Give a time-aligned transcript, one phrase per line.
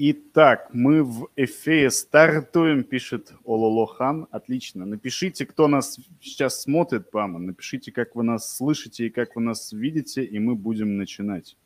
[0.00, 4.28] Итак, мы в эфире стартуем, пишет Ололохан.
[4.30, 4.86] Отлично.
[4.86, 7.40] Напишите, кто нас сейчас смотрит, Пама.
[7.40, 11.56] Напишите, как вы нас слышите и как вы нас видите, и мы будем начинать.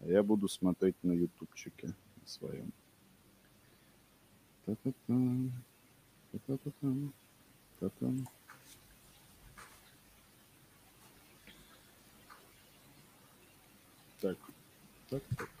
[0.00, 1.92] А я буду смотреть на ютубчике
[2.24, 2.72] своем.
[4.64, 5.04] Та-та-та.
[7.80, 8.12] Та-та.
[14.20, 14.38] Так,
[15.10, 15.57] так, так.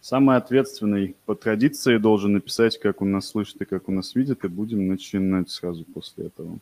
[0.00, 4.44] Самый ответственный по традиции должен написать, как он нас слышит и как он нас видит,
[4.44, 6.58] и будем начинать сразу после этого.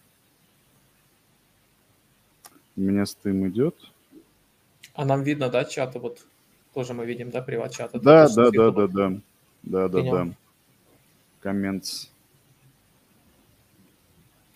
[2.76, 3.74] У меня стрим идет.
[4.94, 6.26] А нам видно, да, чаты вот
[6.74, 7.98] тоже мы видим, да, приват чата.
[7.98, 9.20] Да, да, да, да, да,
[9.62, 10.28] да, да, да.
[11.40, 12.08] Комментс.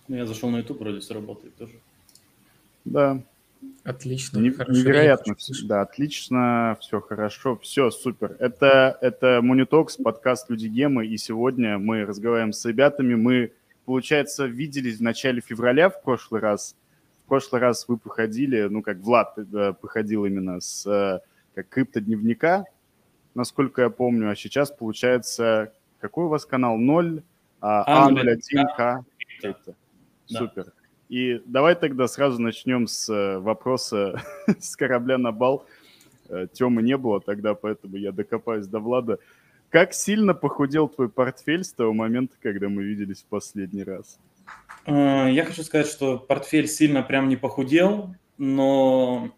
[0.08, 1.72] Ну, я зашел на YouTube, вроде все работает тоже.
[2.84, 3.22] Да.
[3.82, 4.38] Отлично.
[4.38, 5.34] Не, невероятно.
[5.36, 8.36] Все, да, отлично, все хорошо, все супер.
[8.38, 13.14] Это, это Монитокс, подкаст Люди Гемы, и сегодня мы разговариваем с ребятами.
[13.14, 13.52] Мы,
[13.84, 16.76] получается, виделись в начале февраля в прошлый раз.
[17.24, 19.38] В прошлый раз вы походили, ну, как Влад
[19.80, 21.20] походил именно с э,
[21.54, 22.64] как криптодневника,
[23.34, 26.76] насколько я помню, а сейчас, получается, какой у вас канал?
[26.76, 27.22] 0,
[27.60, 29.04] а, А01К.
[29.42, 29.54] Да.
[30.26, 30.72] Супер.
[31.14, 34.20] И давай тогда сразу начнем с э, вопроса
[34.58, 35.64] с корабля на бал.
[36.28, 39.20] Э, Темы не было тогда, поэтому я докопаюсь до Влада.
[39.70, 44.18] Как сильно похудел твой портфель с того момента, когда мы виделись в последний раз?
[44.86, 49.30] Э, я хочу сказать, что портфель сильно прям не похудел, но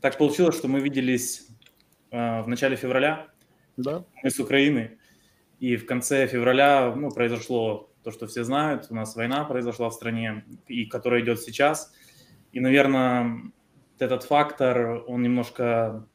[0.00, 1.48] так получилось, что мы виделись
[2.10, 3.28] в начале февраля.
[3.76, 4.06] Да.
[4.22, 4.96] Мы с Украины.
[5.60, 9.94] И в конце февраля ну, произошло то, что все знают, у нас война произошла в
[9.94, 11.92] стране, и которая идет сейчас.
[12.52, 13.42] И, наверное,
[13.98, 16.06] этот фактор, он немножко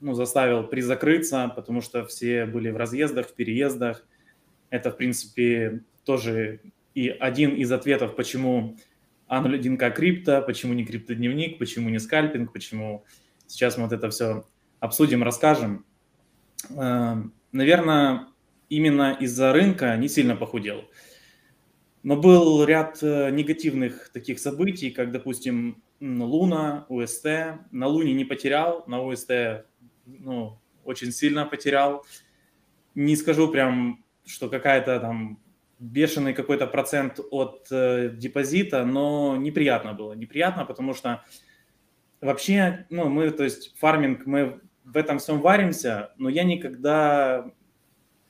[0.00, 4.06] ну, заставил призакрыться, потому что все были в разъездах, в переездах.
[4.70, 6.60] Это, в принципе, тоже
[6.94, 8.76] и один из ответов, почему
[9.28, 13.04] А01К крипто, почему не криптодневник, почему не скальпинг, почему
[13.46, 14.44] сейчас мы вот это все
[14.80, 15.86] обсудим, расскажем.
[16.70, 18.26] Эм, наверное,
[18.68, 20.84] именно из-за рынка не сильно похудел.
[22.02, 27.26] Но был ряд э, негативных таких событий, как, допустим, Луна, УСТ.
[27.70, 29.64] На Луне не потерял, на УСТ
[30.06, 32.04] ну, очень сильно потерял.
[32.94, 35.38] Не скажу прям, что какая-то там
[35.78, 40.12] бешеный какой-то процент от э, депозита, но неприятно было.
[40.12, 41.24] Неприятно, потому что
[42.20, 47.50] вообще, ну, мы, то есть фарминг, мы в этом всем варимся, но я никогда,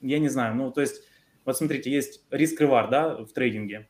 [0.00, 1.02] я не знаю, ну, то есть
[1.44, 3.88] вот смотрите, есть риск-ревард, да, в трейдинге.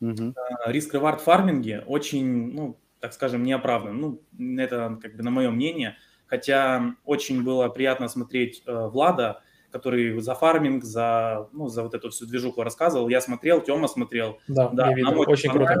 [0.00, 0.34] Uh-huh.
[0.66, 4.00] Риск-ревард в фарминге очень, ну, так скажем, неоправдан.
[4.00, 4.22] Ну,
[4.58, 5.96] это как бы на мое мнение.
[6.26, 12.10] Хотя очень было приятно смотреть э, Влада, который за фарминг, за, ну, за вот эту
[12.10, 13.08] всю движуху рассказывал.
[13.08, 14.38] Я смотрел, Тёма смотрел.
[14.48, 15.78] Да, да нам очень, очень круто.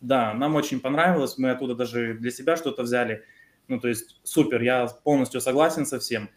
[0.00, 1.38] Да, нам очень понравилось.
[1.38, 3.24] Мы оттуда даже для себя что-то взяли.
[3.68, 6.30] Ну, то есть супер, я полностью согласен со всем.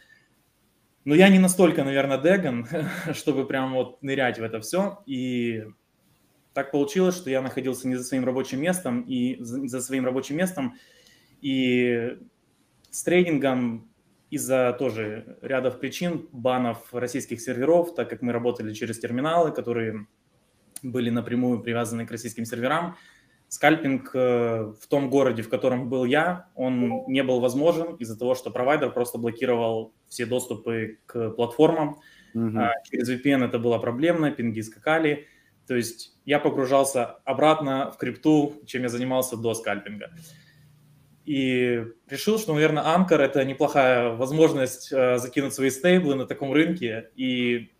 [1.08, 2.68] Но я не настолько, наверное, деган,
[3.14, 5.02] чтобы прям вот нырять в это все.
[5.06, 5.64] И
[6.52, 10.76] так получилось, что я находился не за своим рабочим местом, и за своим рабочим местом,
[11.40, 12.18] и
[12.92, 13.90] с трейдингом
[14.32, 20.08] из-за тоже рядов причин банов российских серверов, так как мы работали через терминалы, которые
[20.84, 22.98] были напрямую привязаны к российским серверам,
[23.48, 28.36] скальпинг э, в том городе, в котором был я, он не был возможен из-за того,
[28.36, 32.00] что провайдер просто блокировал все доступы к платформам.
[32.34, 32.60] Угу.
[32.90, 35.28] Через VPN это было проблемно, пинги скакали.
[35.68, 40.12] То есть я погружался обратно в крипту, чем я занимался до скальпинга.
[41.26, 47.10] И решил, что, наверное, Анкор– это неплохая возможность э, закинуть свои стейблы на таком рынке.
[47.18, 47.74] И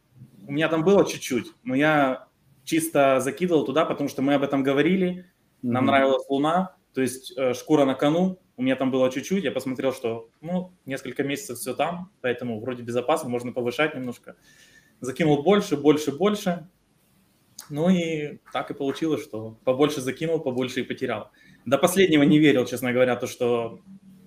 [0.46, 2.28] у меня там было чуть-чуть, но я
[2.66, 5.26] чисто закидывал туда, потому что мы об этом говорили,
[5.62, 5.88] нам mm-hmm.
[5.88, 8.40] нравилась Луна, то есть э, шкура на кону.
[8.58, 12.82] У меня там было чуть-чуть, я посмотрел, что ну, несколько месяцев все там, поэтому вроде
[12.82, 14.36] безопасно, можно повышать немножко.
[15.00, 16.68] Закинул больше, больше, больше.
[17.70, 21.32] Ну и так и получилось, что побольше закинул, побольше и потерял.
[21.66, 23.80] До последнего не верил, честно говоря, то, что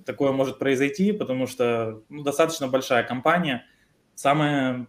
[0.07, 3.67] такое может произойти, потому что ну, достаточно большая компания.
[4.15, 4.87] Самое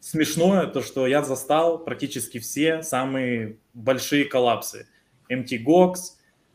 [0.00, 4.88] смешное то, что я застал практически все самые большие коллапсы–
[5.30, 5.94] MTGOX,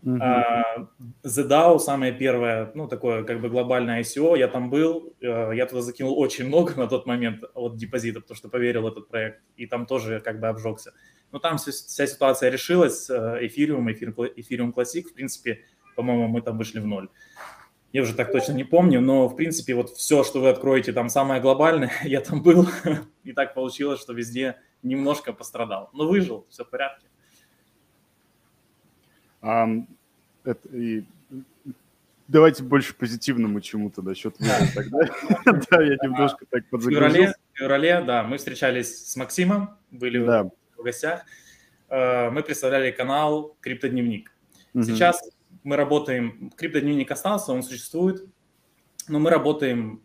[0.03, 0.19] uh-huh.
[0.19, 0.87] uh,
[1.23, 5.81] ZDAO, самое первое, ну, такое как бы глобальное ICO, я там был, uh, я туда
[5.81, 9.67] закинул очень много на тот момент от депозита, потому что поверил в этот проект, и
[9.67, 10.93] там тоже как бы обжегся.
[11.31, 15.59] Но там вся, ситуация решилась, эфириум, эфириум классик, в принципе,
[15.95, 17.09] по-моему, мы там вышли в ноль.
[17.95, 21.07] Я уже так точно не помню, но, в принципе, вот все, что вы откроете там
[21.07, 22.67] самое глобальное, я там был,
[23.23, 25.89] и так получилось, что везде немножко пострадал.
[25.93, 27.07] Но выжил, все в порядке.
[30.43, 31.03] Это, и
[32.27, 34.99] Давайте больше позитивному чему-то насчет тогда.
[35.69, 37.35] Да, я немножко так подзагрузился.
[37.53, 40.51] В феврале, да, мы встречались с Максимом, были в
[40.83, 41.23] гостях.
[41.89, 44.31] Э, мы представляли канал «Криптодневник».
[44.73, 45.21] Сейчас
[45.63, 48.25] мы работаем, «Криптодневник» остался, он существует,
[49.07, 50.01] но мы работаем,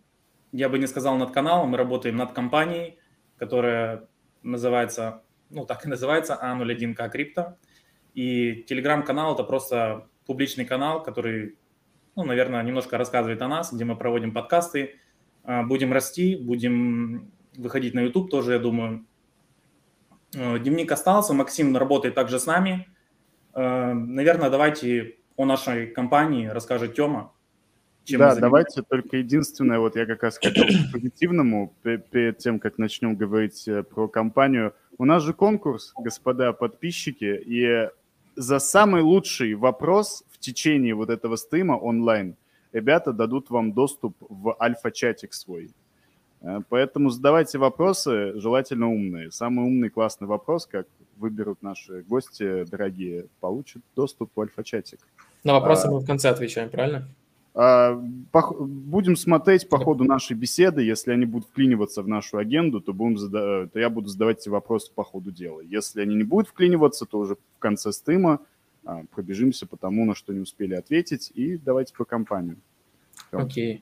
[0.52, 2.98] я бы не сказал над каналом, мы работаем над компанией,
[3.38, 4.06] которая
[4.42, 7.56] называется, ну так и называется, А01К Крипто.
[8.14, 11.56] И телеграм-канал– это просто публичный канал, который
[12.16, 14.96] ну, наверное, немножко рассказывает о нас, где мы проводим подкасты.
[15.44, 19.06] А, будем расти, будем выходить на YouTube тоже, я думаю.
[20.36, 22.88] А, дневник остался, Максим работает также с нами.
[23.52, 27.32] А, наверное, давайте о нашей компании расскажет Тёма.
[28.08, 33.14] Да, давайте только единственное, вот я как раз хотел к позитивному, перед тем, как начнем
[33.14, 34.74] говорить э, про компанию.
[34.98, 37.88] У нас же конкурс, господа подписчики, и
[38.40, 42.36] за самый лучший вопрос в течение вот этого стрима онлайн
[42.72, 45.70] ребята дадут вам доступ в альфа-чатик свой.
[46.40, 49.30] Э, поэтому задавайте вопросы, желательно умные.
[49.30, 55.00] Самый умный классный вопрос, как выберут наши гости дорогие, получат доступ в альфа-чатик.
[55.44, 57.06] На вопросы а, мы в конце отвечаем, правильно?
[57.52, 60.82] А, будем смотреть по ходу нашей беседы.
[60.82, 63.66] Если они будут вклиниваться в нашу агенду, то, будем зада...
[63.66, 65.60] то я буду задавать эти вопросы по ходу дела.
[65.60, 68.40] Если они не будут вклиниваться, то уже в конце стрима
[68.84, 72.56] а, пробежимся по тому, на что не успели ответить, и давайте по компанию.
[73.32, 73.76] Окей.
[73.76, 73.80] Okay.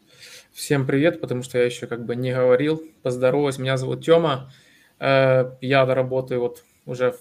[0.53, 2.83] Всем привет, потому что я еще как бы не говорил.
[3.03, 4.51] Поздороваюсь, меня зовут Тёма.
[4.99, 7.15] Э, я работаю вот уже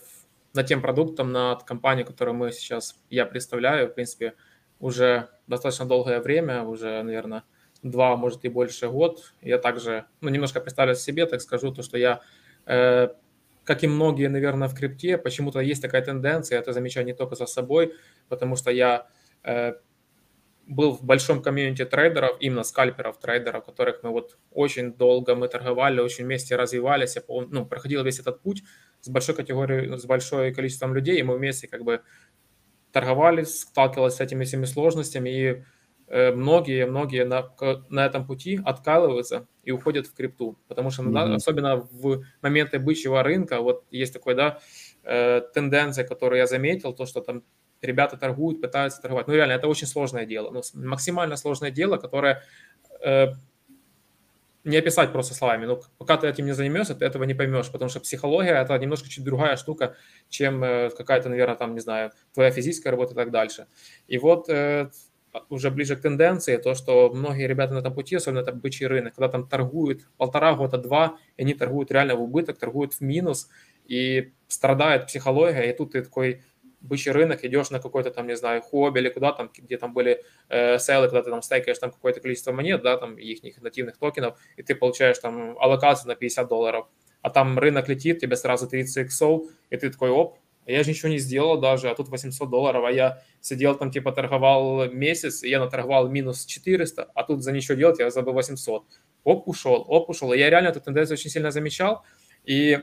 [0.53, 4.33] над тем продуктом, над компанией, которую мы сейчас, я представляю, в принципе,
[4.79, 7.43] уже достаточно долгое время, уже, наверное,
[7.83, 9.33] два, может и больше год.
[9.41, 12.21] Я также, ну, немножко представлю себе, так скажу, то, что я,
[12.65, 13.09] э,
[13.63, 17.45] как и многие, наверное, в крипте, почему-то есть такая тенденция, это замечаю не только за
[17.45, 17.93] собой,
[18.29, 19.07] потому что я
[19.43, 19.73] э,
[20.67, 26.01] был в большом комьюнити трейдеров, именно скальперов, трейдеров, которых мы вот очень долго мы торговали,
[26.01, 28.63] очень вместе развивались, я, ну, проходил весь этот путь
[28.99, 32.01] с большой категорией, с большой количеством людей, и мы вместе как бы
[32.91, 35.63] торговали, сталкивались с этими всеми сложностями, и
[36.09, 37.49] многие-многие э, на,
[37.89, 41.35] на этом пути откалываются и уходят в крипту, потому что mm-hmm.
[41.35, 44.59] особенно в моменты бычьего рынка, вот есть такой, да,
[45.03, 47.43] э, тенденция, которую я заметил, то, что там
[47.81, 49.27] ребята торгуют, пытаются торговать.
[49.27, 52.41] Ну, реально, это очень сложное дело, ну, максимально сложное дело, которое
[53.03, 53.33] э,
[54.67, 55.65] не описать просто словами.
[55.65, 59.09] Но пока ты этим не займешься, ты этого не поймешь, потому что психология– это немножко
[59.09, 59.95] чуть другая штука,
[60.29, 63.67] чем э, какая-то, наверное, там, не знаю, твоя физическая работа и так дальше.
[64.07, 64.89] И вот э,
[65.49, 69.15] уже ближе к тенденции, то, что многие ребята на этом пути, особенно это бычий рынок,
[69.15, 73.49] когда там торгуют полтора года, два, и они торгуют реально в убыток, торгуют в минус,
[73.85, 76.43] и страдает психология, и тут ты такой
[76.87, 80.23] бычий рынок, идешь на какой-то там, не знаю, хобби или куда там, где там были
[80.49, 84.39] э, сейлы, когда ты там стейкаешь там какое-то количество монет, да, там их нативных токенов,
[84.55, 86.87] и ты получаешь там аллокацию на 50 долларов,
[87.21, 90.37] а там рынок летит, тебе сразу 30 иксов, и ты такой, оп,
[90.67, 94.11] я же ничего не сделал даже, а тут 800 долларов, а я сидел там, типа,
[94.11, 98.83] торговал месяц, и я наторговал минус 400, а тут за ничего делать я забыл 800.
[99.23, 100.33] Оп, ушел, оп, ушел.
[100.33, 102.03] И я реально эту тенденцию очень сильно замечал,
[102.43, 102.79] и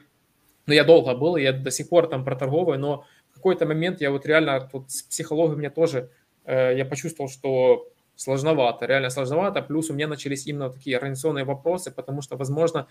[0.67, 3.07] ну, я долго был, я до сих пор там проторговываю, но
[3.45, 6.09] какой-то момент я вот реально вот с психологией меня тоже,
[6.47, 9.61] э, я почувствовал, что сложновато, реально сложновато.
[9.61, 12.87] Плюс у меня начались именно такие организационные вопросы, потому что, возможно,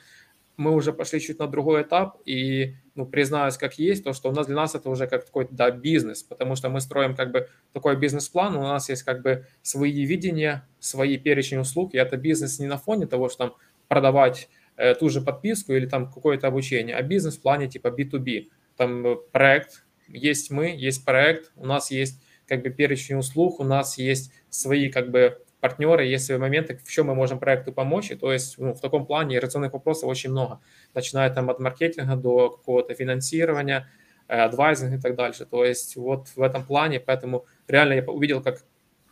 [0.58, 4.32] мы уже пошли чуть на другой этап, и, ну, признаюсь, как есть, то, что у
[4.32, 7.50] нас для нас это уже как такой, да, бизнес, потому что мы строим как бы
[7.72, 12.60] такой бизнес-план, у нас есть как бы свои видения, свои перечень услуг, и это бизнес
[12.60, 13.56] не на фоне того, что там
[13.88, 18.50] продавать э, ту же подписку или там какое-то обучение, а бизнес в плане типа B2B,
[18.78, 19.83] там э, проект,
[20.14, 24.90] есть мы, есть проект, у нас есть как бы перечень услуг, у нас есть свои
[24.90, 28.12] как бы партнеры, есть свои моменты, в чем мы можем проекту помочь.
[28.12, 30.60] И, то есть ну, в таком плане рациональных вопросов очень много,
[30.94, 33.90] начиная там от маркетинга до какого-то финансирования,
[34.28, 35.46] э, адвайзинга и так дальше.
[35.46, 38.64] То есть вот в этом плане, поэтому реально я увидел, как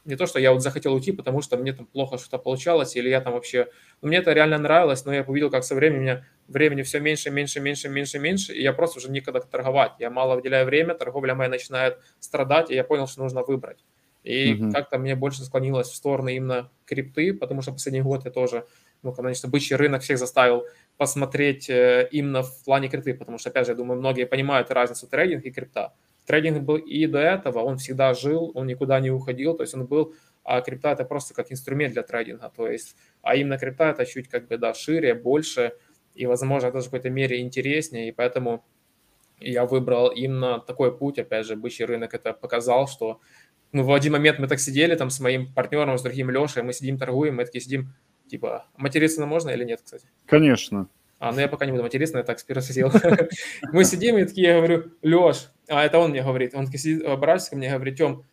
[0.03, 3.09] не то, что я вот захотел уйти, потому что мне там плохо что-то получалось, или
[3.09, 3.67] я там вообще...
[4.01, 7.31] Ну, мне это реально нравилось, но я увидел, как со временем меня времени все меньше,
[7.31, 9.93] меньше, меньше, меньше, меньше, и я просто уже никогда торговать.
[9.99, 13.83] Я мало выделяю время, торговля моя начинает страдать, и я понял, что нужно выбрать.
[14.23, 14.71] И угу.
[14.71, 18.65] как-то мне больше склонилось в сторону именно крипты, потому что последний год я тоже
[19.03, 20.65] ну, конечно, бычий рынок всех заставил
[20.97, 25.07] посмотреть э, именно в плане крипты, потому что, опять же, я думаю, многие понимают разницу
[25.07, 25.93] трейдинга и крипта.
[26.27, 29.85] Трейдинг был и до этого, он всегда жил, он никуда не уходил, то есть он
[29.85, 34.05] был, а крипта это просто как инструмент для трейдинга, то есть, а именно крипта это
[34.05, 35.73] чуть как бы, да, шире, больше,
[36.13, 38.63] и, возможно, даже в какой-то мере интереснее, и поэтому
[39.39, 43.19] я выбрал именно такой путь, опять же, бычий рынок это показал, что
[43.71, 46.73] ну, в один момент мы так сидели там с моим партнером, с другим Лешей, мы
[46.73, 47.93] сидим, торгуем, мы такие сидим,
[48.29, 50.05] типа, материться можно или нет, кстати?
[50.25, 50.87] Конечно.
[51.19, 52.91] А, ну я пока не буду материться, я так спросил.
[53.71, 57.51] Мы сидим, и такие, я говорю, Леш, а это он мне говорит, он сидит, оборачивается
[57.51, 58.23] ко мне, говорит, Тем,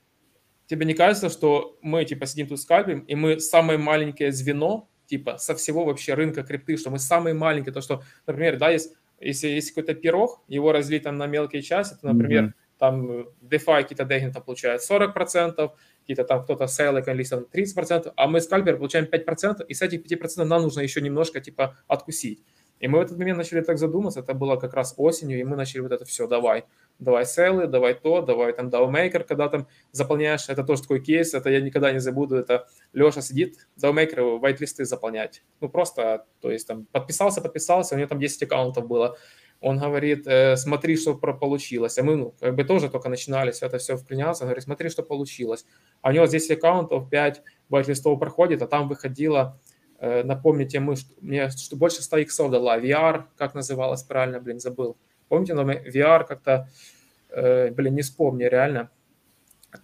[0.68, 5.38] тебе не кажется, что мы, типа, сидим тут скальпим, и мы самое маленькое звено, типа,
[5.38, 9.48] со всего вообще рынка крипты, что мы самые маленькие, то, что, например, да, есть, если
[9.48, 14.04] есть какой-то пирог, его разлить там на мелкие части, то, например, mm-hmm там DeFi какие-то
[14.04, 19.66] деги там получают 40%, какие-то там кто-то сейлы, там 30%, а мы скальпер получаем 5%,
[19.66, 22.42] и с этих 5% нам нужно еще немножко типа откусить.
[22.80, 25.56] И мы в этот момент начали так задуматься, это было как раз осенью, и мы
[25.56, 26.64] начали вот это все, давай,
[26.98, 31.50] давай сейлы, давай то, давай там DAO-мейкер, когда там заполняешь, это тоже такой кейс, это
[31.50, 35.42] я никогда не забуду, это Леша сидит, DAO-мейкер, white-листы заполнять.
[35.60, 39.16] Ну просто, то есть там подписался, подписался, у него там 10 аккаунтов было,
[39.60, 41.98] он говорит, э, смотри, что получилось.
[41.98, 44.44] А мы, ну, как бы тоже только начинали все это все вклиняться.
[44.44, 45.66] Он говорит, смотри, что получилось.
[46.00, 49.60] А у него здесь аккаунтов 5 байт-листов проходит, а там выходило,
[49.98, 52.78] э, напомните, мы, мне что больше 100 иксов дала.
[52.78, 54.96] VR, как называлось правильно, блин, забыл.
[55.28, 56.68] Помните, но VR как-то,
[57.30, 58.90] э, блин, не вспомню реально.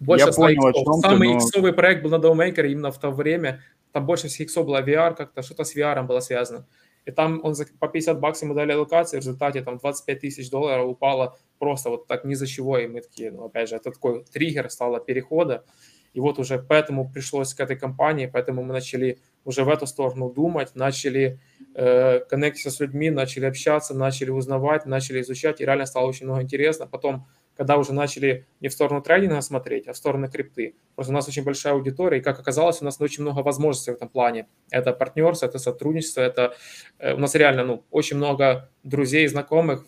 [0.00, 1.00] Больше Я 100 понял, иксов.
[1.02, 1.38] Самый но...
[1.38, 3.60] иксовый проект был на Domaker именно в то время.
[3.92, 6.66] Там больше всех иксов было VR, как-то что-то с VR было связано
[7.04, 10.50] и там он за, по 50 баксов ему дали аллокации, в результате там 25 тысяч
[10.50, 13.90] долларов упало просто вот так ни за чего, и мы такие, ну, опять же, это
[13.90, 15.64] такой триггер стало перехода,
[16.14, 20.30] и вот уже поэтому пришлось к этой компании, поэтому мы начали уже в эту сторону
[20.30, 21.40] думать, начали
[21.74, 26.42] э, коннектиться с людьми, начали общаться, начали узнавать, начали изучать, и реально стало очень много
[26.42, 26.86] интересно.
[26.86, 30.74] Потом когда уже начали не в сторону трейдинга смотреть, а в сторону крипты.
[30.94, 33.94] Просто у нас очень большая аудитория, и, как оказалось, у нас очень много возможностей в
[33.94, 34.48] этом плане.
[34.70, 36.56] Это партнерство, это сотрудничество, это
[36.98, 39.86] э, у нас реально ну, очень много друзей, знакомых,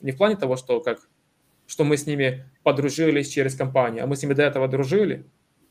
[0.00, 1.08] не в плане того, что как
[1.66, 5.24] что мы с ними подружились через компанию, а мы с ними до этого дружили,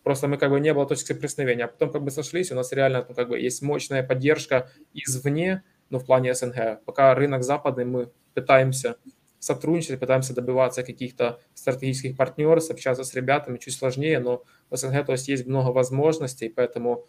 [0.03, 2.71] просто мы как бы не было точки соприкосновения, а потом как бы сошлись, у нас
[2.71, 6.83] реально ну, как бы есть мощная поддержка извне, ну, в плане СНГ.
[6.85, 8.97] Пока рынок западный, мы пытаемся
[9.39, 15.11] сотрудничать, пытаемся добиваться каких-то стратегических партнеров, общаться с ребятами чуть сложнее, но в СНГ то
[15.11, 17.05] есть есть много возможностей, поэтому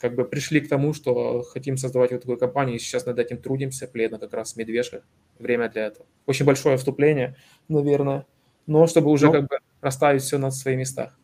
[0.00, 3.36] как бы пришли к тому, что хотим создавать вот такую компанию, и сейчас над этим
[3.36, 5.02] трудимся, пледно как раз медвежка,
[5.38, 6.06] время для этого.
[6.26, 7.36] Очень большое вступление,
[7.68, 8.26] наверное,
[8.66, 11.14] но чтобы уже ну, как бы расставить все на свои места.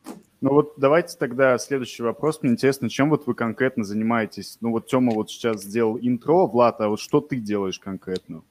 [0.41, 2.43] Ну вот давайте тогда следующий вопрос.
[2.43, 4.59] Мне интересно, чем вот вы конкретно занимаетесь?
[4.61, 8.43] Ну вот Тёма вот сейчас сделал интро, Влад, а вот что ты делаешь конкретно?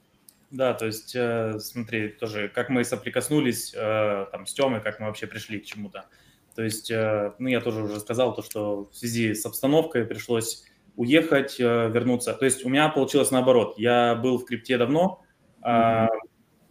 [0.50, 5.06] Да, то есть, э, смотри, тоже, как мы соприкоснулись э, там с Тёмой, как мы
[5.06, 6.06] вообще пришли к чему-то.
[6.54, 10.64] То есть, э, ну, я тоже уже сказал то, что в связи с обстановкой пришлось
[10.96, 12.34] уехать, вернуться.
[12.34, 13.74] То есть у меня получилось наоборот.
[13.78, 15.22] Я был в крипте давно,
[15.62, 16.08] mm-hmm.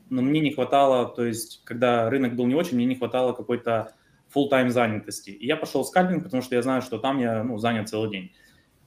[0.09, 3.95] но мне не хватало, то есть, когда рынок был не очень, мне не хватало какой-то
[4.34, 5.31] full-time занятости.
[5.31, 8.10] И я пошел в скальпинг, потому что я знаю, что там я ну, занят целый
[8.10, 8.31] день.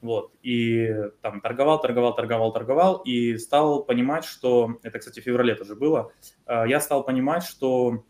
[0.01, 5.55] Вот, и там торговал, торговал, торговал, торговал, и стал понимать, что, это, кстати, в феврале
[5.55, 6.13] тоже было,
[6.47, 8.05] а, я стал понимать, что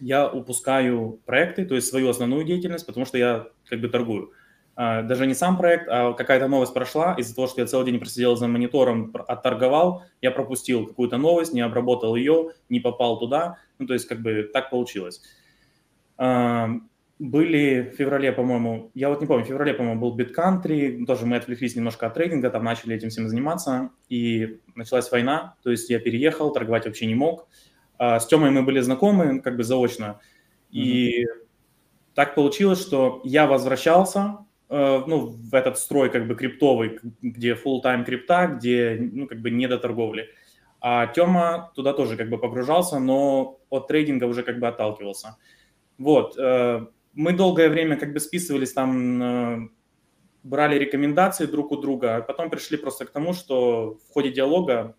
[0.00, 4.32] я упускаю проекты, то есть свою основную деятельность, потому что я как бы торгую.
[4.76, 8.00] А, даже не сам проект, а какая-то новость прошла, из-за того, что я целый день
[8.00, 13.86] просидел за монитором, отторговал, я пропустил какую-то новость, не обработал ее, не попал туда, ну,
[13.86, 15.20] то есть как бы так получилось
[17.18, 21.36] были в феврале, по-моему, я вот не помню, в феврале, по-моему, был BitCountry, тоже мы
[21.36, 26.00] отвлеклись немножко от трейдинга, там начали этим всем заниматься, и началась война, то есть я
[26.00, 27.48] переехал, торговать вообще не мог.
[27.98, 30.20] А с Тёмой мы были знакомы, как бы заочно,
[30.70, 31.28] и mm-hmm.
[32.14, 38.04] так получилось, что я возвращался, э, ну, в этот строй как бы криптовый, где full-time
[38.04, 40.30] крипта, где, ну, как бы не до торговли.
[40.80, 45.36] А Тёма туда тоже как бы погружался, но от трейдинга уже как бы отталкивался.
[45.98, 49.68] Вот, э, мы долгое время как бы списывались там, э,
[50.42, 54.96] брали рекомендации друг у друга, а потом пришли просто к тому, что в ходе диалога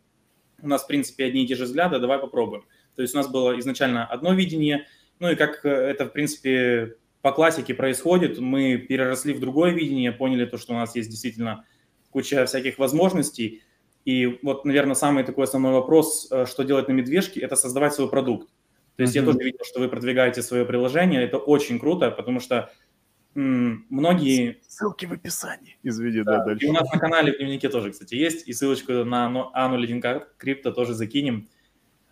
[0.61, 2.63] у нас, в принципе, одни и те же взгляды, давай попробуем.
[2.95, 4.87] То есть у нас было изначально одно видение,
[5.19, 10.45] ну и как это, в принципе, по классике происходит, мы переросли в другое видение, поняли
[10.45, 11.65] то, что у нас есть действительно
[12.11, 13.63] куча всяких возможностей.
[14.05, 18.09] И вот, наверное, самый такой основной вопрос, э, что делать на медвежке, это создавать свой
[18.09, 18.47] продукт.
[18.95, 19.19] То есть mm-hmm.
[19.19, 22.71] я тоже видел, что вы продвигаете свое приложение, это очень круто, потому что
[23.35, 24.61] многие...
[24.67, 25.77] Ссылки в описании.
[25.83, 26.65] Извини, да, да дальше.
[26.65, 28.47] И у нас на канале в дневнике тоже, кстати, есть.
[28.47, 31.49] И ссылочку на Ану Леденка Крипто тоже закинем.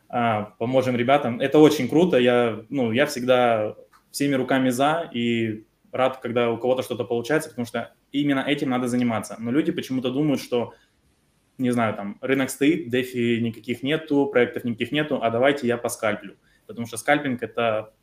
[0.09, 1.39] А, поможем ребятам.
[1.39, 2.17] Это очень круто.
[2.17, 3.75] Я, ну, я всегда
[4.11, 8.87] всеми руками за и рад, когда у кого-то что-то получается, потому что именно этим надо
[8.87, 9.37] заниматься.
[9.39, 10.73] Но люди почему-то думают, что,
[11.57, 16.35] не знаю, там, рынок стоит, дефи никаких нету, проектов никаких нету, а давайте я поскальплю.
[16.73, 17.93] Потому что скальпинг– это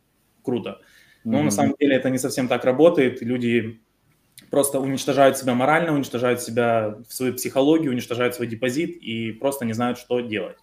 [0.43, 0.81] круто.
[1.25, 1.45] Но mm-hmm.
[1.45, 3.21] на самом деле это не совсем так работает.
[3.21, 3.81] Люди
[4.51, 9.73] просто уничтожают себя морально, уничтожают себя в свою психологию, уничтожают свой депозит и просто не
[9.73, 10.57] знают, что делать.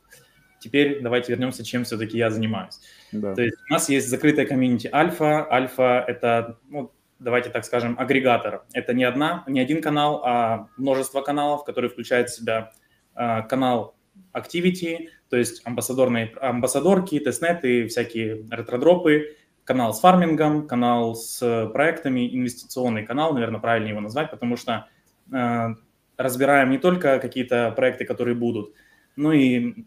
[0.59, 2.79] Теперь давайте вернемся, чем все-таки я занимаюсь.
[3.11, 3.35] Да.
[3.35, 5.47] То есть у нас есть закрытая комьюнити Альфа.
[5.51, 8.63] Альфа– это, ну, давайте так скажем, агрегатор.
[8.73, 12.71] Это не, одна, не один канал, а множество каналов, которые включают в себя
[13.15, 13.95] э, канал
[14.33, 23.05] Activity, то есть амбассадорные, амбассадорки, тестнеты, всякие ретродропы, канал с фармингом, канал с проектами, инвестиционный
[23.05, 24.87] канал, наверное, правильнее его назвать, потому что
[25.31, 25.67] э,
[26.15, 28.73] разбираем не только какие-то проекты, которые будут,
[29.17, 29.85] но и,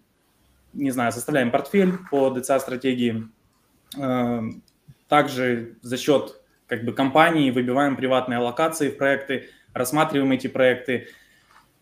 [0.75, 3.29] не знаю, составляем портфель по DCA-стратегии.
[3.99, 4.41] Э,
[5.09, 11.09] также за счет как бы компании выбиваем приватные аллокации в проекты, рассматриваем эти проекты,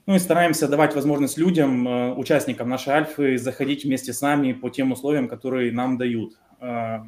[0.09, 4.71] ну и стараемся давать возможность людям, э, участникам нашей альфы, заходить вместе с нами по
[4.71, 6.33] тем условиям, которые нам дают.
[6.63, 7.01] Э,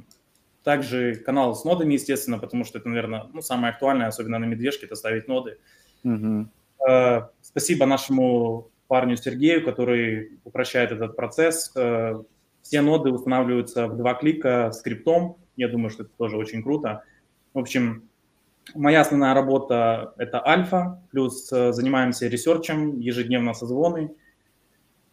[0.63, 4.85] также канал с нодами, естественно, потому что это, наверное, ну, самое актуальное, особенно на медвежке,
[4.85, 5.57] это ставить ноды.
[6.05, 6.49] Угу.
[7.41, 11.71] Спасибо нашему парню Сергею, который упрощает этот процесс.
[11.71, 15.39] Все ноды устанавливаются в два клика скриптом.
[15.57, 17.03] Я думаю, что это тоже очень круто.
[17.55, 18.10] В общем,
[18.75, 24.15] моя основная работа– это альфа, плюс э, занимаемся ресерчем, ежедневно созвоны,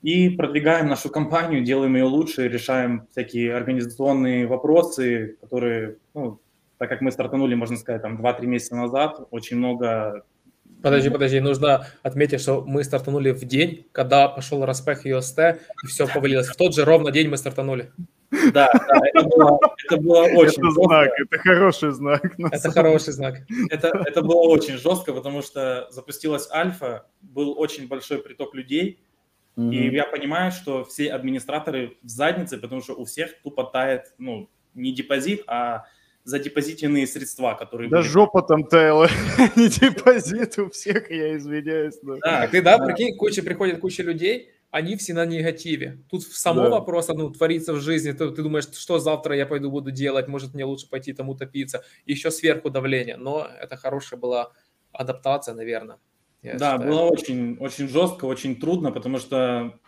[0.01, 6.39] и продвигаем нашу компанию, делаем ее лучше, решаем всякие организационные вопросы, которые, ну,
[6.77, 10.23] так как мы стартанули, можно сказать, там 2-3 месяца назад, очень много
[10.81, 16.07] Подожди, подожди, нужно отметить, что мы стартанули в день, когда пошел распех UST, и все
[16.07, 16.47] повалилось.
[16.47, 17.91] В тот же ровно день мы стартанули.
[18.29, 22.31] Да, да, это было, это было очень Это знак, это хороший знак.
[22.51, 23.35] Это хороший знак.
[23.69, 28.99] Это, это было очень жестко, потому что запустилась альфа, был очень большой приток людей,
[29.55, 29.73] mm-hmm.
[29.73, 34.49] и я понимаю, что все администраторы в заднице, потому что у всех тупо тает, ну,
[34.73, 35.85] не депозит, а
[36.27, 37.89] задепозитенные средства, которые...
[37.89, 38.07] Да были.
[38.07, 39.07] жопа там таяла,
[39.55, 41.97] не депозит у всех, я извиняюсь.
[42.03, 46.03] Да, да ты, да, прикинь, куча, приходит куча людей, они все на негативе.
[46.09, 46.69] Тут само да.
[46.69, 50.53] вопрос, ну, творится в жизни, ты, ты думаешь, что завтра я пойду буду делать, может,
[50.53, 54.51] мне лучше пойти там утопиться, еще сверху давление, но это хорошая была
[54.91, 55.97] адаптация, наверное.
[56.43, 56.79] Да, считаю.
[56.79, 59.79] было очень, очень жестко, очень трудно, потому что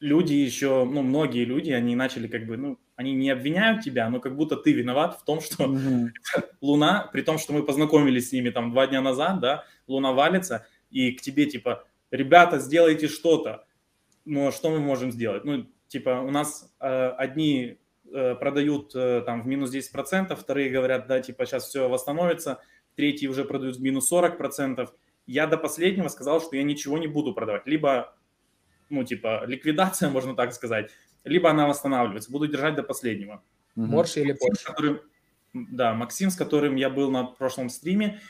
[0.00, 4.20] люди еще, ну, многие люди, они начали как бы, ну, они не обвиняют тебя, но
[4.20, 6.10] как будто ты виноват в том, что mm-hmm.
[6.60, 10.66] Луна, при том, что мы познакомились с ними там два дня назад, да, Луна валится,
[10.90, 13.64] и к тебе типа, ребята, сделайте что-то
[14.28, 15.44] но что мы можем сделать?
[15.44, 17.78] Ну, типа, у нас э, одни
[18.12, 22.60] э, продают э, там в минус 10%, вторые говорят, да, типа, сейчас все восстановится,
[22.94, 24.86] третьи уже продают в минус 40%.
[25.26, 27.66] Я до последнего сказал, что я ничего не буду продавать.
[27.66, 28.14] Либо,
[28.90, 30.90] ну, типа, ликвидация, можно так сказать,
[31.28, 32.30] либо она восстанавливается.
[32.30, 33.42] Буду держать до последнего.
[33.74, 35.00] Морши или Порше?
[35.52, 38.20] Да, Максим, с которым я был на прошлом стриме,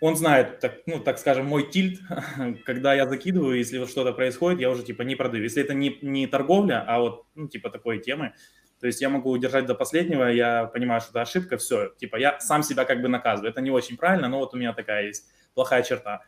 [0.00, 2.00] он знает, так, ну, так скажем, мой тильт,
[2.64, 5.44] когда я закидываю, если что-то происходит, я уже, типа, не продаю.
[5.44, 8.34] Если это не, не торговля, а вот, ну, типа, такой темы,
[8.80, 12.40] то есть я могу удержать до последнего, я понимаю, что это ошибка, все, типа, я
[12.40, 13.52] сам себя как бы наказываю.
[13.52, 16.22] Это не очень правильно, но вот у меня такая есть плохая черта.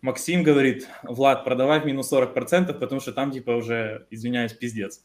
[0.00, 5.02] Максим говорит, Влад, продавай в минус 40%, потому что там, типа, уже, извиняюсь, пиздец.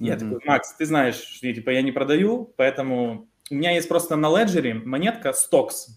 [0.00, 0.06] Mm-hmm.
[0.06, 4.16] Я такой, Макс, ты знаешь, что, типа, я не продаю, поэтому у меня есть просто
[4.16, 5.90] на леджере монетка Stocks,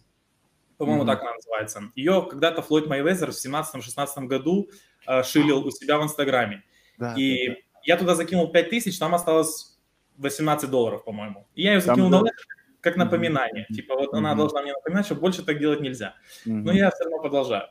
[0.78, 1.08] по-моему, mm-hmm.
[1.08, 1.84] так она называется.
[1.95, 4.69] Ее когда-то Флойд Майвезер в 17-16 году
[5.08, 6.63] э, шилил у себя в Инстаграме.
[6.98, 9.78] Да, и да, я туда закинул 5 тысяч, там осталось
[10.17, 11.48] 18 долларов, по-моему.
[11.56, 12.48] И я ее закинул там, на лэш,
[12.82, 13.65] как напоминание.
[13.69, 13.76] Mm-hmm.
[13.76, 14.17] Типа вот mm-hmm.
[14.17, 16.15] она должна мне напоминать, что больше так делать нельзя.
[16.45, 16.52] Mm-hmm.
[16.52, 17.69] Но я все равно продолжаю.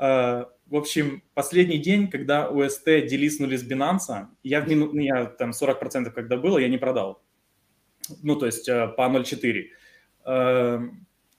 [0.00, 4.94] В общем, последний день, когда UST делистнули с Binance, я, в мину...
[4.98, 7.22] я там 40% когда было, я не продал.
[8.22, 9.64] Ну, то есть э, по 0.4.
[10.24, 10.80] Э,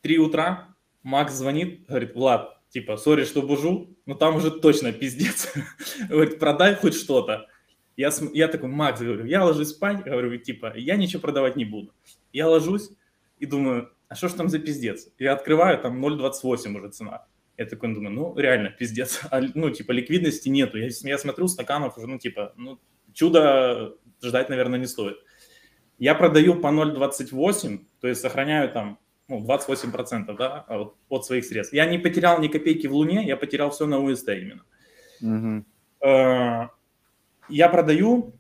[0.02, 5.52] 3 утра Макс звонит, говорит, Влад, типа, сори, что бужу, но там уже точно пиздец.
[6.10, 7.48] говорит, продай хоть что-то.
[7.98, 11.94] Я, я такой, Макс, говорю, я ложусь спать, говорю, типа, я ничего продавать не буду.
[12.32, 12.92] Я ложусь
[13.40, 15.08] и думаю, а что ж там за пиздец?
[15.18, 17.26] Я открываю, там 0,28 уже цена.
[17.58, 19.22] Я такой думаю, ну, реально, пиздец.
[19.32, 20.78] А, ну, типа, ликвидности нету.
[20.78, 22.80] Я, я смотрю, стаканов уже, ну, типа, ну,
[23.14, 25.18] чудо ждать, наверное, не стоит.
[25.98, 31.74] Я продаю по 0,28, то есть сохраняю там ну, 28%, да, от, от своих средств.
[31.74, 34.66] Я не потерял ни копейки в Луне, я потерял все на UST именно.
[35.22, 35.66] Угу.
[37.50, 38.34] Я продаю,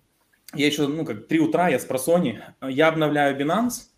[0.54, 3.90] я еще, ну, как 3 утра, я с просони, я обновляю Binance,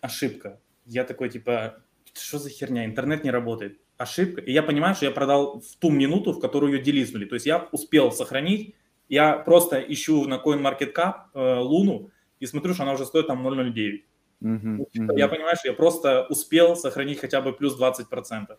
[0.00, 0.60] ошибка.
[0.84, 4.40] Я такой, типа, что за херня, интернет не работает, ошибка.
[4.40, 7.26] И я понимаю, что я продал в ту минуту, в которую ее делизнули.
[7.26, 8.74] То есть я успел сохранить,
[9.08, 12.10] я просто ищу на CoinMarketCap э, Луну
[12.40, 14.04] и смотрю, что она уже стоит там 0,09.
[14.42, 15.18] Uh-huh, uh-huh.
[15.18, 18.56] Я понимаю, что я просто успел сохранить хотя бы плюс 20%.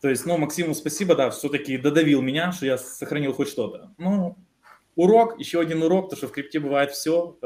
[0.00, 3.92] То есть, ну, Максиму спасибо, да, все-таки додавил меня, что я сохранил хоть что-то.
[3.98, 4.36] Ну,
[4.94, 7.36] урок, еще один урок, то что в крипте бывает все.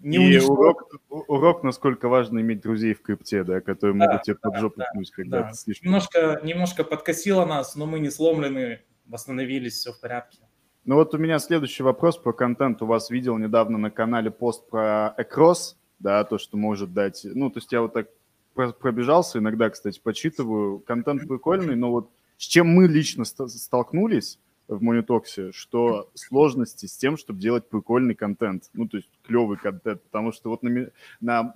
[0.00, 4.36] Не и урок, урок, насколько важно иметь друзей в крипте, да, которые да, могут тебе
[4.36, 5.52] под жопу да, пнуть, когда да.
[5.52, 5.86] слишком...
[5.86, 10.38] Немножко, немножко подкосило нас, но мы не сломлены, восстановились, все в порядке.
[10.84, 12.80] Ну вот у меня следующий вопрос про контент.
[12.80, 17.20] У вас видел недавно на канале пост про Экрос, да, то, что может дать...
[17.24, 18.08] Ну, то есть я вот так
[18.54, 20.80] пробежался, иногда, кстати, почитываю.
[20.80, 24.38] Контент прикольный, но вот с чем мы лично столкнулись,
[24.76, 30.02] в Монитоксе, что сложности с тем, чтобы делать прикольный контент, ну, то есть клевый контент,
[30.02, 30.88] потому что вот на,
[31.20, 31.54] на,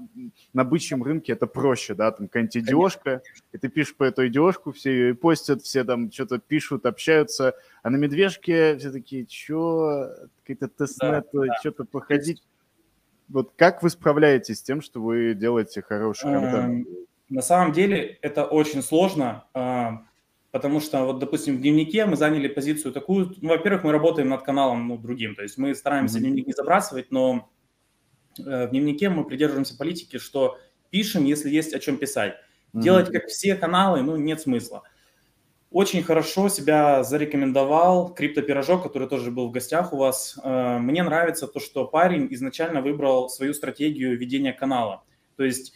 [0.53, 3.23] на бычьем рынке это проще, да, там какая-нибудь идешка,
[3.53, 7.91] и ты пишешь по эту идешку, все ее постят, все там что-то пишут, общаются, а
[7.91, 10.11] на медвежке все такие, что,
[10.43, 11.55] какие-то тестнет, да, да.
[11.61, 12.43] что-то походить.
[13.29, 16.55] Вот как вы справляетесь с тем, что вы делаете хороший контент?
[16.55, 16.87] Эм,
[17.29, 20.03] на самом деле это очень сложно, а,
[20.55, 24.45] потому что, вот, допустим, в дневнике мы заняли позицию такую, ну, во-первых, мы работаем над
[24.45, 26.21] каналом ну, другим, то есть мы стараемся mm-hmm.
[26.21, 27.51] дневник не забрасывать, но
[28.39, 30.57] э, в дневнике мы придерживаемся политики, что
[30.91, 32.35] пишем, если есть о чем писать.
[32.35, 32.81] Mm-hmm.
[32.83, 34.85] Делать как все каналы, ну, нет смысла.
[35.73, 40.39] Очень хорошо себя зарекомендовал криптопирожок, который тоже был в гостях у вас.
[40.45, 45.03] Э, мне нравится то, что парень изначально выбрал свою стратегию ведения канала.
[45.37, 45.75] То есть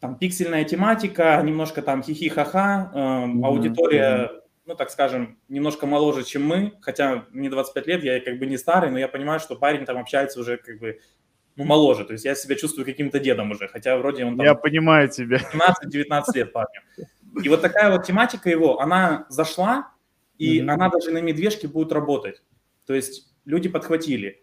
[0.00, 3.44] там пиксельная тематика, немножко там хихи-ха-ха, э, mm-hmm.
[3.44, 4.30] аудитория,
[4.64, 8.56] ну, так скажем, немножко моложе, чем мы, хотя мне 25 лет, я как бы не
[8.56, 11.00] старый, но я понимаю, что парень там общается уже как бы
[11.56, 14.46] ну, моложе, то есть я себя чувствую каким-то дедом уже, хотя вроде он там...
[14.46, 15.38] Я понимаю тебя.
[15.52, 16.80] 17-19 лет парню.
[17.42, 19.92] И вот такая вот тематика его, она зашла,
[20.38, 20.70] и mm-hmm.
[20.70, 22.42] она даже на медвежке будет работать.
[22.86, 24.42] То есть люди подхватили.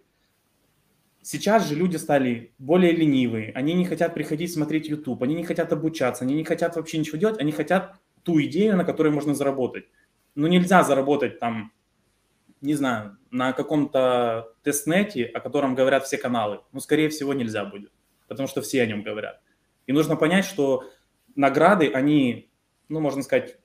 [1.29, 5.73] Сейчас же люди стали более ленивые, они не хотят приходить смотреть YouTube, они не хотят
[5.73, 9.89] обучаться, они не хотят вообще ничего делать, они хотят ту идею, на которой можно заработать.
[10.35, 11.73] Но нельзя заработать там,
[12.61, 16.61] не знаю, на каком-то тестнете, о котором говорят все каналы.
[16.71, 17.91] Ну, скорее всего, нельзя будет,
[18.29, 19.41] потому что все о нем говорят.
[19.85, 20.89] И нужно понять, что
[21.35, 22.49] награды, они,
[22.87, 23.57] ну, можно сказать,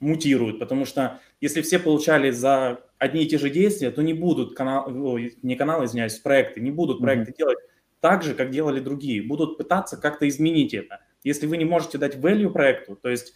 [0.00, 4.56] мутируют, потому что если все получали за одни и те же действия, то не будут
[4.56, 7.36] канал, не каналы, извиняюсь, проекты, не будут проекты mm-hmm.
[7.36, 7.58] делать
[8.00, 11.00] так же, как делали другие, будут пытаться как-то изменить это.
[11.24, 13.34] Если вы не можете дать value проекту, то есть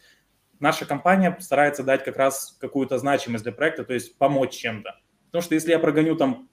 [0.60, 5.00] наша компания старается дать как раз какую-то значимость для проекта, то есть помочь чем-то.
[5.26, 6.48] Потому что если я прогоню там,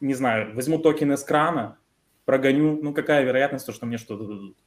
[0.00, 1.78] не знаю, возьму токен из крана,
[2.24, 4.58] прогоню, ну какая вероятность, что мне что-то дадут?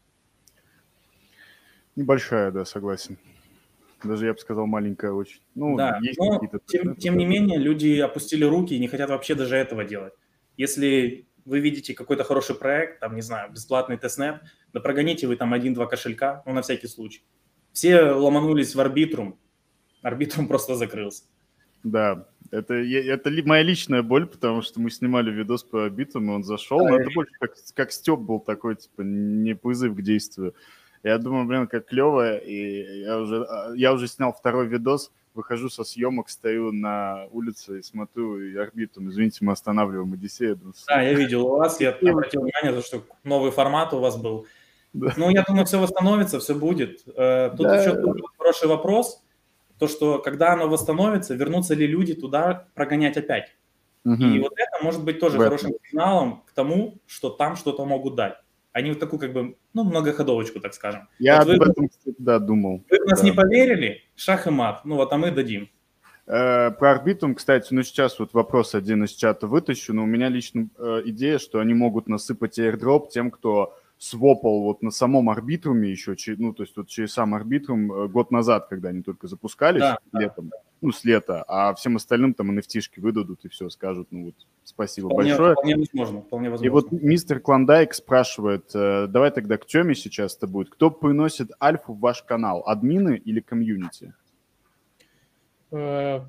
[1.95, 3.17] Небольшая, да, согласен.
[4.03, 5.41] Даже я бы сказал, маленькая очень.
[5.55, 6.59] Ну, да, есть но какие-то...
[6.65, 10.13] Тем, тем не менее, люди опустили руки и не хотят вообще даже этого делать.
[10.57, 14.41] Если вы видите какой-то хороший проект, там, не знаю, бесплатный testnet,
[14.73, 17.23] да прогоните вы там один-два кошелька, ну, на всякий случай.
[17.71, 19.39] Все ломанулись в арбитрум,
[20.01, 21.23] арбитрум просто закрылся.
[21.83, 26.79] Да, это, это моя личная боль, потому что мы снимали видос по арбитруму, он зашел,
[26.79, 30.55] но это больше как, как степ был такой, типа, не призыв к действию.
[31.05, 35.69] Я думаю, блин, как клево, и я уже, а, я уже снял второй видос, выхожу
[35.69, 39.07] со съемок, стою на улице и смотрю и орбиту.
[39.07, 40.59] Извините, мы останавливаем Одиссею.
[40.87, 44.47] Да, я видел у вас, я обратил внимание, что новый формат у вас был.
[44.93, 45.13] Да.
[45.15, 47.03] Ну, я думаю, все восстановится, все будет.
[47.15, 47.79] Э, тут да.
[47.79, 48.01] еще
[48.39, 49.23] хороший вопрос,
[49.77, 53.55] то, что когда оно восстановится, вернутся ли люди туда прогонять опять?
[54.05, 54.23] Угу.
[54.23, 58.37] И вот это может быть тоже хорошим сигналом к тому, что там что-то могут дать.
[58.75, 61.07] Они вот такую как бы, ну, многоходовочку, так скажем.
[61.17, 62.83] Я вот об вы, этом, да, думал.
[62.89, 63.25] Вы нас да.
[63.25, 65.69] не поверили, шах и мат, ну вот, а мы дадим.
[66.27, 70.27] Э, про Арбитрум, кстати, ну сейчас вот вопрос один из чата вытащу, но у меня
[70.27, 75.89] лично э, идея, что они могут насыпать airdrop тем, кто свопал вот на самом арбитруме
[75.89, 79.79] еще, ну, то есть вот через сам арбитрум э, год назад, когда они только запускались
[79.79, 80.57] да, летом, да.
[80.85, 85.07] Ну, с лета, а всем остальным там NFT-шки выдадут и все, скажут, ну, вот, спасибо
[85.07, 85.53] вполне, большое.
[85.53, 86.65] Вполне возможно, вполне возможно.
[86.65, 91.51] И вот мистер Клондайк спрашивает, э, давай тогда к Теме сейчас это будет, кто приносит
[91.61, 94.13] альфу в ваш канал, админы или комьюнити?
[95.71, 96.21] Э,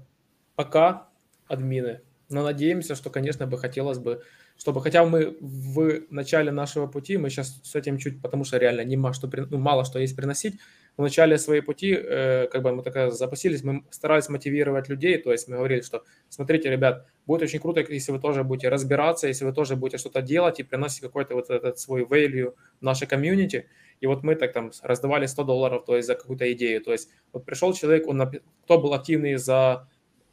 [0.55, 1.09] пока
[1.47, 4.23] админы, но надеемся, что, конечно, бы хотелось бы
[4.59, 8.85] чтобы хотя мы в начале нашего пути, мы сейчас с этим чуть, потому что реально
[8.85, 10.59] не мало что, ну, мало что есть приносить,
[10.97, 15.33] в начале своей пути, э, как бы мы так запасились, мы старались мотивировать людей, то
[15.33, 19.45] есть мы говорили, что смотрите, ребят, будет очень круто, если вы тоже будете разбираться, если
[19.45, 23.67] вы тоже будете что-то делать и приносить какой-то вот этот свой value в наше комьюнити,
[24.01, 27.11] и вот мы так там раздавали 100 долларов, то есть за какую-то идею, то есть
[27.33, 28.31] вот пришел человек, он,
[28.65, 29.89] кто был активный за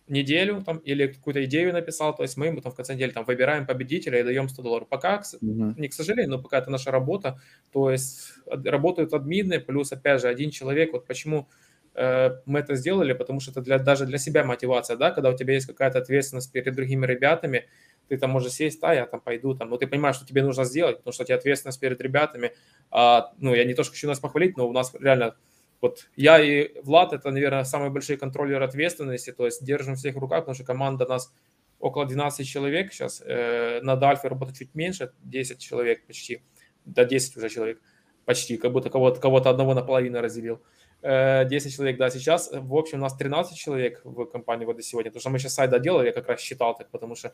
[0.08, 3.24] неделю там, или какую-то идею написал, то есть мы ему там в конце недели там
[3.24, 4.88] выбираем победителя и даем 100 долларов.
[4.90, 5.76] Пока, mm-hmm.
[5.78, 7.40] не к сожалению, но пока это наша работа,
[7.72, 11.48] то есть работают админы, плюс, опять же, один человек, вот почему
[11.96, 15.38] э, мы это сделали, потому что это для, даже для себя мотивация, да, когда у
[15.38, 17.66] тебя есть какая-то ответственность перед другими ребятами,
[18.10, 20.66] ты там можешь сесть, да, я там пойду, там, но ты понимаешь, что тебе нужно
[20.66, 22.52] сделать, потому что у тебя ответственность перед ребятами,
[22.92, 25.36] а, ну, я не то, что хочу нас похвалить, но у нас реально
[25.84, 30.18] вот я и Влад, это, наверное, самые большие контроллеры ответственности, то есть держим всех в
[30.18, 31.34] руках, потому что команда нас
[31.78, 36.42] около 12 человек сейчас, э, на Дальфе работает чуть меньше, 10 человек почти,
[36.86, 37.82] да 10 уже человек,
[38.24, 40.62] почти, как будто кого-то кого одного наполовину разделил.
[41.02, 44.84] 10 э, человек, да, сейчас, в общем, у нас 13 человек в компании вот до
[44.84, 47.34] сегодня, потому что мы сейчас сайт доделали, я как раз считал так, потому что,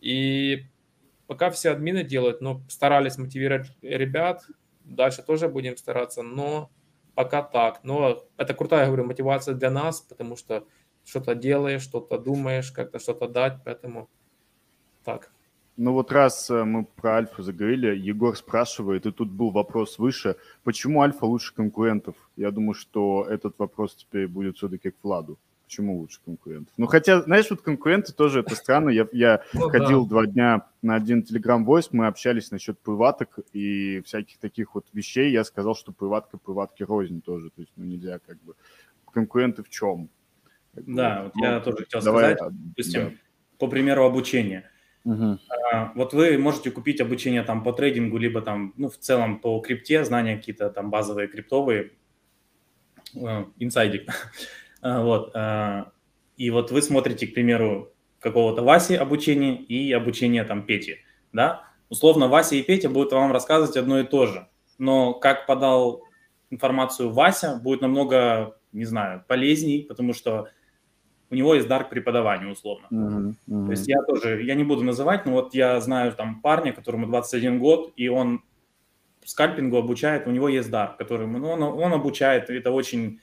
[0.00, 0.64] и
[1.28, 4.42] пока все админы делают, но старались мотивировать ребят,
[4.82, 6.72] дальше тоже будем стараться, но
[7.14, 7.80] пока так.
[7.84, 10.64] Но это крутая, говорю, мотивация для нас, потому что
[11.04, 14.08] что-то делаешь, что-то думаешь, как-то что-то дать, поэтому
[15.04, 15.30] так.
[15.76, 20.36] Ну вот раз э, мы про Альфу заговорили, Егор спрашивает, и тут был вопрос выше,
[20.62, 22.14] почему Альфа лучше конкурентов?
[22.36, 25.36] Я думаю, что этот вопрос теперь будет все-таки к Владу.
[25.64, 26.74] Почему лучше конкурентов?
[26.76, 28.90] Ну, хотя, знаешь, вот конкуренты тоже это странно.
[28.90, 30.10] Я, я ну, ходил да.
[30.10, 35.32] два дня на один Telegram Voice, мы общались насчет приваток и всяких таких вот вещей.
[35.32, 37.50] Я сказал, что приватка приватки рознь тоже.
[37.50, 38.54] То есть, ну, нельзя как бы...
[39.12, 40.10] Конкуренты в чем?
[40.74, 43.10] Да, вот, вот я тоже хотел давай, сказать, допустим, да.
[43.58, 44.70] по примеру обучения.
[45.04, 45.38] Угу.
[45.72, 49.60] А, вот вы можете купить обучение там по трейдингу, либо там, ну, в целом по
[49.60, 51.92] крипте, знания какие-то там базовые криптовые,
[53.14, 54.10] э, инсайдик.
[54.84, 55.30] А, вот.
[55.34, 55.90] А,
[56.36, 60.98] и вот вы смотрите, к примеру, какого-то Васи обучение и обучение там Пети,
[61.32, 61.64] да?
[61.88, 64.46] Условно, Вася и Петя будут вам рассказывать одно и то же,
[64.78, 66.04] но как подал
[66.50, 70.48] информацию Вася, будет намного, не знаю, полезней, потому что
[71.30, 72.86] у него есть дар к преподаванию, условно.
[72.92, 73.66] Uh-huh, uh-huh.
[73.66, 77.06] То есть я тоже, я не буду называть, но вот я знаю там парня, которому
[77.06, 78.42] 21 год, и он
[79.24, 83.20] скальпингу обучает, у него есть дар, который ну, он, он обучает, это очень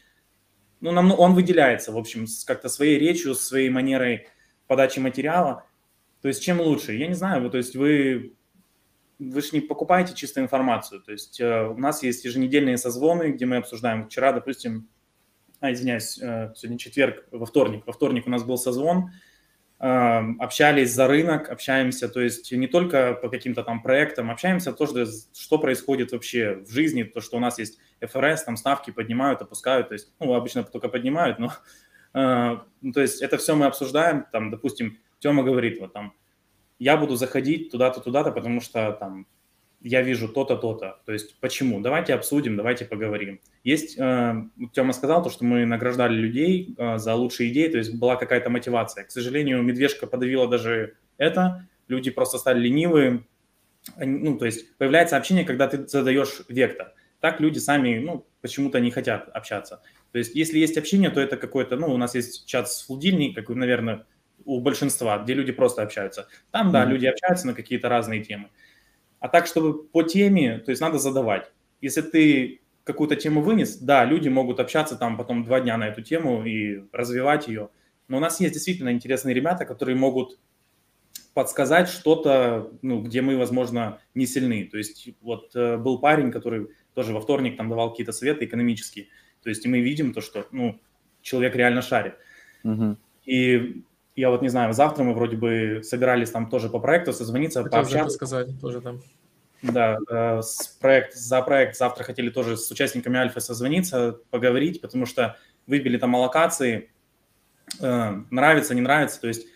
[0.81, 4.27] ну, нам, он выделяется, в общем, как-то своей речью, своей манерой
[4.67, 5.65] подачи материала.
[6.21, 6.93] То есть чем лучше?
[6.93, 8.35] Я не знаю, то есть вы,
[9.19, 11.01] вы же не покупаете чисто информацию.
[11.01, 14.05] То есть э, у нас есть еженедельные созвоны, где мы обсуждаем.
[14.05, 14.89] Вчера, допустим,
[15.59, 17.83] а, извиняюсь, э, сегодня четверг, во вторник.
[17.85, 19.11] Во вторник у нас был созвон,
[19.83, 25.57] общались за рынок, общаемся, то есть не только по каким-то там проектам, общаемся тоже, что
[25.57, 29.93] происходит вообще в жизни, то, что у нас есть ФРС, там ставки поднимают, опускают, то
[29.93, 31.51] есть, ну, обычно только поднимают, но,
[32.13, 36.13] э, ну, то есть это все мы обсуждаем, там, допустим, Тёма говорит, вот там,
[36.77, 39.25] я буду заходить туда-то, туда-то, потому что там
[39.83, 41.01] я вижу то-то, то-то.
[41.05, 41.81] То есть почему?
[41.81, 43.41] Давайте обсудим, давайте поговорим.
[43.63, 44.35] Есть, э,
[44.73, 48.49] Тёма сказал, то, что мы награждали людей э, за лучшие идеи, то есть была какая-то
[48.49, 49.03] мотивация.
[49.03, 53.25] К сожалению, медвежка подавила даже это, люди просто стали ленивые.
[53.97, 56.93] Ну, то есть появляется общение, когда ты задаешь вектор.
[57.19, 59.81] Так люди сами, ну, почему-то не хотят общаться.
[60.11, 63.35] То есть если есть общение, то это какой-то, ну, у нас есть чат с флудильник,
[63.35, 64.05] как, наверное,
[64.45, 66.27] у большинства, где люди просто общаются.
[66.51, 66.89] Там, да, mm-hmm.
[66.89, 68.49] люди общаются на какие-то разные темы.
[69.21, 71.49] А так, чтобы по теме, то есть надо задавать.
[71.79, 76.01] Если ты какую-то тему вынес, да, люди могут общаться там потом два дня на эту
[76.01, 77.69] тему и развивать ее.
[78.07, 80.39] Но у нас есть действительно интересные ребята, которые могут
[81.33, 84.65] подсказать что-то, ну, где мы, возможно, не сильны.
[84.65, 89.07] То есть вот э, был парень, который тоже во вторник там давал какие-то советы экономические.
[89.43, 90.81] То есть и мы видим то, что, ну,
[91.21, 92.15] человек реально шарит.
[92.63, 92.97] Угу.
[93.25, 93.83] И
[94.21, 97.79] я вот не знаю, завтра мы вроде бы собирались там тоже по проекту созвониться, Хотел
[97.79, 98.15] пообщаться.
[98.15, 99.01] сказать тоже там.
[99.63, 105.05] Да, э, с проект, за проект завтра хотели тоже с участниками Альфа созвониться, поговорить, потому
[105.05, 106.91] что выбили там аллокации,
[107.79, 109.47] э, нравится, не нравится, то есть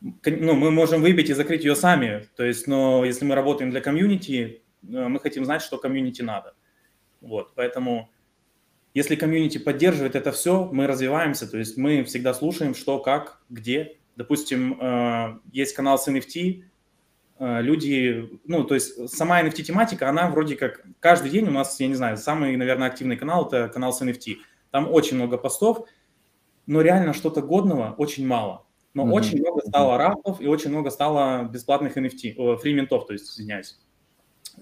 [0.00, 3.80] ну, мы можем выбить и закрыть ее сами, то есть, но если мы работаем для
[3.80, 6.54] комьюнити, э, мы хотим знать, что комьюнити надо.
[7.20, 8.10] Вот, поэтому
[8.96, 13.98] если комьюнити поддерживает это все, мы развиваемся, то есть мы всегда слушаем, что, как, где.
[14.16, 16.64] Допустим, э, есть канал с NFT,
[17.38, 21.86] э, люди, ну, то есть сама NFT-тематика, она вроде как каждый день у нас, я
[21.86, 24.36] не знаю, самый, наверное, активный канал– это канал с NFT.
[24.70, 25.86] Там очень много постов,
[26.66, 28.64] но реально что-то годного очень мало.
[28.94, 29.12] Но mm-hmm.
[29.12, 33.78] очень много стало рафтов и очень много стало бесплатных NFT, фриментов, то есть, извиняюсь.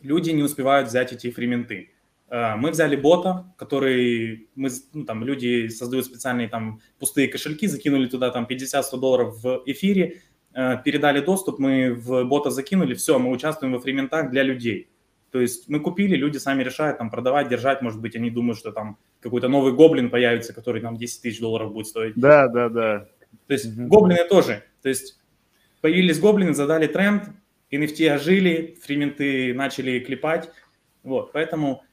[0.02, 1.93] Люди не успевают взять эти фрименты.
[2.34, 8.08] Э, мы взяли бота, который, мы, ну, там, люди создают специальные там пустые кошельки, закинули
[8.08, 10.20] туда там 50-100 долларов в эфире,
[10.52, 14.90] э, передали доступ, мы в бота закинули, все, мы участвуем во фриментах для людей.
[15.30, 18.72] То есть мы купили, люди сами решают там продавать, держать, может быть, они думают, что
[18.72, 22.14] там какой-то новый гоблин появится, который там 10 тысяч долларов будет стоить.
[22.16, 23.06] Да, да, да.
[23.46, 24.64] То есть mm гоблины тоже.
[24.82, 25.20] То есть
[25.80, 27.28] появились гоблины, задали тренд,
[27.70, 30.50] NFT ожили, фрименты начали клепать.
[31.04, 31.84] Вот, поэтому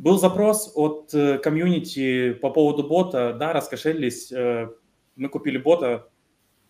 [0.00, 4.70] был запрос от э, комьюнити по поводу бота, да, раскошелились, э,
[5.16, 6.08] мы купили бота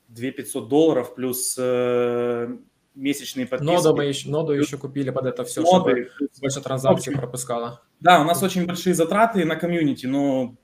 [0.09, 2.57] 2500 долларов плюс э,
[2.97, 3.73] месячные подписки.
[3.73, 7.83] Ноду мы еще, ноду еще купили под это все, ноды, чтобы больше транзакций пропускало.
[8.01, 10.57] Да, у нас очень большие затраты на комьюнити, но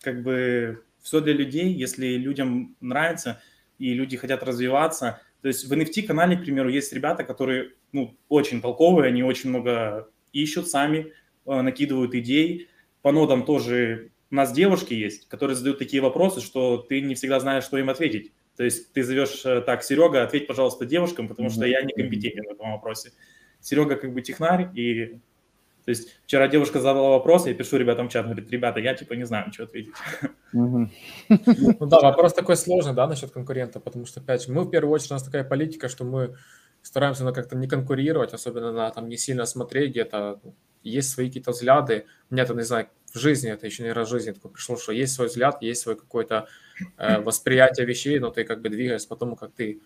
[0.00, 3.40] как бы все для людей, если людям нравится
[3.78, 5.20] и люди хотят развиваться.
[5.40, 10.08] То есть в NFT-канале, к примеру, есть ребята, которые ну, очень толковые, они очень много
[10.32, 11.12] ищут сами,
[11.48, 12.68] накидывают идей.
[13.02, 17.40] По нодам тоже у нас девушки есть, которые задают такие вопросы, что ты не всегда
[17.40, 18.32] знаешь, что им ответить.
[18.56, 22.44] То есть ты зовешь э, так, Серега, ответь, пожалуйста, девушкам, потому что я не компетентен
[22.44, 23.12] в этом вопросе.
[23.60, 25.20] Серега как бы технарь, и
[25.84, 29.14] то есть вчера девушка задала вопрос, я пишу ребятам в чат, говорит, ребята, я типа
[29.14, 29.94] не знаю, что ответить.
[30.52, 30.90] Ну
[31.80, 35.12] да, вопрос такой сложный, да, насчет конкурента, потому что, опять же, мы в первую очередь,
[35.12, 36.36] у нас такая политика, что мы
[36.82, 40.40] стараемся на как-то не конкурировать, особенно на там не сильно смотреть где-то,
[40.88, 42.06] есть свои какие-то взгляды.
[42.30, 44.76] У меня это, не знаю, в жизни, это еще не раз в жизни такое пришло,
[44.76, 46.48] что есть свой взгляд, есть свое какое-то
[46.96, 49.80] э, восприятие вещей, но ты как бы двигаешься по тому, как ты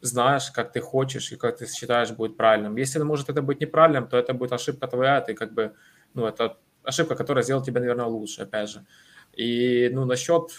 [0.00, 2.76] знаешь, как ты хочешь и как ты считаешь будет правильным.
[2.76, 5.74] Если может это быть неправильным, то это будет ошибка твоя, ты как бы,
[6.14, 8.86] ну, это ошибка, которая сделает тебя, наверное, лучше, опять же.
[9.34, 10.50] И, ну, насчет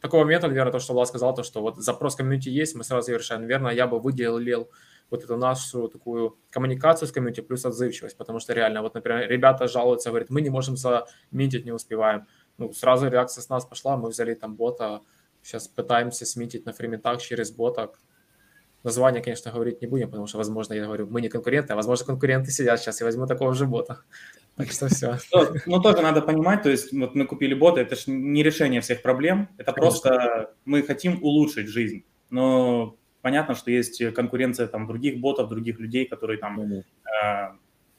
[0.00, 3.12] такого момента, наверное, то, что Влад сказал, то, что вот запрос комьюнити есть, мы сразу
[3.12, 3.42] ее решаем.
[3.42, 4.68] Наверное, я бы выделил
[5.10, 9.68] вот эту нашу такую коммуникацию с комьюнити плюс отзывчивость, потому что реально, вот, например, ребята
[9.68, 12.26] жалуются, говорят, мы не можем заминтить, не успеваем.
[12.58, 15.00] Ну, сразу реакция с нас пошла, мы взяли там бота,
[15.42, 17.90] сейчас пытаемся смитить на фриментах через бота.
[18.82, 22.06] Название, конечно, говорить не будем, потому что, возможно, я говорю, мы не конкуренты, а, возможно,
[22.06, 24.00] конкуренты сидят сейчас, и возьму такого же бота.
[24.56, 25.16] Так что все.
[25.32, 28.82] Ну, ну, тоже надо понимать, то есть вот мы купили бота, это же не решение
[28.82, 35.20] всех проблем, это просто мы хотим улучшить жизнь, но понятно, что есть конкуренция там других
[35.20, 36.82] ботов, других людей, которые там mm-hmm.
[37.24, 37.52] э,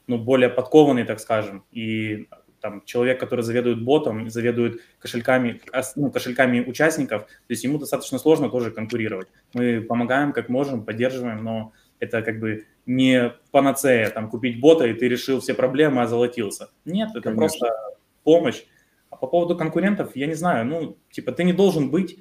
[0.08, 2.28] ну, более подкованные, так скажем, и
[2.62, 5.62] там человек, который заведует ботом, заведует кошельками,
[5.96, 9.28] ну, кошельками участников, то есть ему достаточно сложно тоже конкурировать.
[9.54, 14.94] Мы помогаем как можем, поддерживаем, но это как бы не панацея, там, купить бота, и
[14.94, 16.70] ты решил все проблемы, озолотился.
[16.86, 17.40] Нет, это Конечно.
[17.40, 17.68] просто
[18.24, 18.64] помощь.
[19.10, 22.20] А по поводу конкурентов, я не знаю, ну, типа, ты не должен быть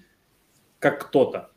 [0.78, 1.50] как кто-то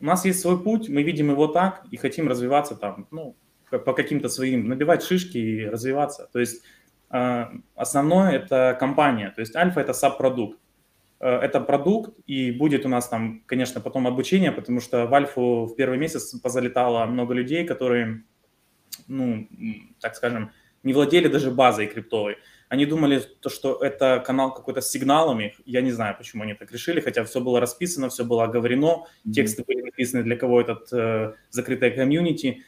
[0.00, 3.36] у нас есть свой путь, мы видим его так и хотим развиваться там, ну,
[3.70, 6.28] по каким-то своим, набивать шишки и развиваться.
[6.32, 6.62] То есть
[7.10, 10.58] э, основное это компания, то есть альфа это саб-продукт.
[11.20, 15.66] Э, это продукт, и будет у нас там, конечно, потом обучение, потому что в альфу
[15.66, 18.22] в первый месяц позалетало много людей, которые,
[19.08, 19.48] ну,
[20.00, 22.36] так скажем, не владели даже базой криптовой.
[22.68, 25.54] Они думали, то, что это канал какой-то с сигналами.
[25.64, 29.32] Я не знаю, почему они так решили, хотя все было расписано, все было оговорено, mm-hmm.
[29.32, 32.62] тексты были написаны, для кого этот э, закрытая комьюнити.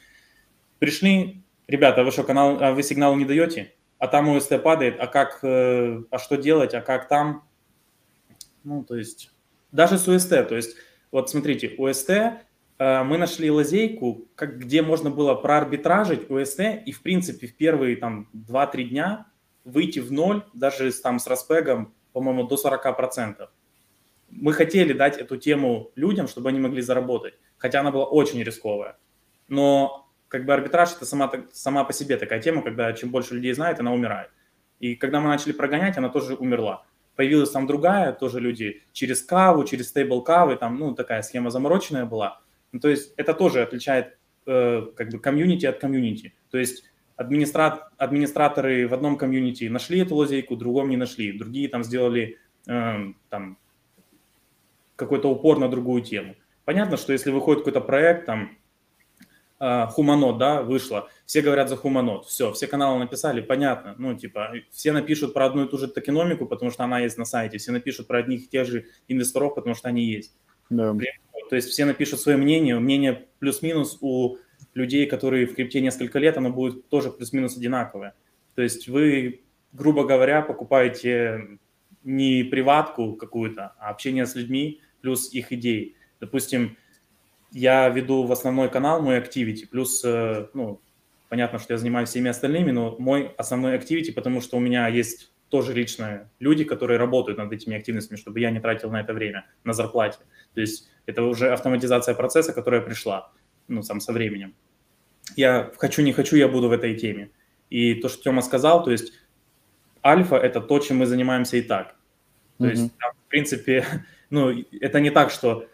[0.78, 3.74] Пришли, ребята, вы что, канал, а вы сигнал не даете?
[3.98, 7.46] А там УСТ падает, а как, э, а что делать, а как там?
[8.64, 9.30] Ну, то есть,
[9.70, 10.76] даже с УСТ, то есть,
[11.12, 17.02] вот смотрите, УСТ, э, мы нашли лазейку, как, где можно было проарбитражить УСТ, и, в
[17.02, 19.26] принципе, в первые там 2-3 дня
[19.64, 23.48] выйти в ноль, даже с, там с распегом, по-моему, до 40%.
[24.30, 28.96] Мы хотели дать эту тему людям, чтобы они могли заработать, хотя она была очень рисковая.
[29.48, 33.52] Но как бы арбитраж это сама, сама по себе такая тема, когда чем больше людей
[33.52, 34.30] знает, она умирает.
[34.78, 36.84] И когда мы начали прогонять, она тоже умерла.
[37.16, 42.06] Появилась там другая, тоже люди через каву, через стейбл кавы, там, ну, такая схема замороченная
[42.06, 42.40] была.
[42.72, 46.34] Ну, то есть это тоже отличает э, как бы комьюнити от комьюнити.
[46.50, 46.84] То есть
[47.20, 47.90] администра...
[47.98, 51.37] администраторы в одном комьюнити нашли эту лазейку, в другом не нашли.
[51.37, 53.59] Другие там сделали э, там,
[54.96, 56.35] какой-то упор на другую тему.
[56.64, 58.56] Понятно, что если выходит какой-то проект, там,
[59.61, 64.53] э, Хуманот, да, вышло, все говорят за Хуманот, все, все каналы написали, понятно, ну, типа,
[64.70, 67.72] все напишут про одну и ту же токеномику, потому что она есть на сайте, все
[67.72, 70.34] напишут про одних и тех же инвесторов, потому что они есть.
[70.70, 70.97] Да.
[71.51, 74.36] То есть все напишут свое мнение, мнение плюс-минус у
[74.74, 78.14] людей, которые в крипте несколько лет, оно будет тоже плюс-минус одинаковое.
[78.54, 79.42] То есть вы,
[79.72, 81.58] грубо говоря, покупаете
[82.02, 85.96] не приватку какую-то, а общение с людьми плюс их идеи.
[86.20, 86.76] Допустим,
[87.52, 90.80] я веду в основной канал мой activity, плюс, э, ну,
[91.28, 95.32] понятно, что я занимаюсь всеми остальными, но мой основной activity, потому что у меня есть
[95.48, 99.46] тоже личные люди, которые работают над этими активностями, чтобы я не тратил на это время,
[99.64, 100.18] на зарплате.
[100.54, 103.32] То есть это уже автоматизация процесса, которая пришла,
[103.70, 104.54] ну, сам со временем.
[105.36, 107.30] Я хочу, не хочу, я буду в этой теме.
[107.70, 109.12] И то, что Тёма сказал, то есть
[110.04, 111.94] альфа– это то, чем мы занимаемся и так.
[112.58, 112.70] То mm-hmm.
[112.70, 113.84] есть, там, в принципе,
[114.30, 115.66] ну, это не так, что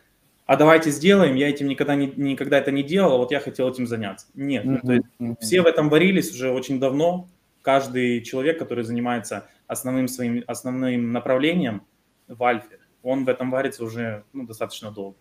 [0.44, 3.68] а давайте сделаем, я этим никогда, не, никогда это не делал, а вот я хотел
[3.68, 4.28] этим заняться.
[4.34, 4.80] Нет, mm-hmm.
[4.86, 7.28] то есть все в этом варились уже очень давно.
[7.62, 11.82] Каждый человек, который занимается основным своим основным направлением
[12.28, 15.16] в альфе, он в этом варится уже ну, достаточно долго.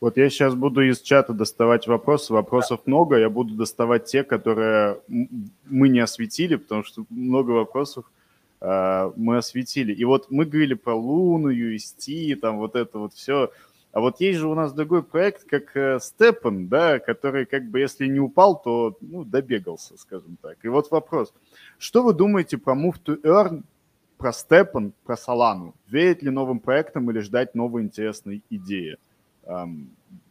[0.00, 2.32] Вот я сейчас буду из чата доставать вопросы.
[2.32, 3.16] Вопросов много.
[3.16, 5.00] Я буду доставать те, которые
[5.66, 8.04] мы не осветили, потому что много вопросов
[8.60, 9.92] э, мы осветили.
[9.92, 13.50] И вот мы говорили про Луну, UST, там вот это вот все.
[13.90, 17.80] А вот есть же у нас другой проект, как э, Степан, да, который как бы
[17.80, 20.58] если не упал, то ну, добегался, скажем так.
[20.62, 21.34] И вот вопрос.
[21.78, 23.62] Что вы думаете про Move to Earn,
[24.16, 25.74] про Степан, про Солану?
[25.88, 28.98] Верить ли новым проектам или ждать новые интересные идеи?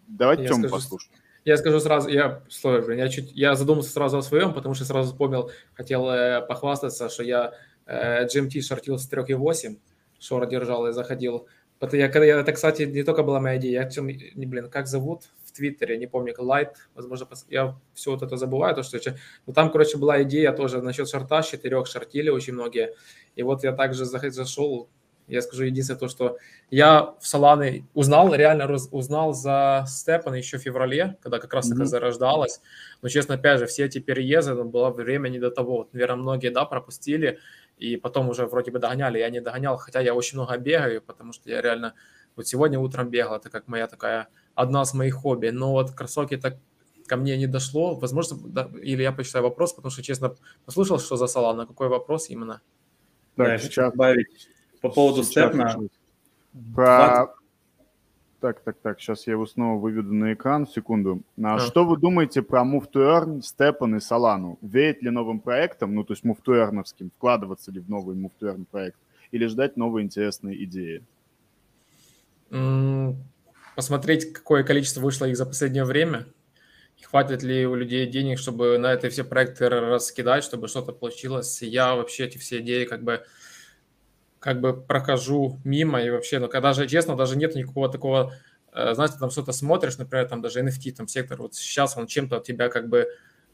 [0.07, 1.13] Давайте я Тему послушаем.
[1.43, 5.11] Я скажу сразу, я, сложно, я, чуть, я задумался сразу о своем, потому что сразу
[5.11, 7.53] вспомнил, хотел э, похвастаться, что я
[7.85, 9.77] э, GMT шортил с 3.8,
[10.19, 11.47] шор держал и заходил
[11.79, 14.69] это, я, когда я, это, кстати, не только была моя идея, я, чем, не, блин,
[14.69, 18.99] как зовут в Твиттере, не помню, Light, возможно, я все вот это забываю, то, что,
[19.45, 22.95] ну, там, короче, была идея тоже насчет шарта, с четырех шортили очень многие,
[23.35, 24.89] и вот я также зашел,
[25.27, 26.37] я скажу единственное то, что
[26.71, 31.69] я в Соланы узнал, реально раз, узнал за Степан еще в феврале, когда как раз
[31.69, 31.75] mm-hmm.
[31.75, 32.61] это зарождалось.
[33.01, 35.77] Но, честно, опять же, все эти переезды, ну, было время не до того.
[35.77, 37.39] Вот, наверное, многие, да, пропустили
[37.77, 41.33] и потом уже вроде бы догоняли, я не догонял, хотя я очень много бегаю, потому
[41.33, 41.93] что я реально
[42.35, 46.37] вот сегодня утром бегал, это как моя такая одна из моих хобби, но вот кроссовки
[46.37, 46.57] так
[47.05, 51.15] ко мне не дошло, возможно, да, или я почитаю вопрос, потому что, честно, послушал, что
[51.17, 52.61] за Солана, какой вопрос именно?
[53.37, 54.27] Да, да сейчас добавить
[54.81, 55.77] по поводу Степна.
[56.75, 57.33] Про
[58.39, 61.23] так, так, так, сейчас я его снова выведу на экран, секунду.
[61.41, 61.59] А, а.
[61.59, 64.59] Что вы думаете про Move to Earn, Степан и Солану?
[64.61, 68.31] Верить ли новым проектам, ну, то есть Move to Earn'овским, вкладываться ли в новый Move
[68.39, 68.97] to Earn проект,
[69.31, 71.03] или ждать новые интересные идеи?
[73.75, 76.27] Посмотреть, какое количество вышло их за последнее время,
[76.99, 81.61] и хватит ли у людей денег, чтобы на это все проекты раскидать, чтобы что-то получилось.
[81.63, 83.23] Я вообще эти все идеи как бы
[84.39, 88.33] как бы прохожу мимо и вообще, ну, когда же, честно, даже нет никакого такого,
[88.73, 92.39] э, знаете, там что-то смотришь, например, там даже NFT, там сектор, вот сейчас он чем-то
[92.39, 93.07] тебя как бы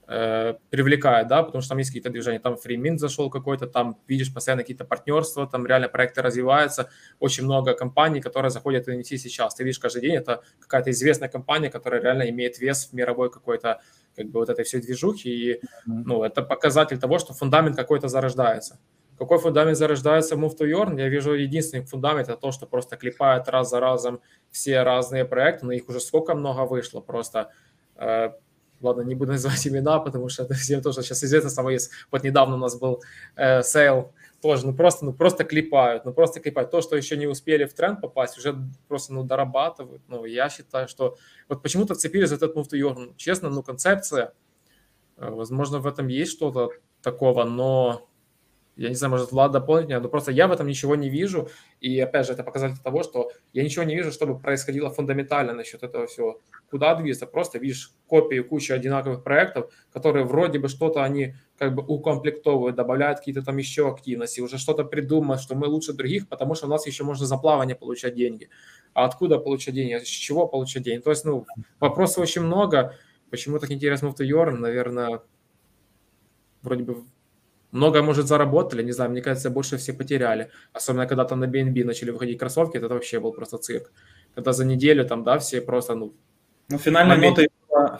[0.08, 4.34] э, привлекает, да, потому что там есть какие-то движения, там FreeMint зашел какой-то, там видишь
[4.34, 9.56] постоянно какие-то партнерства, там реально проекты развиваются, очень много компаний, которые заходят в NFT сейчас,
[9.56, 13.82] ты видишь каждый день, это какая-то известная компания, которая реально имеет вес в мировой какой-то,
[14.16, 18.80] как бы вот этой всей движухи, и, ну, это показатель того, что фундамент какой-то зарождается.
[19.18, 20.99] Какой фундамент зарождается Move to Earn?
[20.99, 25.66] Я вижу единственный фундамент, это то, что просто клепают раз за разом все разные проекты,
[25.66, 27.51] но их уже сколько много вышло, просто
[27.95, 28.32] э,
[28.82, 32.24] ладно, не буду называть имена, потому что это всем тоже сейчас известно, само есть, вот
[32.24, 33.01] недавно у нас был
[33.36, 36.70] э, sale, тоже, ну просто, ну просто клепают, ну просто клепают.
[36.70, 38.57] То, что еще не успели в тренд попасть, уже
[38.89, 40.01] просто, ну, дорабатывают.
[40.09, 43.14] Ну, я считаю, что вот почему-то вцепились за этот Move to Earn.
[43.16, 44.34] Честно, ну, концепция,
[45.16, 48.09] э, возможно, в этом есть что-то такого, но
[48.76, 51.50] я не знаю, может, Влад дополнит меня, но просто я в этом ничего не вижу.
[51.80, 55.84] И, опять же, это показатель того, что я ничего не вижу, чтобы происходило фундаментально насчет
[55.84, 56.42] этого всего.
[56.72, 57.28] Куда двигаться?
[57.28, 63.20] Просто видишь копии, кучу одинаковых проектов, которые вроде бы что-то они как бы укомплектовывают, добавляют
[63.20, 66.88] какие-то там еще активности, уже что-то придумают, что мы лучше других, потому что у нас
[66.88, 68.50] еще можно за плавание получать деньги.
[68.94, 70.04] А откуда получать деньги?
[70.04, 71.04] С чего получать деньги?
[71.04, 71.46] То есть, ну,
[71.80, 72.96] вопросов очень много.
[73.30, 74.60] Почему так интересно в Йорн?
[74.60, 75.22] Наверное,
[76.64, 77.04] вроде бы
[77.74, 80.50] много, может, заработали, не знаю, мне кажется, больше все потеряли.
[80.74, 83.92] Особенно, когда там на BNB начали выходить кроссовки, это вообще был просто цирк.
[84.36, 86.14] Когда за неделю там, да, все просто, ну...
[86.70, 87.50] Ну, финальные, ноты,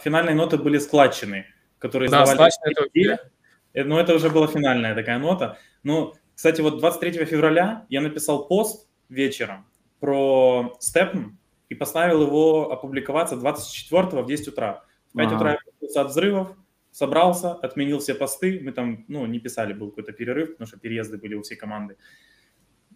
[0.04, 1.46] финальные ноты были складчены,
[1.80, 3.30] которые да, складчены это...
[3.74, 5.58] Э, ну, это уже была финальная такая нота.
[5.84, 9.66] Ну, кстати, вот 23 февраля я написал пост вечером
[10.00, 11.38] про Степн
[11.70, 14.84] и поставил его опубликоваться 24 в 10 утра.
[15.14, 15.36] В 5 ага.
[15.36, 16.56] утра я от взрывов,
[16.94, 21.18] собрался, отменил все посты, мы там, ну, не писали, был какой-то перерыв, потому что переезды
[21.18, 21.98] были у всей команды.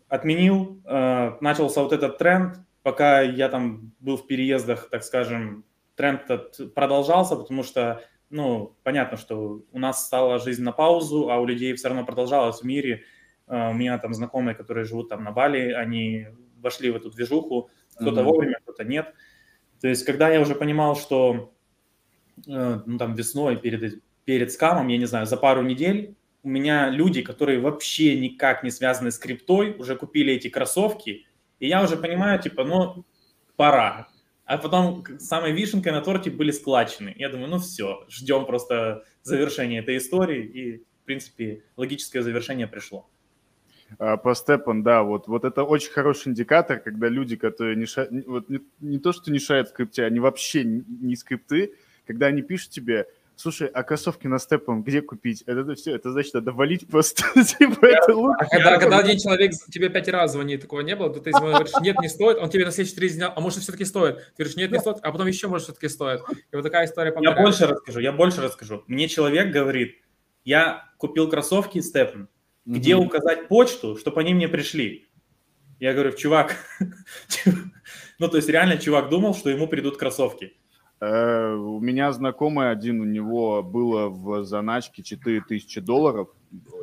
[0.07, 6.29] Отменил, э, начался вот этот тренд, пока я там был в переездах, так скажем, тренд
[6.29, 11.45] этот продолжался, потому что, ну, понятно, что у нас стала жизнь на паузу, а у
[11.45, 13.03] людей все равно продолжалась в мире.
[13.47, 16.27] Э, у меня там знакомые, которые живут там на Бали, они
[16.61, 18.23] вошли в эту движуху, кто-то mm-hmm.
[18.23, 19.13] вовремя, кто-то нет.
[19.81, 21.53] То есть, когда я уже понимал, что
[22.45, 26.15] ну, там весной перед, перед скамом, я не знаю, за пару недель
[26.47, 31.25] у меня люди, которые вообще никак не связаны с криптой, уже купили эти кроссовки,
[31.59, 33.05] и я уже понимаю, типа, ну,
[33.57, 34.07] пора.
[34.45, 37.13] А потом самой вишенкой на торте были складчины.
[37.17, 43.09] Я думаю, ну все, ждем просто завершения этой истории, и, в принципе, логическое завершение пришло.
[43.99, 48.07] А, по степам, да, вот, вот это очень хороший индикатор, когда люди, которые не, ша...
[48.25, 51.73] вот не, не то, что не шарят в скрипте, они вообще не скрипты,
[52.07, 55.43] когда они пишут тебе, слушай, а кроссовки на степом где купить?
[55.45, 58.37] Это, это все, это значит, надо валить просто, типа, это лучше.
[58.39, 61.71] А когда, когда один человек тебе пять раз звонит, такого не было, то ты говоришь,
[61.81, 64.17] нет, не стоит, он тебе на следующий три дня, а может, все-таки стоит.
[64.17, 66.21] Ты говоришь, нет, не стоит, а потом еще, может, все-таки стоит.
[66.51, 67.13] И вот такая история.
[67.21, 68.83] Я больше расскажу, я больше расскажу.
[68.87, 69.97] Мне человек говорит,
[70.43, 72.29] я купил кроссовки Степан,
[72.65, 73.05] где mm-hmm.
[73.05, 75.07] указать почту, чтобы они мне пришли.
[75.79, 76.55] Я говорю, чувак,
[78.19, 80.56] ну, то есть реально чувак думал, что ему придут кроссовки.
[80.99, 86.29] Э, у меня знакомый один, у него было в заначке 4000 долларов,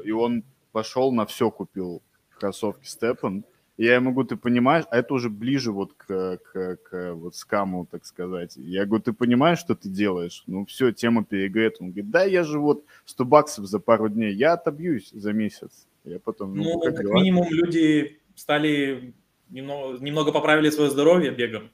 [0.05, 2.03] и он пошел на все купил
[2.39, 3.45] кроссовки Степан.
[3.77, 7.89] Я ему говорю, ты понимаешь, а это уже ближе вот к, к, к вот скаму,
[7.91, 8.53] так сказать.
[8.57, 10.45] Я говорю, ты понимаешь, что ты делаешь?
[10.47, 11.83] Ну все, тема перегрета.
[11.83, 15.89] Он говорит, да, я же вот 100 баксов за пару дней, я отобьюсь за месяц.
[16.05, 19.13] Я потом, ну, ну как, как минимум люди стали
[19.51, 21.71] немного, немного поправили свое здоровье бегом.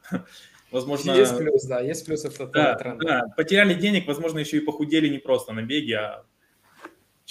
[0.70, 3.00] Возможно, есть плюс, да, есть плюс это да, тренд.
[3.00, 6.24] Да, потеряли денег, возможно, еще и похудели не просто на беге, а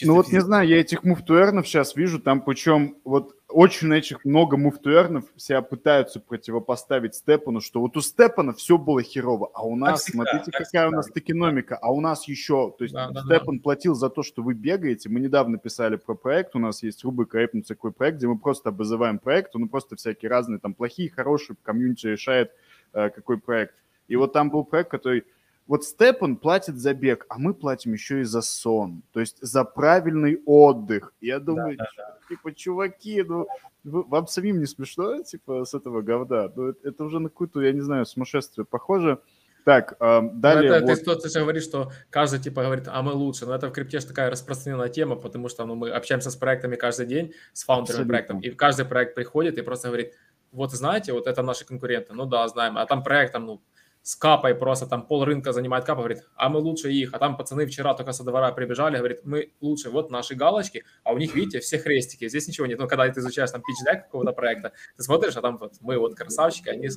[0.02, 4.58] ну вот не знаю, я этих муфтуэрнов сейчас вижу, там причем вот очень этих много
[4.58, 10.04] муфтуэрнов себя пытаются противопоставить Степану, что вот у Степана все было херово, а у нас,
[10.04, 10.88] всегда, смотрите, какая всегда.
[10.88, 13.64] у нас токеномика, а у нас еще, то есть да, да, Степан да.
[13.64, 17.44] платил за то, что вы бегаете, мы недавно писали про проект, у нас есть рубрика
[17.44, 21.58] «Эпнуть такой проект», где мы просто обозываем проект, он просто всякие разные, там плохие, хорошие,
[21.64, 22.52] комьюнити решает,
[22.92, 23.76] какой проект.
[24.08, 25.24] И вот там был проект, который
[25.70, 29.64] вот Степан платит за бег, а мы платим еще и за сон, то есть за
[29.64, 31.14] правильный отдых.
[31.22, 32.28] Я думаю, да, да, да.
[32.28, 33.48] типа, чуваки, ну,
[33.84, 36.52] вам самим не смешно, типа, с этого говна?
[36.56, 39.20] Ну, это, это уже на какую-то, я не знаю, сумасшествие похоже.
[39.64, 40.72] Так, э, далее...
[40.72, 41.22] это, вот...
[41.22, 43.46] ты, ты говоришь, что каждый, типа, говорит, а мы лучше.
[43.46, 46.78] Но это в крипте же такая распространенная тема, потому что ну, мы общаемся с проектами
[46.78, 50.16] каждый день, с фаундерами проектов, и каждый проект приходит и просто говорит,
[50.52, 52.14] вот знаете, вот это наши конкуренты.
[52.14, 52.78] Ну да, знаем.
[52.78, 53.62] А там проект, там, ну,
[54.02, 57.38] с капой просто там пол рынка занимает капа, говорит, а мы лучше их, а там
[57.38, 61.36] пацаны вчера только со двора прибежали, говорит, мы лучше, вот наши галочки, а у них,
[61.36, 64.72] видите, все хрестики, здесь ничего нет, ну, когда ты изучаешь там pitch deck какого-то проекта,
[64.96, 66.88] ты смотришь, а там вот мы вот красавчики, они,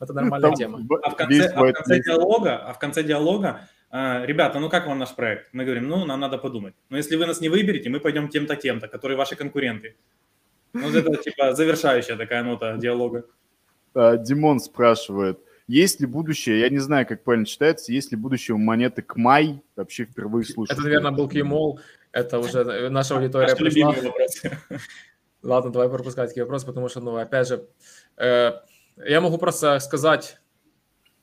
[0.00, 0.80] это нормальная там, тема.
[1.02, 4.86] А в конце, а в конце диалога, а в конце диалога, а, ребята, ну как
[4.86, 5.48] вам наш проект?
[5.52, 6.74] Мы говорим, ну, нам надо подумать.
[6.90, 9.96] Но если вы нас не выберете, мы пойдем тем-то, тем-то, которые ваши конкуренты.
[10.72, 13.24] Ну, это типа завершающая такая нота диалога.
[13.94, 18.54] А, Димон спрашивает, есть ли будущее, я не знаю, как правильно читается, есть ли будущее
[18.54, 20.76] у монеты Кмай, вообще впервые слушаю.
[20.76, 21.80] Это, наверное, был Кимол,
[22.12, 23.94] это уже наша аудитория пришла.
[25.42, 27.66] Ладно, давай пропускать такие вопросы, потому что, ну, опять же,
[28.16, 28.52] э,
[28.96, 30.38] я могу просто сказать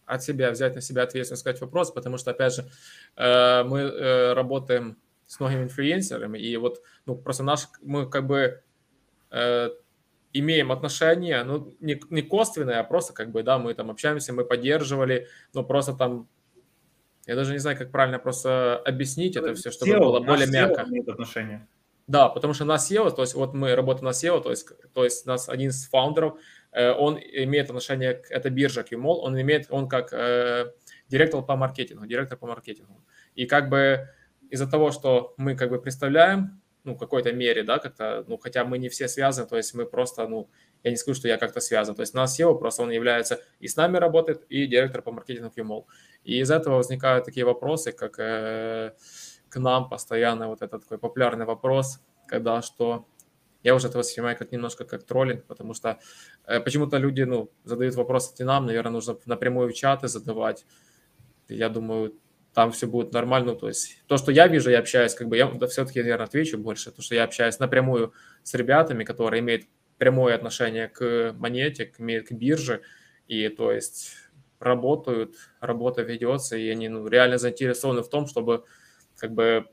[0.05, 2.69] от себя, взять на себя ответственность, сказать вопрос, потому что, опять же,
[3.15, 8.37] э, мы э, работаем с многими инфлюенсерами, и вот, ну, просто наш, мы как бы
[8.37, 8.61] э,
[10.33, 14.45] имеем отношения, ну, не, не косвенные, а просто как бы, да, мы там общаемся, мы
[14.45, 16.27] поддерживали, но просто там,
[17.25, 20.85] я даже не знаю, как правильно просто объяснить это все, чтобы SEO, было более мягко.
[21.11, 21.67] отношения.
[22.07, 25.03] Да, потому что на SEO, то есть вот мы работаем на SEO, то есть, то
[25.03, 26.39] есть у нас один из фаундеров,
[26.71, 30.71] э, он имеет отношение к, это биржа QMall, он имеет, он как э,
[31.09, 33.03] директор по маркетингу, директор по маркетингу.
[33.35, 34.09] И как бы
[34.49, 38.77] из-за того, что мы как бы представляем ну, какой-то мере, да, как-то, ну, хотя мы
[38.77, 40.49] не все связаны, то есть мы просто, ну,
[40.83, 43.39] я не скажу, что я как-то связан, то есть у нас SEO просто он является
[43.59, 45.87] и с нами работает, и директор по маркетингу Юмол.
[46.23, 48.93] И из этого возникают такие вопросы, как э,
[49.49, 53.05] к нам постоянно вот этот такой популярный вопрос, когда что
[53.63, 55.99] я уже это воспринимаю как немножко как троллинг, потому что
[56.45, 60.65] э, почему-то люди, ну, задают вопросы нам, наверное, нужно напрямую в чаты задавать.
[61.49, 62.13] Я думаю,
[62.57, 63.53] там все будет нормально.
[63.53, 66.57] То есть то, что я вижу, я общаюсь, как бы я да, все-таки, наверное, отвечу
[66.57, 69.65] больше, то, что я общаюсь напрямую с ребятами, которые имеют
[69.99, 72.81] прямое отношение к монете, к, к бирже,
[73.27, 74.13] и то есть
[74.57, 78.63] работают, работа ведется, и они ну, реально заинтересованы в том, чтобы
[79.17, 79.67] как бы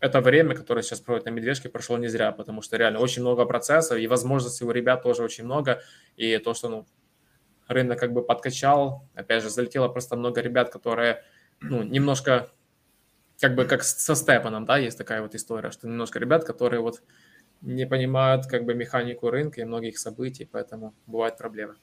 [0.00, 3.44] это время, которое сейчас проводят на медвежке, прошло не зря, потому что реально очень много
[3.44, 5.80] процессов, и возможностей у ребят тоже очень много,
[6.16, 6.86] и то, что ну,
[7.68, 11.22] рынок как бы подкачал, опять же, залетело просто много ребят, которые
[11.62, 12.48] ну, немножко,
[13.40, 17.02] как бы как со Степаном, да, есть такая вот история, что немножко ребят, которые вот
[17.60, 21.74] не понимают как бы механику рынка и многих событий, поэтому бывают проблемы.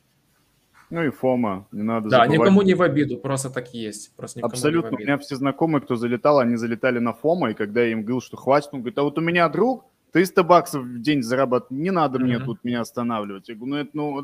[0.89, 2.39] Ну и Фома, не надо Да, забывать.
[2.39, 4.15] никому не в обиду, просто так есть.
[4.15, 4.97] Просто Абсолютно.
[4.97, 8.21] У меня все знакомые, кто залетал, они залетали на Фома, и когда я им говорил,
[8.21, 11.91] что хватит, он говорит, а вот у меня друг, 300 баксов в день зарабатывать, не
[11.91, 12.23] надо mm-hmm.
[12.23, 13.49] мне тут меня останавливать.
[13.49, 14.21] Я говорю, ну это, ну,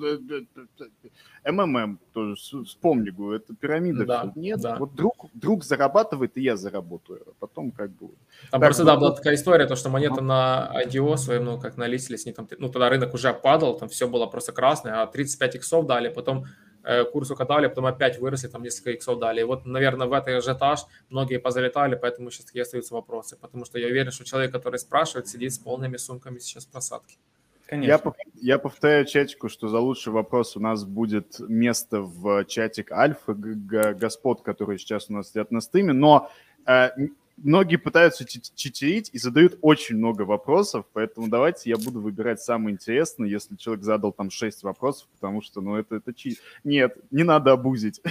[1.52, 4.06] МММ тоже, вспомни, говорю, это пирамида.
[4.06, 4.40] Да, все.
[4.40, 4.78] Нет, да.
[4.78, 7.22] вот друг, друг зарабатывает, и я заработаю.
[7.28, 8.08] А потом как бы...
[8.52, 11.78] Там так, просто, да, была такая история, то, что монеты на IDO своем, ну, как
[11.78, 15.56] на листились, там, ну, тогда рынок уже падал, там все было просто красное, а 35
[15.56, 16.46] иксов дали, потом
[16.88, 19.42] Э, курс укатали, потом опять выросли, там несколько иксов дали.
[19.42, 23.36] И вот, наверное, в этот ажиотаж многие позалетали, поэтому сейчас такие остаются вопросы.
[23.42, 27.18] Потому что я уверен, что человек, который спрашивает, сидит с полными сумками сейчас просадки.
[27.66, 27.92] Конечно.
[27.92, 33.34] Я, я повторяю чатику, что за лучший вопрос у нас будет место в чатик Альфа
[33.34, 36.30] господ, которые сейчас у нас сидят на стриме, но
[36.68, 36.90] э,
[37.38, 43.30] многие пытаются читерить и задают очень много вопросов, поэтому давайте я буду выбирать самый интересный,
[43.30, 46.40] если человек задал там 6 вопросов, потому что, ну, это, это чит.
[46.64, 48.02] Нет, не надо обузить.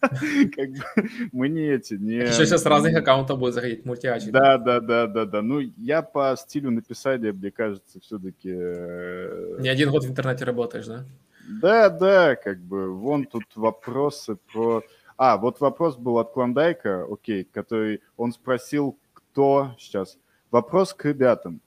[1.32, 2.14] Мы не эти, не...
[2.16, 4.30] Еще сейчас разных аккаунтов будет заходить, мультиачи.
[4.30, 5.42] Да, да, да, да, да.
[5.42, 8.50] Ну, я по стилю написания, мне кажется, все-таки...
[8.52, 11.04] Э, не один год в интернете работаешь, да?
[11.48, 14.82] Да, да, как бы, вон тут вопросы про...
[15.24, 20.18] А, вот вопрос был от Клондайка, окей, который он спросил, кто сейчас.
[20.50, 21.60] Вопрос к ребятам.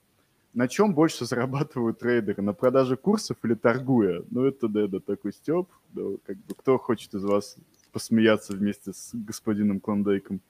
[0.53, 2.43] На чем больше зарабатывают трейдеры?
[2.43, 4.23] На продаже курсов или торгуя?
[4.29, 5.69] Ну, это, да, да, такой степ.
[5.93, 7.55] Да, как бы, кто хочет из вас
[7.93, 10.41] посмеяться вместе с господином Клондайком?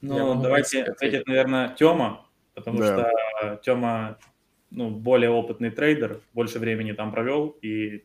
[0.00, 2.86] Ну, давайте ответит, наверное, Тёма, потому да.
[2.86, 4.16] что Тёма,
[4.70, 8.02] ну, более опытный трейдер, больше времени там провел и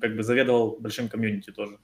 [0.00, 1.78] как бы заведовал большим комьюнити тоже.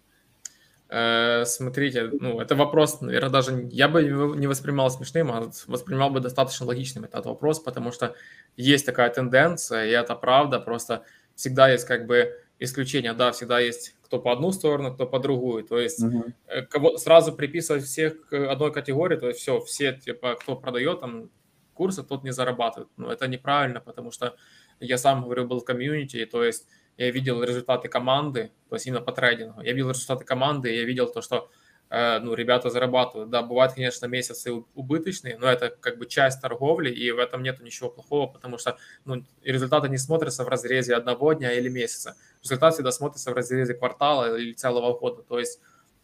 [0.95, 4.03] Э, смотрите, ну, это вопрос, наверное, даже я бы
[4.37, 8.15] не воспринимал смешным, а воспринимал бы достаточно логичным этот вопрос, потому что
[8.59, 13.97] есть такая тенденция, и это правда, просто всегда есть как бы исключения, да, всегда есть
[14.03, 16.25] кто по одну сторону, кто по другую, то есть угу.
[16.69, 21.31] кого, сразу приписывать всех к одной категории, то есть все, все, типа, кто продает там
[21.73, 24.37] курсы, тот не зарабатывает, но это неправильно, потому что
[24.79, 26.67] я сам говорю, был в комьюнити, то есть
[26.97, 29.61] я видел результаты команды, то есть именно по трейдингу.
[29.63, 31.51] Я видел результаты команды, я видел то, что
[31.91, 33.31] э, ну, ребята зарабатывают.
[33.31, 37.61] Да, бывают, конечно, месяцы убыточные, но это как бы часть торговли, и в этом нет
[37.61, 42.17] ничего плохого, потому что ну, результаты не смотрятся в разрезе одного дня или месяца.
[42.43, 45.23] Результаты всегда смотрятся в разрезе квартала или целого года.
[45.23, 45.61] То есть,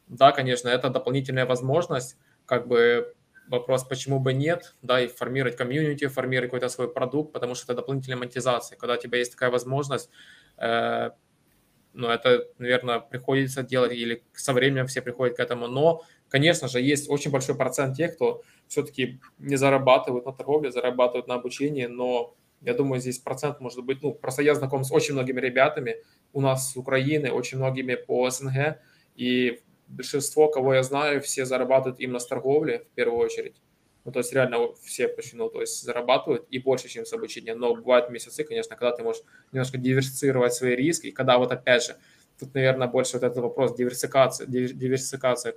[0.07, 2.16] да, конечно, это дополнительная возможность,
[2.47, 3.14] как бы
[3.49, 7.74] вопрос, почему бы нет, да, и формировать комьюнити, формировать какой-то свой продукт, потому что это
[7.76, 8.76] дополнительная монетизация.
[8.76, 10.11] Когда у тебя есть такая возможность,
[10.59, 15.66] но это, наверное, приходится делать, или со временем все приходят к этому.
[15.66, 21.26] Но, конечно же, есть очень большой процент тех, кто все-таки не зарабатывает на торговле, зарабатывают
[21.28, 25.14] на обучении, но я думаю, здесь процент может быть, ну, просто я знаком с очень
[25.14, 25.96] многими ребятами
[26.32, 28.78] у нас с Украины, очень многими по СНГ,
[29.16, 33.56] и большинство, кого я знаю, все зарабатывают именно с торговли в первую очередь.
[34.05, 37.59] Ну, то есть реально все почти, ну, то есть зарабатывают и больше, чем с обучением.
[37.59, 39.22] Но бывают месяцы, конечно, когда ты можешь
[39.53, 41.09] немножко диверсифицировать свои риски.
[41.09, 41.96] И когда вот опять же,
[42.38, 45.55] тут, наверное, больше вот этот вопрос диверсификации, диверсификация,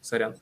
[0.00, 0.36] сорян,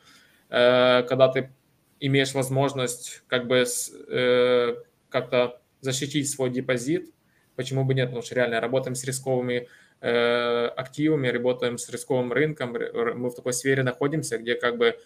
[0.50, 1.52] э, когда ты
[2.00, 4.74] имеешь возможность как бы э,
[5.08, 7.12] как-то защитить свой депозит,
[7.56, 9.68] почему бы нет, потому что реально работаем с рисковыми
[10.00, 14.96] э, активами, работаем с рисковым рынком, мы в такой сфере находимся, где как бы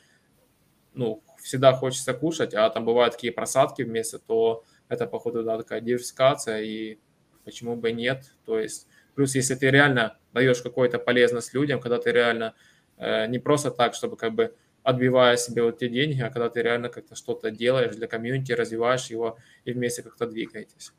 [0.95, 5.59] ну, всегда хочется кушать, а там бывают такие просадки в месяц, то это, походу, да,
[5.59, 6.99] такая диверсификация, и
[7.45, 8.25] почему бы нет.
[8.45, 12.55] То есть, плюс, если ты реально даешь какую-то полезность людям, когда ты реально
[12.99, 16.63] э, не просто так, чтобы как бы отбивая себе вот те деньги, а когда ты
[16.63, 20.93] реально как-то что-то делаешь для комьюнити, развиваешь его и вместе как-то двигаетесь.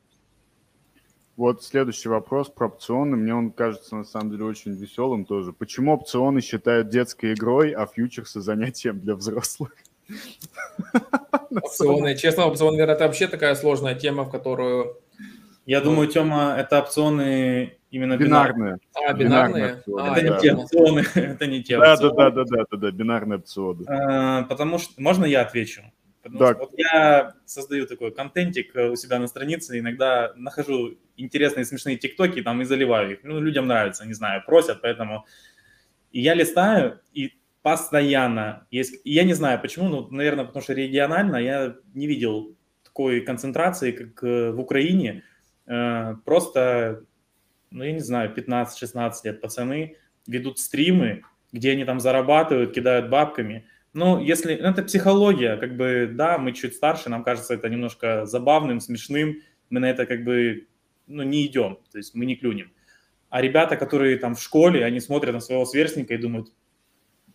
[1.36, 3.18] Вот следующий вопрос про опционы.
[3.18, 5.52] Мне он кажется на самом деле очень веселым тоже.
[5.52, 9.76] Почему опционы считают детской игрой, а фьючерсы занятием для взрослых?
[11.50, 12.16] Опционы.
[12.16, 14.98] Честно, опционы, это вообще такая сложная тема, в которую...
[15.66, 18.78] Я думаю, Тёма, это опционы именно бинарные.
[18.94, 19.82] А, бинарные?
[19.98, 22.16] А, это не те опционы, это не те да, опционы.
[22.16, 23.86] Да, да, да, да, да, бинарные опционы.
[23.88, 25.02] А, потому что...
[25.02, 25.82] Можно я отвечу?
[26.24, 26.52] Потому да.
[26.52, 32.42] что вот я создаю такой контентик у себя на странице, иногда нахожу интересные смешные тиктоки
[32.42, 33.20] там и заливаю их.
[33.24, 35.26] Ну, людям нравится, не знаю, просят, поэтому...
[36.12, 39.02] И я листаю, и постоянно есть...
[39.04, 44.24] Я не знаю почему, ну, наверное, потому что регионально я не видел такой концентрации, как
[44.24, 45.24] э, в Украине.
[45.66, 47.04] Э, просто,
[47.72, 49.98] ну, я не знаю, 15-16 лет пацаны
[50.28, 53.66] ведут стримы, где они там зарабатывают, кидают бабками.
[53.94, 54.56] Ну, если...
[54.56, 59.42] Ну, это психология, как бы, да, мы чуть старше, нам кажется это немножко забавным, смешным,
[59.70, 60.68] мы на это как бы,
[61.08, 62.72] ну, не идем, то есть мы не клюнем.
[63.30, 66.52] А ребята, которые там в школе, они смотрят на своего сверстника и думают,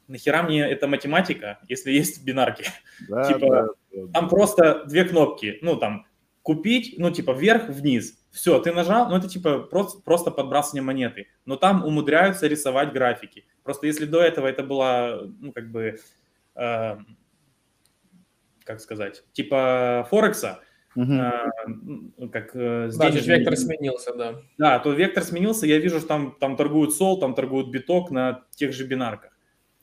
[0.09, 2.65] нахера мне эта математика, если есть бинарки?
[3.09, 6.07] Да, типа, да, да, там просто две кнопки, ну, там,
[6.43, 8.19] купить, ну, типа, вверх-вниз.
[8.31, 11.27] Все, ты нажал, ну, это, типа, просто, просто подбрасывание монеты.
[11.45, 13.45] Но там умудряются рисовать графики.
[13.63, 15.99] Просто если до этого это было, ну, как бы,
[18.65, 20.61] как сказать, типа Форекса,
[20.99, 21.13] Угу.
[21.13, 21.51] А,
[22.33, 24.43] как э, здесь да, же вектор сменился, да.
[24.57, 28.45] Да, то вектор сменился, я вижу, что там, там торгуют сол, там торгуют биток на
[28.57, 29.31] тех же бинарках.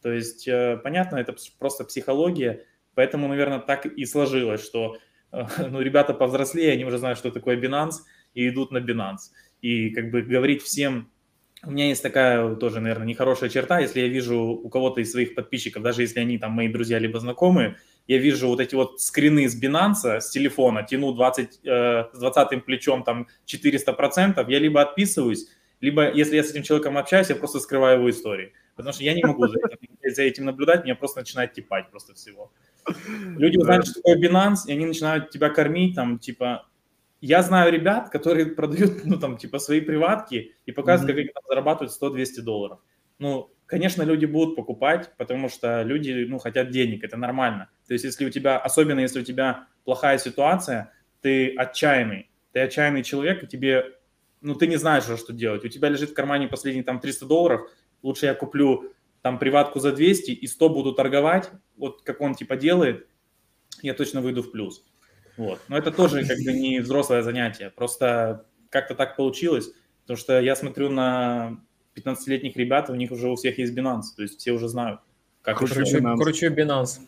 [0.02, 2.66] То есть, э, понятно, это просто психология,
[2.96, 4.98] поэтому, наверное, так и сложилось, что
[5.32, 8.02] э, ну, ребята повзрослее, они уже знают, что такое Binance,
[8.34, 9.32] и идут на Binance.
[9.62, 11.10] И как бы говорить всем,
[11.66, 15.36] у меня есть такая тоже, наверное, нехорошая черта, если я вижу у кого-то из своих
[15.36, 19.49] подписчиков, даже если они там мои друзья либо знакомые, я вижу вот эти вот скрины
[19.49, 25.47] с Binance, с телефона, тяну 20, э, с 20 плечом там 400%, я либо отписываюсь,
[25.82, 28.53] либо если я с этим человеком общаюсь, я просто скрываю его истории.
[28.76, 32.13] Потому что я не могу за этим, за этим наблюдать, меня просто начинает типать просто
[32.13, 32.51] всего.
[33.38, 36.68] Люди узнают, что такое Binance, и они начинают тебя кормить, там, типа,
[37.22, 41.24] я знаю ребят, которые продают, ну, там, типа, свои приватки и показывают, mm-hmm.
[41.24, 42.80] как они там зарабатывают 100-200 долларов.
[43.20, 47.70] Ну, конечно, люди будут покупать, потому что люди, ну, хотят денег, это нормально.
[47.88, 50.91] То есть, если у тебя, особенно если у тебя плохая ситуация,
[51.22, 53.97] ты отчаянный, ты отчаянный человек, и тебе,
[54.41, 55.63] ну, ты не знаешь, что делать.
[55.63, 57.70] У тебя лежит в кармане последние там 300 долларов,
[58.03, 58.91] лучше я куплю
[59.22, 63.07] там приватку за 200 и 100 буду торговать, вот как он типа делает,
[63.82, 64.86] я точно выйду в плюс.
[65.38, 65.60] Вот.
[65.68, 69.72] Но это тоже как бы не взрослое занятие, просто как-то так получилось,
[70.02, 71.60] потому что я смотрю на
[71.96, 75.00] 15-летних ребят, у них уже у всех есть Binance, то есть все уже знают.
[75.42, 76.18] Как кручу, Binance.
[76.18, 77.00] кручу Binance.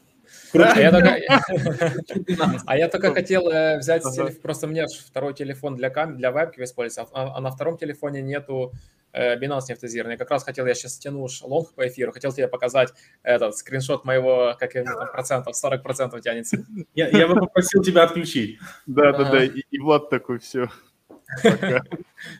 [0.53, 1.17] А я, только,
[2.65, 4.03] а я только хотел э, взять,
[4.41, 8.73] просто мне второй телефон для кам, для вебки использовать, а, а на втором телефоне нету
[9.13, 10.13] Binance нефтезированный.
[10.13, 12.93] Я как раз хотел, я сейчас тяну лонг по эфиру, хотел тебе показать
[13.23, 16.65] этот скриншот моего, как я там, процентов, 40 процентов тянется.
[16.93, 18.59] Я, я бы попросил тебя отключить.
[18.85, 20.69] Да, да, да, и, Влад такой, все.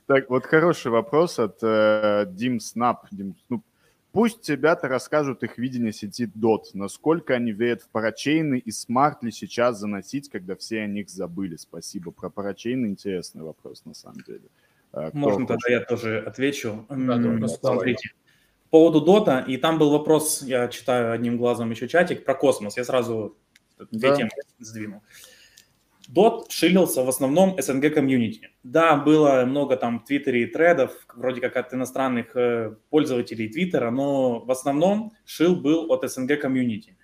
[0.08, 3.06] Так, вот хороший вопрос от э, Дим Снап.
[3.50, 3.62] Ну,
[4.12, 9.32] пусть ребята расскажут их видение сети DOT, насколько они верят в парачейны и smart ли
[9.32, 11.58] сейчас заносить, когда все о них забыли.
[11.58, 12.12] Спасибо.
[12.12, 14.48] Про парачейны интересный вопрос на самом деле.
[14.94, 15.48] Э, кто Можно хочет?
[15.48, 16.86] тогда я тоже отвечу.
[16.90, 18.12] Да, да, Смотрите.
[18.70, 22.76] По поводу Дота, и там был вопрос, я читаю одним глазом еще чатик, про космос.
[22.76, 23.38] Я сразу
[23.92, 24.16] две да.
[24.16, 24.30] темы
[24.60, 25.02] сдвинул.
[26.08, 28.50] Дот шилился в основном СНГ комьюнити.
[28.64, 33.92] Да, было много там в Твиттере и тредов, вроде как от иностранных э, пользователей Твиттера,
[33.92, 36.98] но в основном шил был от СНГ комьюнити.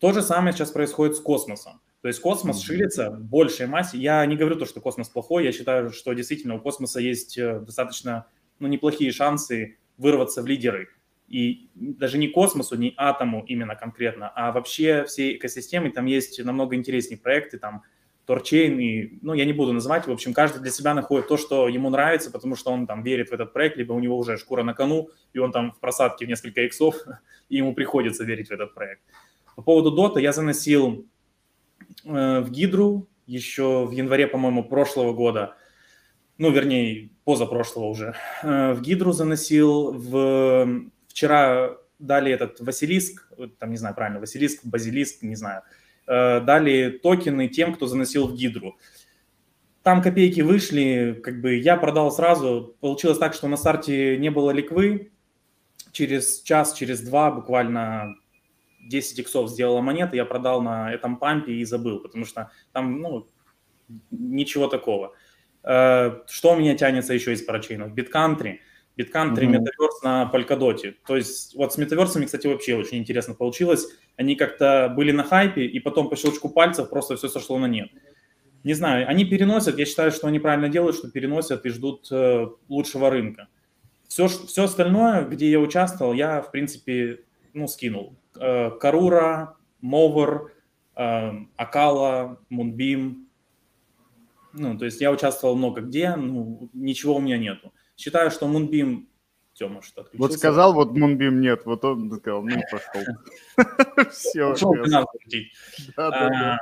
[0.00, 1.80] То же самое сейчас происходит с космосом.
[2.00, 3.98] То есть космос шилится в большей массе.
[3.98, 7.60] Я не говорю то, что космос плохой, я считаю, что действительно у космоса есть э,
[7.60, 8.26] достаточно
[8.60, 10.88] ну, неплохие шансы вырваться в лидеры.
[11.26, 15.90] И даже не космосу, не атому именно конкретно, а вообще всей экосистемы.
[15.90, 17.82] Там есть намного интереснее проекты, там
[18.24, 21.66] торчейн, и, ну, я не буду называть, в общем, каждый для себя находит то, что
[21.66, 24.62] ему нравится, потому что он там верит в этот проект, либо у него уже шкура
[24.62, 26.94] на кону, и он там в просадке в несколько иксов,
[27.48, 29.00] и ему приходится верить в этот проект.
[29.56, 31.06] По поводу Дота я заносил
[32.04, 35.54] в Гидру еще в январе, по-моему, прошлого года,
[36.38, 40.90] ну, вернее, позапрошлого уже, э, в Гидру заносил, в...
[41.08, 45.62] вчера дали этот Василиск, там, не знаю правильно, Василиск, Базилиск, не знаю,
[46.08, 48.78] Э, дали токены тем, кто заносил в Гидру.
[49.82, 52.74] Там копейки вышли, как бы я продал сразу.
[52.80, 55.12] Получилось так, что на старте не было ликвы.
[55.92, 58.14] Через час, через два, буквально
[58.88, 63.28] 10 иксов сделала монета, я продал на этом пампе и забыл, потому что там, ну,
[64.10, 65.14] ничего такого.
[65.62, 67.92] Э, что у меня тянется еще из парачейнов?
[67.92, 68.60] Биткантри.
[68.96, 69.50] Биткантри, mm-hmm.
[69.50, 70.94] метаверс на Polkadot.
[71.06, 73.86] То есть вот с метаверсами, кстати, вообще очень интересно получилось
[74.18, 77.88] они как-то были на хайпе, и потом по щелчку пальцев просто все сошло на нет.
[78.64, 82.48] Не знаю, они переносят, я считаю, что они правильно делают, что переносят и ждут э,
[82.68, 83.46] лучшего рынка.
[84.08, 87.20] Все, все остальное, где я участвовал, я, в принципе,
[87.54, 88.16] ну, скинул.
[88.40, 90.52] Э, Карура, Мовер,
[90.96, 93.28] э, Акала, Мунбим.
[94.52, 97.72] Ну, то есть я участвовал много где, ну, ничего у меня нету.
[97.96, 99.08] Считаю, что Мунбим
[99.58, 100.30] Тёма что отключился.
[100.30, 103.02] Вот сказал, вот Мунбим нет, вот он сказал, ну пошел.
[104.10, 104.54] Все.
[105.96, 106.56] А,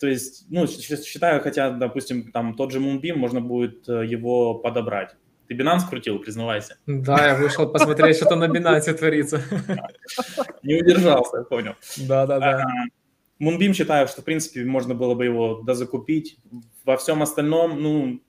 [0.00, 5.16] то есть, ну, считаю, хотя, допустим, там тот же Мунбим, можно будет э, его подобрать.
[5.48, 6.76] Ты Binance крутил, признавайся.
[6.86, 9.42] Да, я вышел посмотреть, что там на Binance творится.
[10.62, 11.74] Не удержался, понял.
[11.96, 12.64] Да, да, да.
[13.38, 16.38] Мунбим считаю, что, в принципе, можно было бы его дозакупить.
[16.84, 18.20] Во всем остальном, ну,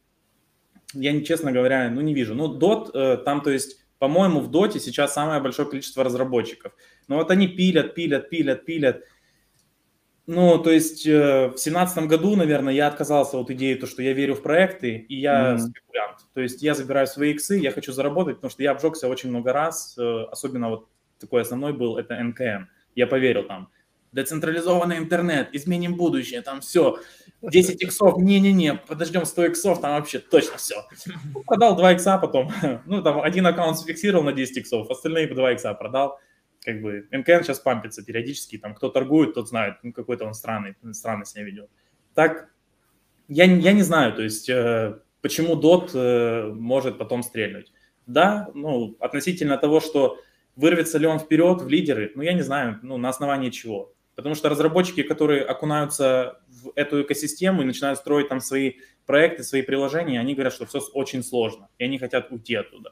[0.94, 2.36] я, честно говоря, ну, не вижу.
[2.36, 6.74] Ну, DOT, э, там, то есть, по-моему, в DOT сейчас самое большое количество разработчиков.
[7.08, 9.04] Но вот они пилят, пилят, пилят, пилят.
[10.32, 14.14] Ну, то есть э, в семнадцатом году, наверное, я отказался от идеи, то, что я
[14.14, 15.58] верю в проекты, и я mm-hmm.
[15.58, 16.18] спекулянт.
[16.36, 19.54] То есть я забираю свои иксы, я хочу заработать, потому что я обжегся очень много
[19.54, 20.88] раз, э, особенно вот
[21.20, 22.68] такой основной был, это НКН.
[22.94, 23.70] Я поверил там,
[24.12, 27.00] децентрализованный интернет, изменим будущее, там все,
[27.42, 30.86] 10 иксов, не-не-не, подождем 100 иксов, там вообще точно все.
[31.48, 32.52] Продал 2 икса потом,
[32.86, 36.20] ну там один аккаунт зафиксировал на 10 иксов, остальные по 2 икса продал
[36.64, 40.76] как бы НКН сейчас пампится периодически, там кто торгует, тот знает, ну какой-то он странный,
[40.92, 41.70] странно себя ведет.
[42.14, 42.50] Так,
[43.28, 47.72] я, я не знаю, то есть э, почему DOT э, может потом стрельнуть.
[48.08, 50.20] Да, ну относительно того, что
[50.56, 53.94] вырвется ли он вперед в лидеры, ну я не знаю, ну на основании чего.
[54.16, 58.74] Потому что разработчики, которые окунаются в эту экосистему и начинают строить там свои
[59.06, 62.92] проекты, свои приложения, они говорят, что все очень сложно, и они хотят уйти оттуда.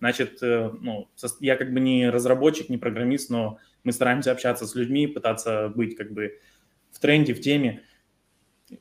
[0.00, 1.08] Значит, э, ну,
[1.40, 5.94] я как бы не разработчик, не программист, но мы стараемся общаться с людьми, пытаться быть
[5.94, 6.40] как бы
[6.90, 7.82] в тренде, в теме.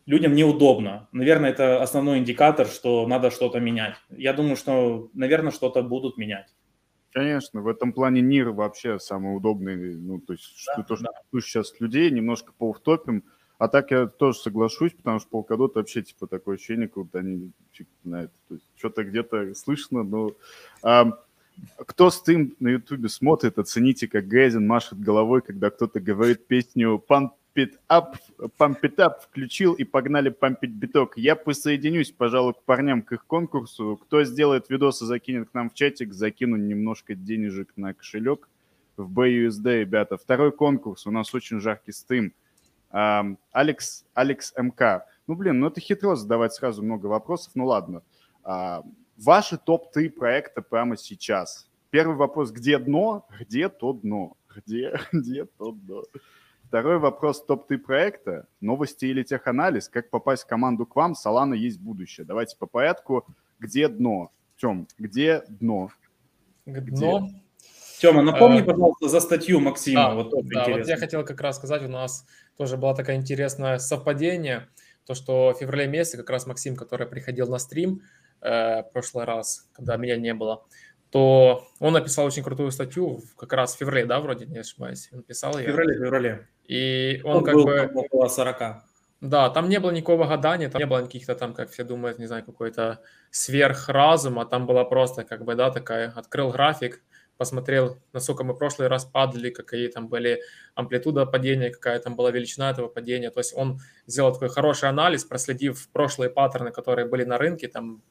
[0.05, 1.09] Людям неудобно.
[1.11, 3.95] Наверное, это основной индикатор, что надо что-то менять.
[4.09, 6.55] Я думаю, что, наверное, что-то будут менять.
[7.11, 11.41] Конечно, в этом плане НИР вообще самый удобный, ну, то есть, да, что, то, что
[11.41, 13.26] сейчас людей немножко поуфтопим,
[13.60, 17.51] а так я тоже соглашусь, потому что Polkadot вообще типа такое ощущение, как будто они
[17.74, 18.32] фиг знает.
[18.78, 20.32] Что-то где-то слышно, но...
[20.82, 21.20] А,
[21.78, 27.32] кто стрим на ютубе смотрит, оцените, как Грейзен машет головой, когда кто-то говорит песню Pump
[27.53, 28.16] It Up,
[28.57, 31.18] Pump It Up включил и погнали пампить биток.
[31.18, 33.99] Я присоединюсь, пожалуй, к парням к их конкурсу.
[34.01, 38.47] Кто сделает видос и закинет к нам в чатик, закину немножко денежек на кошелек
[38.95, 40.16] в BUSD, ребята.
[40.16, 42.32] Второй конкурс, у нас очень жаркий стрим–
[42.92, 45.06] Алекс, Алекс МК.
[45.28, 47.52] Ну, блин, ну это хитро задавать сразу много вопросов.
[47.56, 48.02] Ну, ладно.
[48.44, 48.84] А,
[49.18, 51.70] ваши топ-3 проекта прямо сейчас.
[51.92, 53.28] Первый вопрос, где дно?
[53.40, 54.38] Где то дно?
[54.56, 56.04] Где, где то дно?
[56.64, 61.80] Второй вопрос, топ-3 проекта, новости или теханализ, как попасть в команду к вам, Солана есть
[61.80, 62.26] будущее.
[62.26, 63.26] Давайте по порядку.
[63.60, 64.32] Где дно?
[64.58, 65.90] Тем, где дно?
[66.66, 67.30] Дно?
[68.00, 70.12] Тема, напомни, а, пожалуйста, за статью Максима.
[70.12, 72.26] А, вот, да, вот я хотел как раз сказать, у нас
[72.58, 74.70] тоже было такое интересное совпадение,
[75.06, 78.02] то, что в феврале месяце как раз Максим, который приходил на стрим
[78.41, 80.64] э, в прошлый раз, когда меня не было,
[81.10, 85.24] то он написал очень крутую статью, как раз в феврале, да, вроде, не ошибаюсь, он
[85.24, 85.66] писал ее.
[85.66, 86.47] В феврале, феврале.
[86.66, 87.91] И он, он как был бы...
[87.95, 88.84] около 40.
[89.22, 92.28] Да, там не было никакого гадания, там не было каких-то там, как все думают, не
[92.28, 97.02] знаю, какой-то сверхразума, там была просто как бы, да, такая, открыл график,
[97.40, 100.42] посмотрел, насколько мы в прошлый раз падали, какие там были
[100.76, 103.32] амплитуда падения, какая там была величина этого падения.
[103.32, 108.04] То есть он сделал такой хороший анализ, проследив прошлые паттерны, которые были на рынке, там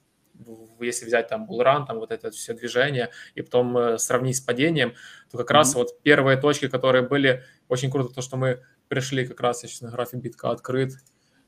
[0.81, 4.95] если взять там булран, там вот это все движение, и потом э, сравнить с падением,
[5.31, 5.55] то как mm-hmm.
[5.55, 9.68] раз вот первые точки, которые были, очень круто то, что мы пришли как раз, я
[9.68, 10.93] сейчас на график битка открыт,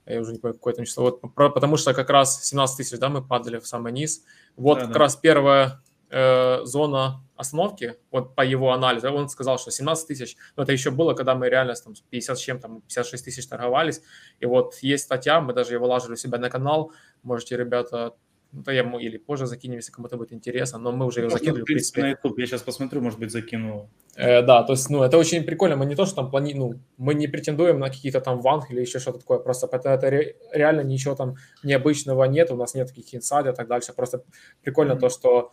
[0.06, 3.08] я уже не помню, какое там число, вот, потому что как раз 17 тысяч, да,
[3.08, 4.24] мы падали в самый низ.
[4.56, 4.98] Вот да, как да.
[4.98, 10.64] раз первая э, зона остановки, вот по его анализу, он сказал, что 17 тысяч, но
[10.64, 14.02] это еще было, когда мы реально там 50 с чем-то, 56 тысяч торговались,
[14.40, 16.92] и вот есть статья, мы даже его ложили у себя на канал,
[17.22, 18.14] можете, ребята,
[18.52, 21.30] ну, то я ему или позже закинем, если кому-то будет интересно, но мы уже ее
[21.30, 21.62] закинули.
[21.62, 23.88] В принципе, на YouTube я сейчас посмотрю, может быть, закину.
[24.16, 25.76] Э, да, то есть, ну, это очень прикольно.
[25.76, 26.54] Мы не то, что там плани...
[26.54, 30.10] ну, мы не претендуем на какие-то там ванг или еще что-то такое, просто это, это
[30.10, 30.36] ре...
[30.52, 33.92] реально ничего там необычного нет, у нас нет таких инсайдов и так дальше.
[33.92, 34.24] Просто
[34.62, 34.98] прикольно mm-hmm.
[34.98, 35.52] то, что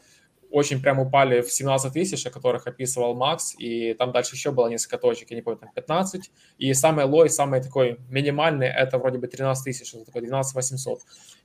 [0.52, 4.68] очень прям упали в 17 тысяч, о которых описывал Макс, и там дальше еще было
[4.68, 9.18] несколько точек, я не помню, там 15, и самый лой, самый такой минимальный, это вроде
[9.18, 11.00] бы 13 тысяч, это такой 12 800.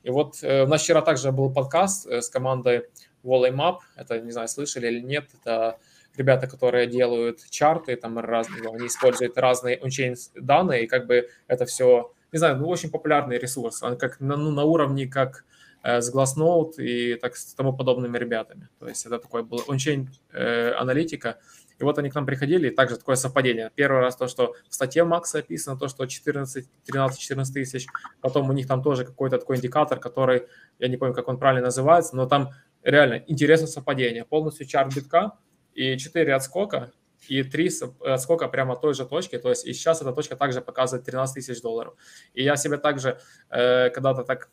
[0.04, 2.84] И вот э, у нас вчера также был подкаст э, с командой
[3.24, 5.78] Wally Map, это, не знаю, слышали или нет, это
[6.16, 11.66] ребята, которые делают чарты, там разные, они используют разные ончейн данные, и как бы это
[11.66, 15.44] все, не знаю, ну, очень популярный ресурс, он как ну, на уровне, как
[15.82, 18.68] с Glassnode и так с тому подобными ребятами.
[18.78, 21.38] То есть это такой был ончейн э, аналитика.
[21.78, 23.70] И вот они к нам приходили, и также такое совпадение.
[23.74, 27.86] Первый раз то, что в статье Макса описано, то, что 14, 13-14 тысяч.
[28.20, 30.46] Потом у них там тоже какой-то такой индикатор, который,
[30.78, 32.50] я не помню, как он правильно называется, но там
[32.84, 34.24] реально интересное совпадение.
[34.24, 35.32] Полностью чарт битка
[35.74, 36.92] и 4 отскока,
[37.26, 37.70] и 3
[38.00, 39.36] отскока прямо той же точки.
[39.38, 41.94] То есть и сейчас эта точка также показывает 13 тысяч долларов.
[42.32, 43.18] И я себе также
[43.50, 44.50] э, когда-то так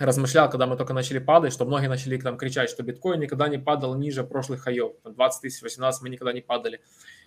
[0.00, 3.58] размышлял, когда мы только начали падать, что многие начали там кричать, что биткоин никогда не
[3.58, 4.92] падал ниже прошлых хаев.
[5.04, 6.80] 20 тысяч, 18 мы никогда не падали.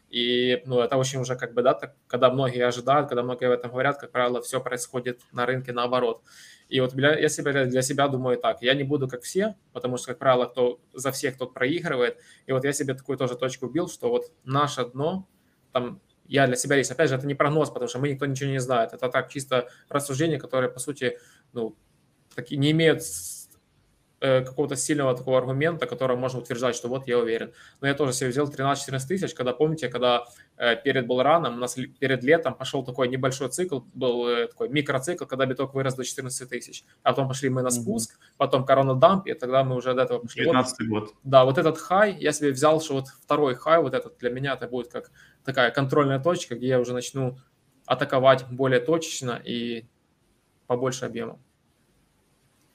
[0.09, 3.53] И, ну, это очень уже как бы, да, так, когда многие ожидают, когда многие об
[3.53, 6.23] этом говорят, как правило, все происходит на рынке наоборот.
[6.67, 9.97] И вот для, я себя, для себя думаю так, я не буду как все, потому
[9.97, 12.17] что, как правило, кто, за всех тот проигрывает.
[12.47, 15.27] И вот я себе такую тоже точку бил, что вот наше дно,
[15.71, 18.49] там, я для себя есть, опять же, это не прогноз, потому что мы никто ничего
[18.49, 18.93] не знает.
[18.93, 21.19] Это так чисто рассуждения, которые, по сути,
[21.51, 21.75] ну,
[22.35, 23.03] такие, не имеют
[24.25, 27.51] Э, какого-то сильного такого аргумента, которым можно утверждать, что вот я уверен.
[27.81, 30.23] Но я тоже себе взял 13-14 тысяч, когда, помните, когда
[30.55, 35.25] э, перед Булраном, у нас перед летом пошел такой небольшой цикл, был э, такой микроцикл,
[35.25, 36.85] когда биток вырос до 14 тысяч.
[37.03, 38.35] А потом пошли мы на спуск, mm-hmm.
[38.37, 40.45] потом корона дамп, и тогда мы уже до этого пошли.
[40.45, 41.13] 19 вот, год.
[41.25, 44.53] Да, вот этот хай, я себе взял, что вот второй хай, вот этот для меня
[44.53, 45.11] это будет как
[45.43, 47.37] такая контрольная точка, где я уже начну
[47.85, 49.85] атаковать более точечно и
[50.65, 51.41] побольше объемом.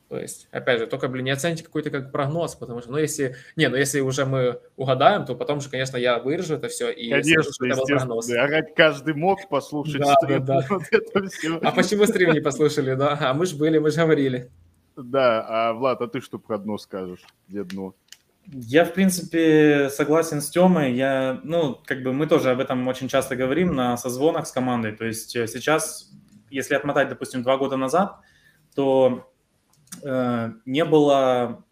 [0.09, 3.37] То есть, опять же, только, блин, не оцените какой-то как прогноз, потому что, ну, если,
[3.57, 7.11] не, ну, если уже мы угадаем, то потом же, конечно, я вырежу это все и
[7.11, 8.31] конечно, скажу, что это был прогноз.
[8.75, 10.67] Каждый мог послушать да, стрим, да, да.
[10.71, 11.59] вот это все.
[11.59, 13.19] А почему стрим не послушали, да?
[13.21, 14.51] А мы же были, мы же говорили.
[14.97, 17.95] Да, а, Влад, а ты что прогноз скажешь, где дно?
[18.51, 20.95] Я, в принципе, согласен с Тёмой.
[20.95, 24.93] Я, ну, как бы мы тоже об этом очень часто говорим на созвонах с командой.
[24.93, 26.11] То есть э, сейчас,
[26.49, 28.17] если отмотать, допустим, два года назад,
[28.75, 29.31] то
[30.03, 31.65] Э, не было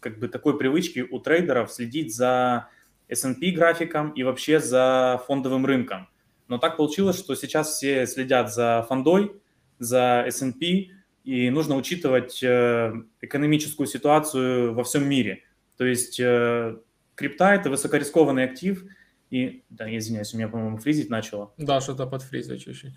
[0.00, 2.68] как бы такой привычки у трейдеров следить за
[3.08, 6.08] S&P графиком и вообще за фондовым рынком.
[6.48, 9.32] Но так получилось, что сейчас все следят за фондой,
[9.78, 10.90] за S&P,
[11.24, 15.44] и нужно учитывать э, экономическую ситуацию во всем мире.
[15.76, 16.76] То есть э,
[17.14, 18.84] крипта– это высокорискованный актив,
[19.30, 21.52] и, да, я извиняюсь, у меня, по-моему, фризить начало.
[21.56, 22.94] Да, что-то подфризить чуть-чуть.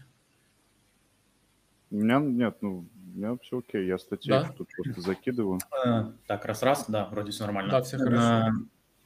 [1.91, 4.53] У меня нет, ну, меня все окей, я статьи да?
[4.57, 5.59] тут просто закидываю.
[5.71, 7.71] А, так, раз-раз, да, вроде все нормально.
[7.71, 8.21] Да, все хорошо.
[8.21, 8.49] А,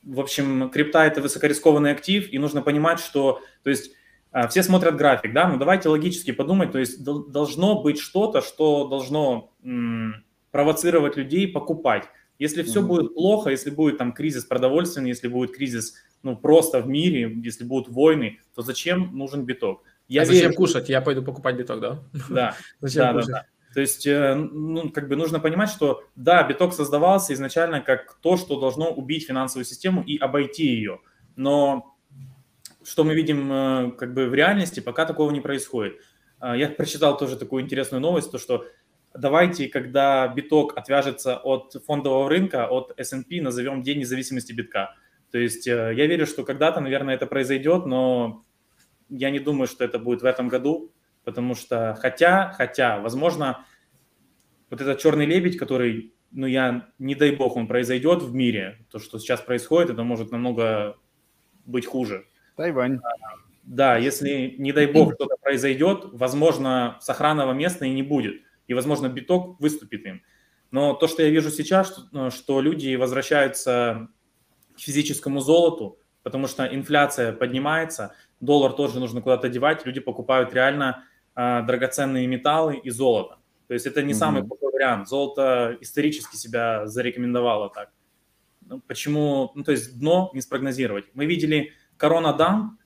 [0.04, 3.92] в общем, крипта– это высокорискованный актив, и нужно понимать, что, то есть,
[4.32, 8.88] а, все смотрят график, да, но давайте логически подумать, то есть должно быть что-то, что
[8.88, 12.06] должно м, провоцировать людей покупать.
[12.40, 12.86] Если все mm-hmm.
[12.86, 17.64] будет плохо, если будет там кризис продовольственный, если будет кризис ну, просто в мире, если
[17.64, 19.84] будут войны, то зачем нужен биток?
[20.08, 20.90] Я а верю, зачем кушать?
[20.90, 22.04] Я пойду покупать биток, да?
[22.30, 22.56] Да.
[22.80, 23.30] зачем да, кушать?
[23.30, 23.46] Да, да.
[23.74, 28.38] То есть, э, ну, как бы нужно понимать, что да, биток создавался изначально как то,
[28.38, 31.00] что должно убить финансовую систему и обойти ее.
[31.36, 31.98] Но
[32.84, 36.00] что мы видим э, как бы в реальности, пока такого не происходит.
[36.40, 38.66] А, я прочитал тоже такую интересную новость, то что
[39.14, 44.96] давайте, когда биток отвяжется от фондового рынка, от S&P, назовем День независимости битка.
[45.32, 48.44] То есть э, я верю, что когда-то, наверное, это произойдет, но
[49.10, 50.94] я не думаю, что это будет в этом году,
[51.28, 53.66] потому что хотя, хотя, возможно,
[54.70, 58.98] вот этот черный лебедь, который, ну я, не дай бог, он произойдет в мире, то,
[58.98, 60.96] что сейчас происходит, это может намного
[61.66, 62.28] быть хуже.
[62.56, 63.02] Тайвань.
[63.64, 68.42] Да, если, не дай бог, что-то произойдет, возможно, сохранного места и не будет.
[68.68, 70.22] И, возможно, биток выступит им.
[70.72, 74.08] Но то, что я вижу сейчас, что, что люди возвращаются
[74.78, 80.90] к физическому золоту, потому что инфляция поднимается, доллар тоже нужно куда-то девать, люди покупают реально
[80.90, 83.38] а, драгоценные металлы и золото.
[83.68, 84.16] То есть это не mm-hmm.
[84.16, 85.08] самый плохой вариант.
[85.08, 87.92] Золото исторически себя зарекомендовало так.
[88.62, 89.52] Ну, почему?
[89.56, 91.06] Ну, то есть дно не спрогнозировать.
[91.14, 92.78] Мы видели корона дан,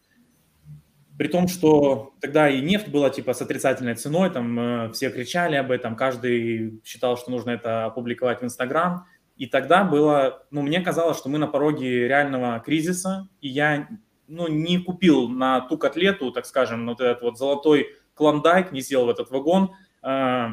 [1.18, 5.56] при том, что тогда и нефть была типа с отрицательной ценой, там э, все кричали
[5.56, 9.06] об этом, каждый считал, что нужно это опубликовать в Инстаграм.
[9.38, 13.88] И тогда было, ну, мне казалось, что мы на пороге реального кризиса, и я,
[14.28, 19.06] ну, не купил на ту котлету, так скажем, вот этот вот золотой Клондайк не сел
[19.06, 20.48] в этот вагон, э,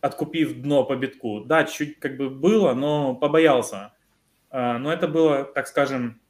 [0.00, 1.40] откупив дно по битку.
[1.44, 3.92] Да, чуть как бы было, но побоялся.
[4.50, 6.20] Э, но это было, так скажем,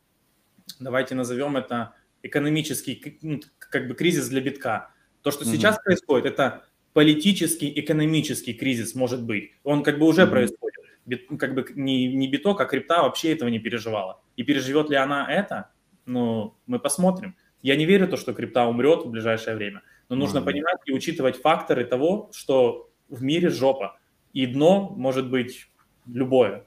[0.80, 4.90] давайте назовем это экономический ну, как бы кризис для битка.
[5.22, 5.52] То, что mm-hmm.
[5.52, 9.52] сейчас происходит, это политический, экономический кризис может быть.
[9.62, 10.30] Он как бы уже mm-hmm.
[10.30, 10.74] происходит.
[11.06, 14.20] Бит, как бы не, не биток, а крипта вообще этого не переживала.
[14.36, 15.70] И переживет ли она это,
[16.04, 17.34] ну, мы посмотрим.
[17.62, 19.82] Я не верю в то, что крипта умрет в ближайшее время.
[20.08, 20.44] Но нужно mm-hmm.
[20.44, 23.98] понимать и учитывать факторы того, что в мире жопа.
[24.32, 25.68] И дно может быть
[26.06, 26.64] любое.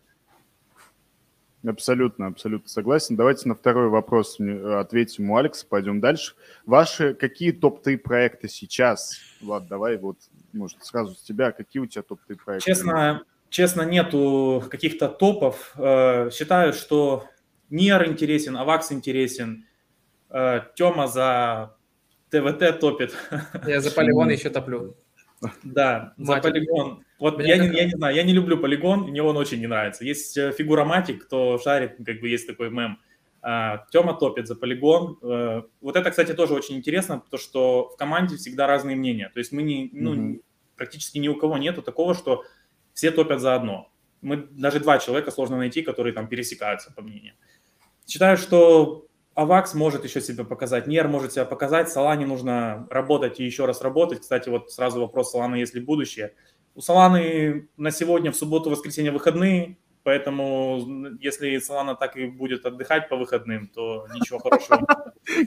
[1.66, 3.16] Абсолютно, абсолютно согласен.
[3.16, 6.34] Давайте на второй вопрос ответим у Алекса, пойдем дальше.
[6.66, 9.20] Ваши какие топ-3 проекты сейчас?
[9.42, 10.18] Влад, давай вот,
[10.54, 11.52] может, сразу с тебя.
[11.52, 12.66] Какие у тебя топ-3 проекта?
[12.66, 15.74] Честно, честно, нету каких-то топов.
[15.78, 17.26] Э, считаю, что
[17.70, 19.66] НИР интересен, АВАКС интересен.
[20.32, 21.76] Э, Тема за
[22.32, 23.16] ТВТ топит.
[23.68, 24.96] Я за полигон еще топлю.
[25.64, 27.04] Да, за полигон.
[27.20, 30.04] Вот я, не, я не знаю, я не люблю полигон, мне он очень не нравится.
[30.04, 33.00] Есть э, фигура Матик, кто шарит, как бы есть такой мем.
[33.42, 35.18] А, Тема топит за полигон.
[35.22, 39.32] Э, вот это, кстати, тоже очень интересно, потому что в команде всегда разные мнения.
[39.34, 40.44] То есть мы не, ну, mm-hmm.
[40.76, 42.44] практически ни у кого нету такого, что
[42.94, 43.92] все топят за одно.
[44.22, 47.34] Мы даже два человека сложно найти, которые там пересекаются по мнению.
[48.08, 53.46] Считаю, что Авакс может еще себя показать, Нер может себя показать, Салане нужно работать и
[53.46, 54.22] еще раз работать.
[54.22, 56.34] Кстати, вот сразу вопрос Салана, есть ли будущее.
[56.76, 63.08] У Саланы на сегодня, в субботу, воскресенье выходные, поэтому если Салана так и будет отдыхать
[63.08, 64.86] по выходным, то ничего хорошего.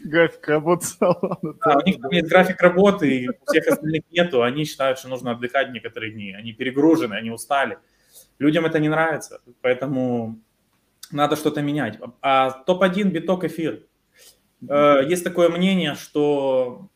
[0.05, 1.55] График работы Салана.
[1.64, 5.09] Да, у них там есть график работы, и у всех остальных нету, они считают, что
[5.09, 6.32] нужно отдыхать некоторые дни.
[6.32, 7.78] Они перегружены, они устали.
[8.39, 10.41] Людям это не нравится, поэтому
[11.14, 11.98] надо что-то менять.
[12.20, 13.86] А топ-1 биток эфир.
[14.68, 16.90] Э, есть такое мнение, что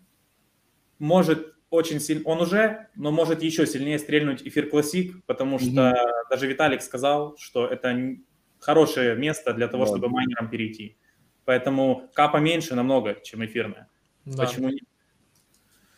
[0.98, 6.30] может очень сильно, он уже, но может еще сильнее стрельнуть эфир классик, потому что mm-hmm.
[6.30, 8.16] даже Виталик сказал, что это
[8.58, 9.90] хорошее место для того, да.
[9.90, 10.96] чтобы майнерам перейти.
[11.44, 13.88] Поэтому капа меньше намного, чем эфирная.
[14.24, 14.44] Да.
[14.44, 14.84] Почему нет?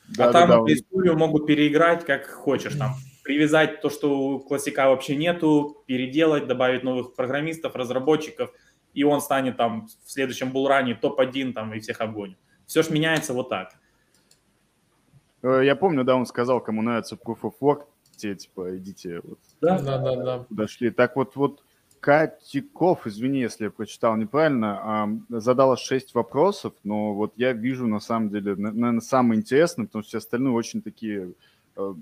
[0.08, 2.94] Да, а да, там да, историю могут переиграть как хочешь там
[3.30, 8.50] привязать то, что у классика вообще нету, переделать, добавить новых программистов, разработчиков,
[8.92, 12.38] и он станет там в следующем булране топ-1 там и всех обгонит.
[12.66, 13.74] Все же меняется вот так.
[15.42, 17.84] Э, я помню, да, он сказал, кому нравится Proof of Work,
[18.16, 19.38] те, типа, идите вот.
[19.60, 20.46] Да, да, да, да.
[20.50, 20.90] Дошли.
[20.90, 21.62] Так вот, вот
[22.00, 28.30] Катиков, извини, если я прочитал неправильно, задала шесть вопросов, но вот я вижу, на самом
[28.30, 31.34] деле, наверное, самое интересное, потому что все остальные очень такие
[31.76, 31.94] э,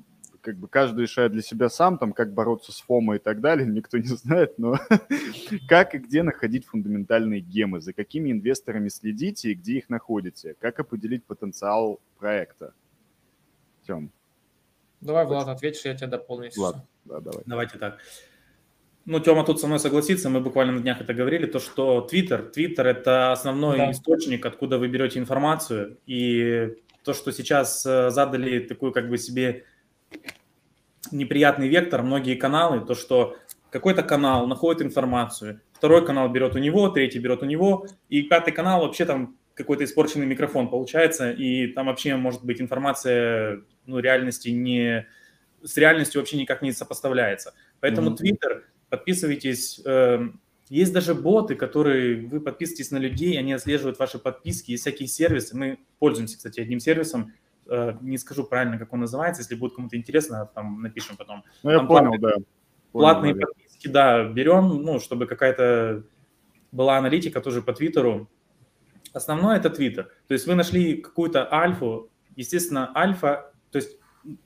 [0.48, 3.66] как бы каждый решает для себя сам, там, как бороться с фомо и так далее,
[3.68, 4.78] никто не знает, но
[5.68, 10.80] как и где находить фундаментальные гемы, за какими инвесторами следите и где их находите, как
[10.80, 12.72] определить потенциал проекта.
[13.86, 14.10] Тем.
[15.02, 16.50] Давай, Влад, ответишь, я тебя дополню.
[16.56, 17.42] Влад, да, давай.
[17.44, 17.98] Давайте так.
[19.04, 22.50] Ну, Тёма тут со мной согласится, мы буквально на днях это говорили, то, что Twitter,
[22.50, 23.90] Twitter– это основной да.
[23.90, 26.74] источник, откуда вы берете информацию, и
[27.04, 29.64] то, что сейчас э, задали такую как бы себе
[31.12, 33.36] неприятный вектор, многие каналы, то, что
[33.70, 38.52] какой-то канал находит информацию, второй канал берет у него, третий берет у него, и пятый
[38.52, 44.50] канал вообще там какой-то испорченный микрофон получается, и там вообще может быть информация, ну, реальности
[44.50, 45.06] не...
[45.62, 47.54] с реальностью вообще никак не сопоставляется.
[47.80, 48.16] Поэтому mm-hmm.
[48.16, 50.28] Twitter, подписывайтесь, э,
[50.68, 55.56] есть даже боты, которые, вы подписываетесь на людей, они отслеживают ваши подписки, есть всякие сервисы,
[55.56, 57.32] мы пользуемся, кстати, одним сервисом,
[58.00, 61.44] не скажу правильно, как он называется, если будет кому-то интересно, там напишем потом.
[61.62, 62.32] Ну, я там понял, платные, да.
[62.32, 62.46] Понял,
[62.92, 63.54] платные наверное.
[63.54, 66.04] подписки, да, берем, ну, чтобы какая-то
[66.72, 68.28] была аналитика тоже по Твиттеру.
[69.12, 70.10] Основное это Твиттер.
[70.26, 73.98] То есть вы нашли какую-то альфу, естественно, альфа, то есть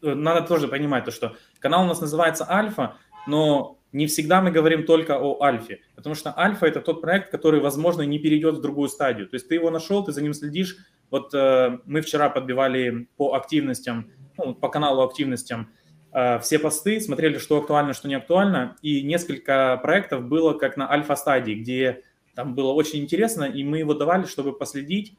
[0.03, 2.97] э, надо тоже понимать то, что канал у нас называется альфа,
[3.27, 7.61] но не всегда мы говорим только о альфе, потому что альфа это тот проект, который,
[7.61, 9.29] возможно, не перейдет в другую стадию.
[9.29, 10.77] То есть ты его нашел, ты за ним следишь.
[11.13, 15.71] Вот э, мы вчера подбивали по активностям, ну, по каналу активностям
[16.13, 20.91] э, все посты, смотрели, что актуально, что не актуально, и несколько проектов было как на
[20.91, 22.03] альфа-стадии, где
[22.35, 25.19] там было очень интересно, и мы его давали, чтобы последить.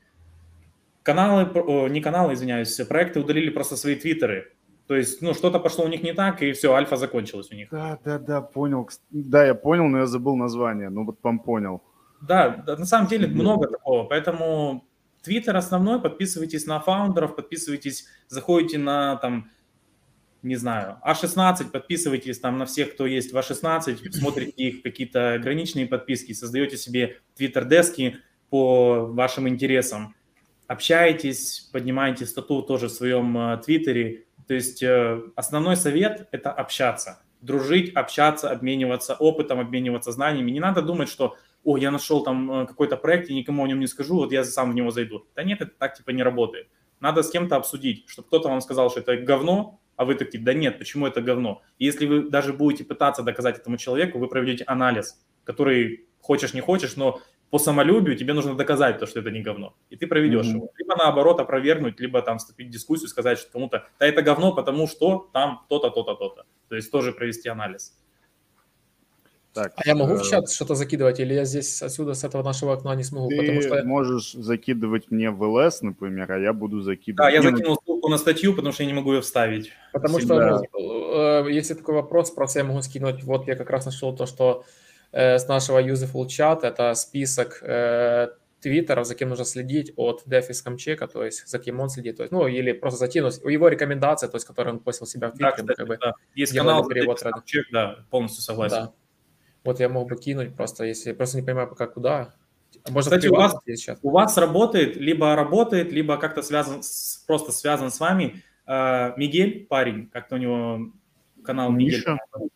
[1.03, 4.53] Каналы, не каналы, извиняюсь, проекты удалили просто свои твиттеры,
[4.87, 7.69] то есть, ну, что-то пошло у них не так, и все, альфа закончилась у них.
[7.71, 8.89] Да, да, да, понял.
[9.11, 10.89] Да, я понял, но я забыл название.
[10.89, 11.83] Ну, вот вам понял.
[12.21, 14.87] Да, да, на самом деле много такого, поэтому
[15.23, 19.49] Твиттер основной, подписывайтесь на фаундеров, подписывайтесь, заходите на там,
[20.41, 25.87] не знаю, А16, подписывайтесь там на всех, кто есть в А16, смотрите их какие-то ограниченные
[25.87, 28.17] подписки, создаете себе твиттер-дески
[28.49, 30.13] по вашим интересам,
[30.67, 37.21] общаетесь, поднимаете стату тоже в своем э, твиттере, то есть э, основной совет– это общаться,
[37.39, 40.51] дружить, общаться, обмениваться опытом, обмениваться знаниями.
[40.51, 43.79] Не надо думать, что «О, я нашел там э, какой-то проект и никому о нем
[43.79, 45.25] не скажу, вот я сам в него зайду».
[45.35, 46.67] Да нет, это так типа не работает.
[46.99, 50.53] Надо с кем-то обсудить, чтобы кто-то вам сказал, что это говно, а вы такие, да
[50.53, 51.61] нет, почему это говно?
[51.77, 56.61] И если вы даже будете пытаться доказать этому человеку, вы проведете анализ, который хочешь не
[56.61, 59.75] хочешь, но по самолюбию тебе нужно доказать то, что это не говно.
[59.91, 60.55] И ты проведешь mm-hmm.
[60.55, 60.71] его.
[60.75, 64.87] Либо наоборот опровергнуть, либо там вступить в дискуссию, сказать что кому-то, да это говно, потому
[64.87, 66.45] что там то-то, то-то, то-то.
[66.69, 67.95] То есть тоже провести анализ.
[69.53, 72.43] Так, а я могу в э, чат что-то закидывать, или я здесь отсюда, с этого
[72.43, 73.29] нашего окна не смогу?
[73.29, 73.83] Ты потому что...
[73.83, 77.17] можешь закидывать мне в ЛС, например, а я буду закидывать...
[77.17, 79.71] Да, я закинул ссылку на статью, потому что я не могу ее вставить.
[79.91, 80.57] Потому Всегда.
[80.57, 83.23] что, ну, э, если такой вопрос, просто я могу скинуть.
[83.23, 84.65] Вот я как раз нашел то, что
[85.13, 86.61] Э, с нашего useful chat.
[86.63, 91.79] Это список э, твиттеров, за кем нужно следить от Дефис Камчека, то есть за кем
[91.79, 94.79] он следит, то есть, ну, или просто за тем, его рекомендации, то есть, которые он
[94.79, 95.63] постил себя в Твиттере.
[95.63, 96.13] Да, как бы, да.
[96.33, 98.77] Есть канал перевод Камчек, да, полностью согласен.
[98.77, 98.93] Да.
[99.63, 102.33] Вот я мог бы кинуть, просто если просто не понимаю пока куда.
[102.89, 103.55] Может, Кстати, у вас,
[104.01, 109.65] у вас работает, либо работает, либо как-то связан, с, просто связан с вами э, Мигель,
[109.67, 110.91] парень, как-то у него
[111.45, 112.17] канал Миша.
[112.33, 112.49] Мигель.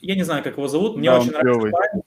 [0.00, 2.02] Я не знаю, как его зовут, мне да, очень нравится парень.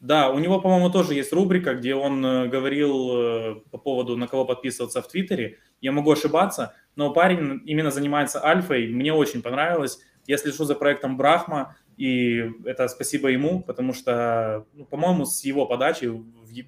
[0.00, 4.28] Да, у него, по-моему, тоже есть рубрика, где он э, говорил э, по поводу, на
[4.28, 5.58] кого подписываться в Твиттере.
[5.82, 8.88] Я могу ошибаться, но парень именно занимается альфой.
[8.88, 10.00] Мне очень понравилось.
[10.26, 15.66] Я слежу за проектом Брахма, и это спасибо ему, потому что, ну, по-моему, с его
[15.66, 16.10] подачи,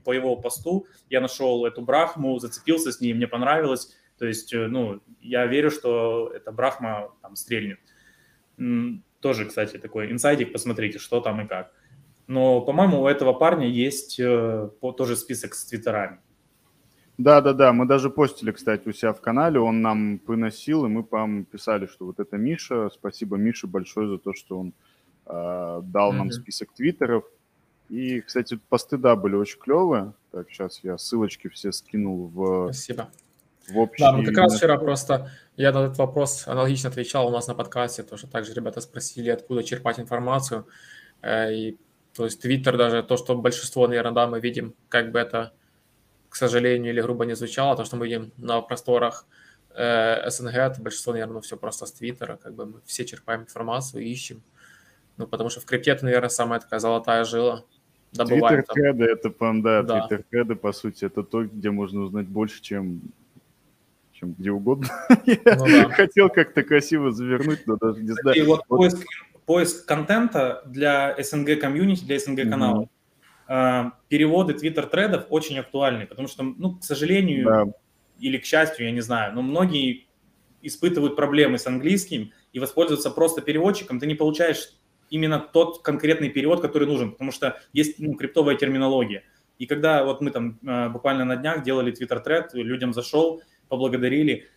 [0.04, 3.96] по его посту я нашел эту Брахму, зацепился с ней, мне понравилось.
[4.18, 7.78] То есть, э, ну, я верю, что эта Брахма там стрельнет.
[9.20, 11.72] Тоже, кстати, такой инсайдик, посмотрите, что там и как.
[12.26, 14.68] Но, по-моему, у этого парня есть э,
[14.98, 16.18] тоже список с твиттерами.
[17.16, 21.44] Да-да-да, мы даже постили, кстати, у себя в канале, он нам приносил, и мы, по-моему,
[21.46, 24.74] писали, что вот это Миша, спасибо Мише большое за то, что он
[25.32, 26.16] дал mm-hmm.
[26.16, 27.24] нам список твиттеров.
[27.88, 30.12] И, кстати, посты, да, были очень клевые.
[30.30, 32.72] Так, сейчас я ссылочки все скинул в...
[32.72, 33.10] Спасибо.
[33.68, 34.02] В общий...
[34.02, 37.54] Да, мы как раз вчера просто, я на этот вопрос аналогично отвечал у нас на
[37.54, 40.66] подкасте, тоже также ребята спросили, откуда черпать информацию.
[41.20, 41.78] Э, и
[42.14, 45.52] то есть Твиттер даже, то, что большинство, наверное, да, мы видим, как бы это,
[46.28, 49.26] к сожалению или грубо не звучало, то, что мы видим на просторах
[49.74, 54.02] э, СНГ, это большинство, наверное, все просто с Твиттера, как бы мы все черпаем информацию,
[54.02, 54.42] ищем.
[55.16, 57.64] Ну, потому что в крипте это, наверное, самая такая золотая жила.
[58.12, 60.06] Твиттер-кеды, это, прям, да, да.
[60.06, 63.00] Твиттер-кеды, по сути, это то, где можно узнать больше, чем
[64.22, 64.88] чем где угодно.
[65.26, 65.88] Ну, Я да.
[65.88, 68.36] хотел как-то красиво завернуть, но даже не знаю.
[68.36, 68.78] И вот, вот.
[68.78, 69.06] Поиск,
[69.46, 72.88] поиск контента для СНГ комьюнити, для СНГ каналов.
[73.48, 73.90] Mm-hmm.
[74.08, 77.64] Переводы твиттер-тредов очень актуальны, потому что, ну, к сожалению, да.
[78.20, 80.06] или к счастью, я не знаю, но многие
[80.62, 84.70] испытывают проблемы с английским и воспользоваться просто переводчиком, ты не получаешь
[85.12, 89.22] именно тот конкретный перевод, который нужен, потому что есть ну, криптовая терминология.
[89.58, 94.48] И когда вот мы там а, буквально на днях делали твиттер-тред, людям зашел, поблагодарили,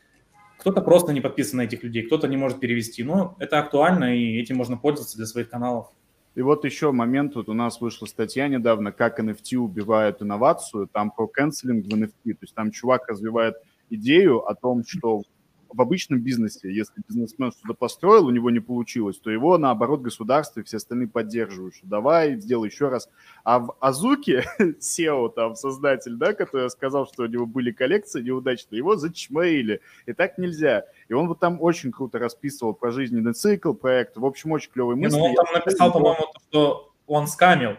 [0.57, 3.03] кто-то просто не подписан на этих людей, кто-то не может перевести.
[3.03, 5.88] Но это актуально, и этим можно пользоваться для своих каналов.
[6.36, 11.11] И вот еще момент, вот у нас вышла статья недавно, как NFT убивает инновацию, там
[11.11, 13.56] про канцелинг в NFT, то есть там чувак развивает
[13.90, 15.23] идею о том, что
[15.72, 20.60] в обычном бизнесе, если бизнесмен что-то построил, у него не получилось, то его, наоборот, государство
[20.60, 23.10] и все остальные поддерживают, что давай, сделай еще раз.
[23.44, 28.78] А в Азуке SEO, там, создатель, да, который сказал, что у него были коллекции неудачные,
[28.78, 30.86] его зачмырили, и так нельзя.
[31.08, 34.96] И он вот там очень круто расписывал про жизненный цикл проекта, в общем, очень клевые
[34.96, 35.18] мысли.
[35.18, 37.78] Ну, он там написал, по-моему, что он скамил,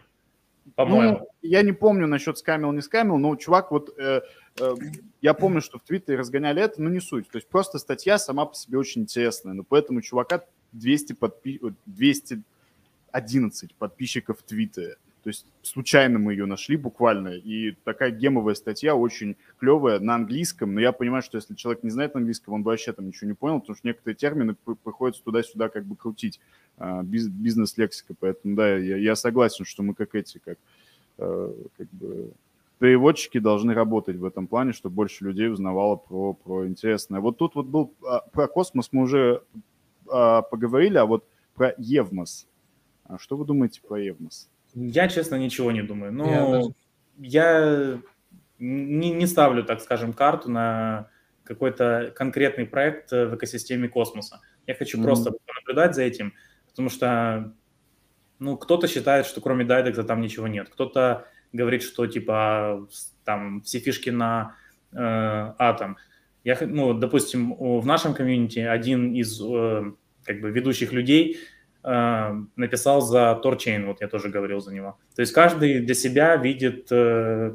[0.75, 1.19] по-моему.
[1.21, 3.95] Ну, я не помню насчет скамил, не скамил, но чувак вот...
[3.99, 4.23] Э,
[4.59, 4.75] э,
[5.21, 7.29] я помню, что в Твиттере разгоняли это, но не суть.
[7.31, 11.61] То есть просто статья сама по себе очень интересная, но поэтому чувака 200 подпи...
[11.87, 14.97] 211 подписчиков в Твиттере.
[15.27, 20.73] То есть случайно мы ее нашли буквально, и такая гемовая статья очень клевая на английском,
[20.73, 23.59] но я понимаю, что если человек не знает английского, он вообще там ничего не понял,
[23.59, 24.55] потому что некоторые термины
[24.85, 26.39] приходится туда-сюда как бы крутить,
[26.79, 30.59] а, бизнес-лексика, поэтому да, я, я согласен, что мы как эти, как,
[31.19, 32.31] э, как бы
[32.79, 37.19] переводчики должны работать в этом плане, чтобы больше людей узнавало про, про интересное.
[37.19, 39.43] Вот тут вот был а, про космос мы уже
[40.09, 41.25] а, поговорили, а вот
[41.57, 42.47] про Евмос.
[43.19, 44.49] Что вы думаете про Евмос?
[44.77, 46.13] Я, честно, ничего не думаю.
[46.13, 46.73] Но
[47.17, 48.01] я, я
[48.59, 51.09] не, не ставлю, так скажем, карту на
[51.45, 54.41] какой-то конкретный проект в экосистеме космоса.
[54.67, 55.03] Я хочу mm-hmm.
[55.03, 56.35] просто наблюдать за этим,
[56.69, 57.55] потому что
[58.39, 60.69] ну, кто-то считает, что кроме Дайдекса там ничего нет.
[60.69, 62.87] Кто-то говорит, что типа
[63.25, 64.57] там все фишки на
[64.93, 65.97] э, атом.
[66.45, 69.93] Я, ну, допустим, в нашем комьюнити один из э,
[70.25, 71.39] как бы ведущих людей
[71.87, 74.99] написал за Торчейн, вот я тоже говорил за него.
[75.15, 77.55] То есть каждый для себя видит э,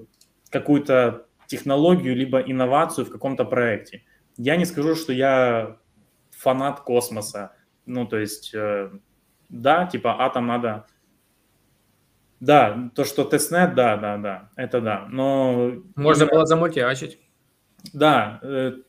[0.49, 4.03] какую-то технологию либо инновацию в каком-то проекте.
[4.37, 5.77] Я не скажу, что я
[6.29, 7.51] фанат космоса.
[7.85, 8.91] Ну, то есть, э,
[9.49, 10.85] да, типа атом надо...
[12.39, 15.73] Да, то, что тестнет, да, да, да, это да, но...
[15.95, 17.19] Можно было замультиачить.
[17.93, 18.39] Да,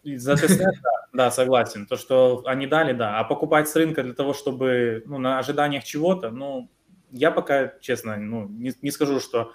[0.04, 1.86] за тестнет, да, да, согласен.
[1.86, 3.18] То, что они дали, да.
[3.18, 6.70] А покупать с рынка для того, чтобы, ну, на ожиданиях чего-то, ну,
[7.10, 9.52] я пока, честно, ну, не, не скажу, что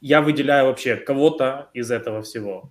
[0.00, 2.70] я выделяю вообще кого-то из этого всего.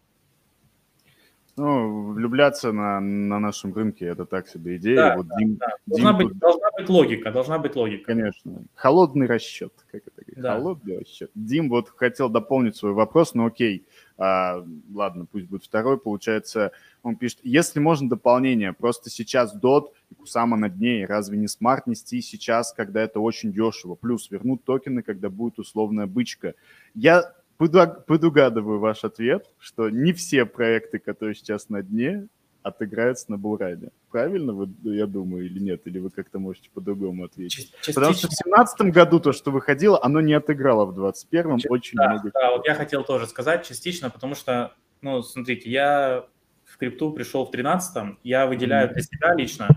[1.56, 4.96] Ну, влюбляться на, на нашем рынке это так себе идея.
[4.96, 5.68] Да, вот да, Дим, да.
[5.86, 8.06] Должна, Дим быть, должна быть логика, должна быть логика.
[8.06, 8.64] Конечно.
[8.74, 10.42] Холодный расчет, как это говорит.
[10.42, 10.56] Да.
[10.56, 11.30] Холодный расчет.
[11.36, 13.86] Дим вот хотел дополнить свой вопрос, но окей.
[14.18, 14.64] А,
[14.94, 15.98] ладно, пусть будет второй.
[15.98, 16.72] Получается,
[17.02, 21.88] он пишет, если можно дополнение, просто сейчас DOT и Кусама на дне, разве не smart
[21.88, 23.96] нести сейчас, когда это очень дешево?
[23.96, 26.54] Плюс вернут токены, когда будет условная бычка.
[26.94, 32.28] Я предугадываю ваш ответ, что не все проекты, которые сейчас на дне,
[32.64, 33.92] отыграются на Булрайде.
[34.10, 35.82] Правильно, вы, я думаю, или нет?
[35.86, 37.72] Или вы как-то можете по-другому ответить?
[37.72, 37.94] Частично.
[37.94, 42.10] Потому что в 2017 году то, что выходило, оно не отыграло в 2021 очень да,
[42.10, 42.32] много.
[42.34, 46.26] Да, вот я хотел тоже сказать частично, потому что, ну, смотрите, я
[46.64, 49.68] в крипту пришел в 13 я выделяю для себя лично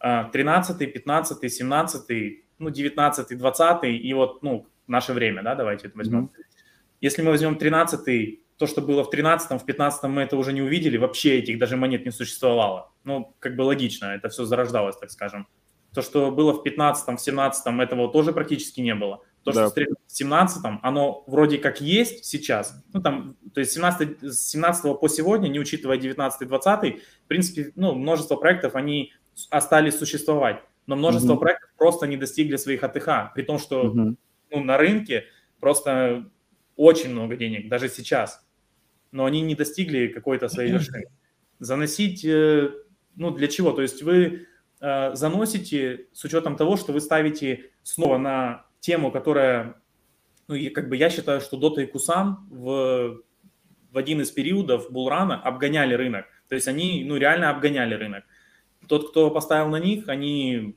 [0.00, 6.24] 13 15 17 ну, 19 20 и вот, ну, наше время, да, давайте это возьмем.
[6.24, 6.44] Mm-hmm.
[7.00, 10.60] Если мы возьмем 13 то, что было в 13-м, в 15-м мы это уже не
[10.60, 12.92] увидели, вообще этих даже монет не существовало.
[13.04, 15.48] Ну, как бы логично, это все зарождалось, так скажем.
[15.94, 19.22] То, что было в 15-м, в 17-м, этого тоже практически не было.
[19.44, 19.70] То, да.
[19.70, 25.00] что в 17-м, оно вроде как есть сейчас, ну, там, то есть 17, с 17
[25.00, 29.14] по сегодня, не учитывая 19-20, в принципе, ну, множество проектов, они
[29.48, 31.40] остались существовать, но множество угу.
[31.40, 34.16] проектов просто не достигли своих АТХ, при том, что угу.
[34.50, 35.24] ну, на рынке
[35.60, 36.28] просто
[36.76, 38.44] очень много денег, даже сейчас
[39.12, 41.04] но они не достигли какой-то своей вершины.
[41.58, 42.70] Заносить, э,
[43.16, 43.72] ну, для чего?
[43.72, 44.46] То есть вы
[44.80, 49.76] э, заносите с учетом того, что вы ставите снова на тему, которая,
[50.48, 53.22] ну, и как бы я считаю, что Дота и Кусам в,
[53.90, 56.26] в один из периодов Булрана обгоняли рынок.
[56.48, 58.24] То есть они, ну, реально обгоняли рынок.
[58.88, 60.76] Тот, кто поставил на них, они,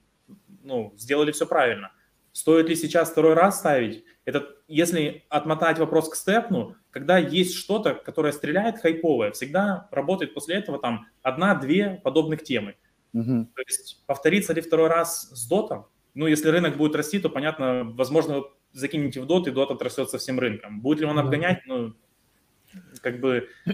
[0.63, 1.91] ну, сделали все правильно.
[2.31, 4.03] Стоит ли сейчас второй раз ставить?
[4.25, 10.55] Это, если отмотать вопрос к степну, когда есть что-то, которое стреляет хайповое, всегда работает после
[10.55, 12.75] этого там одна-две подобных темы.
[13.13, 13.49] Угу.
[13.55, 15.87] То есть повторится ли второй раз с дотом?
[16.13, 20.09] Ну, если рынок будет расти, то, понятно, возможно, вы закинете в дот, и дот отрастет
[20.09, 20.81] всем рынком.
[20.81, 21.65] Будет ли он обгонять?
[21.65, 21.95] Ну,
[23.01, 23.49] как бы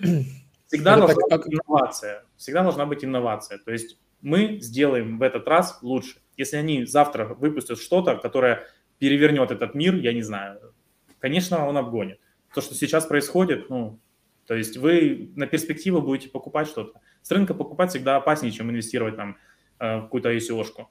[0.68, 1.46] всегда Это должна так...
[1.46, 2.26] быть инновация.
[2.38, 3.58] Всегда должна быть инновация.
[3.58, 6.22] То есть мы сделаем в этот раз лучше.
[6.38, 8.64] Если они завтра выпустят что-то, которое
[8.98, 10.74] перевернет этот мир, я не знаю,
[11.20, 12.22] конечно, он обгонит
[12.54, 14.00] то, что сейчас происходит, ну,
[14.46, 17.00] то есть вы на перспективу будете покупать что-то.
[17.22, 19.38] С рынка покупать всегда опаснее, чем инвестировать там
[19.80, 20.88] э, в какую-то ICO-шку.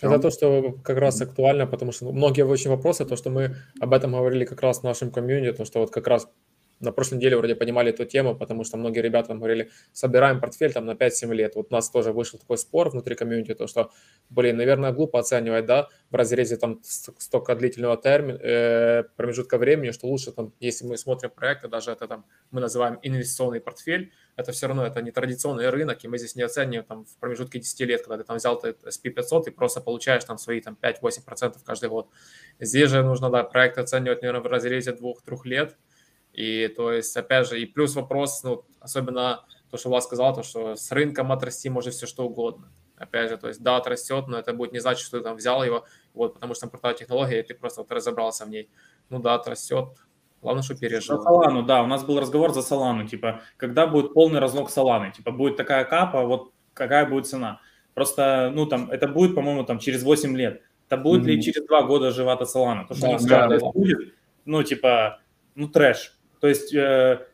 [0.00, 3.92] Это то, что как раз актуально, потому что многие очень вопросы, то, что мы об
[3.92, 6.28] этом говорили как раз в нашем комьюнити, то, что вот как раз
[6.80, 10.72] на прошлой неделе вроде понимали эту тему, потому что многие ребята там говорили, собираем портфель
[10.72, 11.54] там на 5-7 лет.
[11.54, 13.90] Вот у нас тоже вышел такой спор внутри комьюнити, то что,
[14.30, 20.06] блин, наверное, глупо оценивать, да, в разрезе там столько длительного термина, э, промежутка времени, что
[20.06, 24.66] лучше там, если мы смотрим проекты, даже это там мы называем инвестиционный портфель, это все
[24.66, 28.02] равно это не традиционный рынок, и мы здесь не оцениваем там в промежутке 10 лет,
[28.02, 32.08] когда ты там взял ты SP500 и просто получаешь там свои там 5-8% каждый год.
[32.58, 35.76] Здесь же нужно, да, проект оценивать, наверное, в разрезе 2-3 лет,
[36.32, 40.42] и то есть, опять же, и плюс вопрос, ну, особенно то, что Влад сказал, то,
[40.42, 42.70] что с рынком отрасти может все что угодно.
[42.96, 45.64] Опять же, то есть, да, отрастет, но это будет не значит, что ты там взял
[45.64, 48.68] его, вот, потому что там крутая технология, и ты просто вот разобрался в ней.
[49.08, 49.96] Ну да, отрастет,
[50.42, 51.18] Главное, что пережил.
[51.18, 55.12] За Солану, да, у нас был разговор за Солану, типа, когда будет полный разлог Соланы,
[55.12, 57.60] типа, будет такая капа, вот какая будет цена.
[57.94, 60.62] Просто, ну, там, это будет, по-моему, там, через 8 лет.
[60.88, 61.26] Это будет mm-hmm.
[61.26, 62.86] ли через 2 года жива-то Солана?
[62.86, 63.70] То, что да, да, да.
[63.70, 64.14] будет,
[64.46, 65.20] ну, типа,
[65.54, 66.18] ну, трэш.
[66.40, 67.26] То есть э,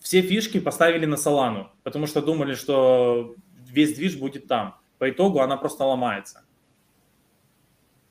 [0.00, 3.34] все фишки поставили на Солану, потому что думали, что
[3.70, 4.76] весь движ будет там.
[4.98, 6.42] По итогу она просто ломается.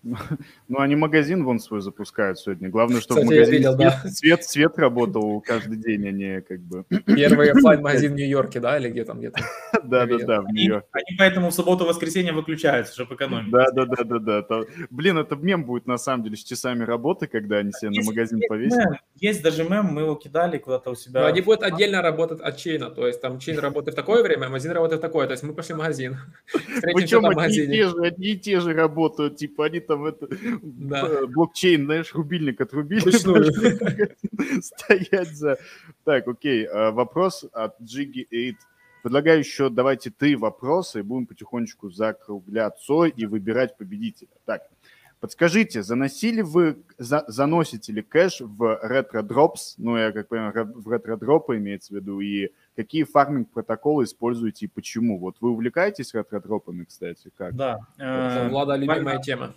[0.04, 2.70] Ну, они магазин вон свой запускают сегодня.
[2.70, 4.10] Главное, чтобы Кстати, магазин видел, свет, да.
[4.10, 6.86] свет, свет работал каждый день, а не как бы...
[7.06, 9.40] Первый офлайн магазин в Нью-Йорке, да, или где там где-то?
[9.84, 10.88] Да, да, да, в Нью-Йорке.
[10.92, 13.52] Они поэтому в субботу-воскресенье выключаются, чтобы экономить.
[13.52, 14.62] Да, да, да, да, да.
[14.90, 18.42] Блин, это мем будет на самом деле с часами работы, когда они себе на магазин
[18.48, 19.00] повесят.
[19.16, 21.22] Есть даже мем, мы его кидали куда-то у себя.
[21.22, 24.46] Но они будут отдельно работать от чейна, то есть там чейн работает в такое время,
[24.46, 26.18] а магазин работает в такое, то есть мы пошли в магазин.
[26.82, 30.28] Причем одни и те же работают, типа они там это
[30.62, 31.26] да.
[31.28, 33.10] блокчейн, знаешь, рубильник отрубили.
[34.62, 35.58] Стоять за...
[36.04, 38.58] Так, окей, а, вопрос от Jiggy 8.
[39.04, 44.28] Предлагаю еще, давайте три вопроса, и будем потихонечку закругляться и выбирать победителя.
[44.46, 44.64] Так,
[45.20, 51.58] подскажите, заносили вы, за, заносите ли кэш в ретро-дропс, ну, я как понимаю, в ретро-дропы
[51.58, 55.20] имеется в виду, и какие фарминг-протоколы используете и почему?
[55.20, 57.56] Вот вы увлекаетесь ретро-дропами, кстати, как?
[57.56, 57.80] Да.
[57.98, 59.54] Это, Влада, любимая тема.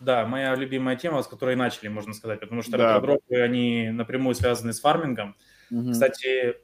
[0.00, 2.94] Да, моя любимая тема, с которой начали, можно сказать, потому что да.
[2.94, 5.36] ретро-дропы, они напрямую связаны с фармингом.
[5.70, 5.92] Угу.
[5.92, 6.56] Кстати,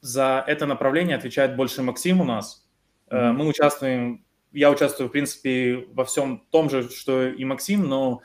[0.00, 2.66] за это направление отвечает больше Максим у нас.
[3.08, 3.16] Угу.
[3.16, 8.22] Мы участвуем, я участвую, в принципе, во всем том же, что и Максим, но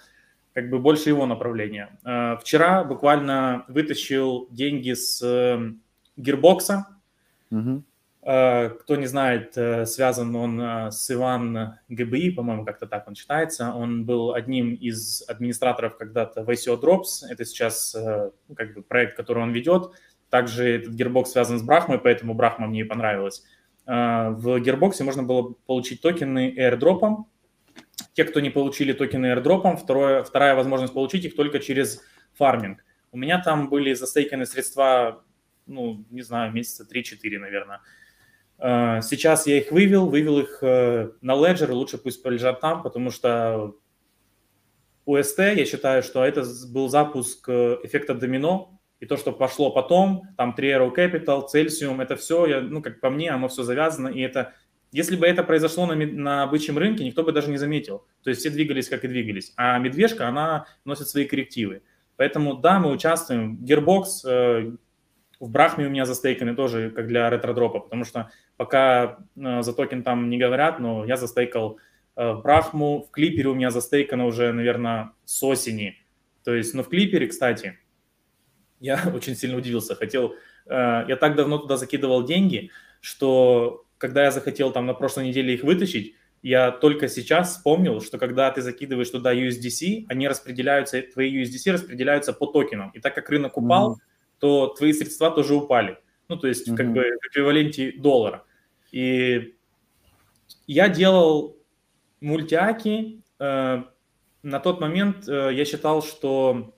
[0.53, 1.99] как бы больше его направления.
[2.05, 5.21] Э, вчера буквально вытащил деньги с
[6.15, 6.87] гирбокса.
[7.51, 7.83] Угу.
[8.27, 13.13] Э, кто не знает, э, связан он э, с Иван ГБИ, по-моему, как-то так он
[13.13, 13.71] читается.
[13.71, 17.27] Он был одним из администраторов когда-то в ICO Drops.
[17.29, 19.91] Это сейчас ну, как бы проект, который он ведет.
[20.31, 23.43] Также этот Gearbox связан с Брахмой, поэтому Брахма мне и понравилась.
[23.85, 27.25] В Gearbox можно было получить токены airdrop.
[28.13, 32.01] Те, кто не получили токены airdrop, второе, вторая возможность получить их только через
[32.33, 32.83] фарминг.
[33.11, 35.23] У меня там были застейканы средства,
[35.67, 37.81] ну, не знаю, месяца 3-4, наверное.
[38.59, 43.11] Э, сейчас я их вывел, вывел их э, на Ledger, лучше пусть полежат там, потому
[43.11, 43.75] что
[45.05, 50.23] UST, я считаю, что это был запуск э, эффекта домино, и то, что пошло потом,
[50.37, 54.07] там 3 Arrow Capital, Celsium, это все, я, ну, как по мне, оно все завязано,
[54.07, 54.53] и это,
[54.91, 58.05] если бы это произошло на, на бычьем рынке, никто бы даже не заметил.
[58.23, 59.51] То есть все двигались, как и двигались.
[59.57, 61.81] А медвежка, она носит свои коррективы.
[62.15, 63.59] Поэтому, да, мы участвуем.
[63.61, 64.77] Gearbox,
[65.39, 70.03] в Брахме у меня застейканы тоже, как для ретродропа, потому что пока э, за токен
[70.03, 71.79] там не говорят, но я застейкал
[72.15, 75.97] э, Брахму, в Клипере у меня застейкано уже, наверное, с осени.
[76.43, 77.77] То есть, ну, в Клипере, кстати,
[78.79, 79.95] я очень сильно удивился.
[79.95, 80.35] Хотел,
[80.67, 82.71] э, я так давно туда закидывал деньги,
[83.01, 88.19] что когда я захотел там на прошлой неделе их вытащить, я только сейчас вспомнил, что
[88.19, 92.91] когда ты закидываешь туда USDC, они распределяются, твои USDC распределяются по токенам.
[92.91, 95.97] И так как рынок упал, mm-hmm то твои средства тоже упали.
[96.27, 96.75] Ну, то есть, mm-hmm.
[96.75, 98.43] как бы в эквиваленте доллара.
[98.91, 99.55] И
[100.67, 101.57] я делал
[102.21, 103.21] мультиаки.
[103.39, 103.83] Э,
[104.43, 106.75] на тот момент э, я считал, что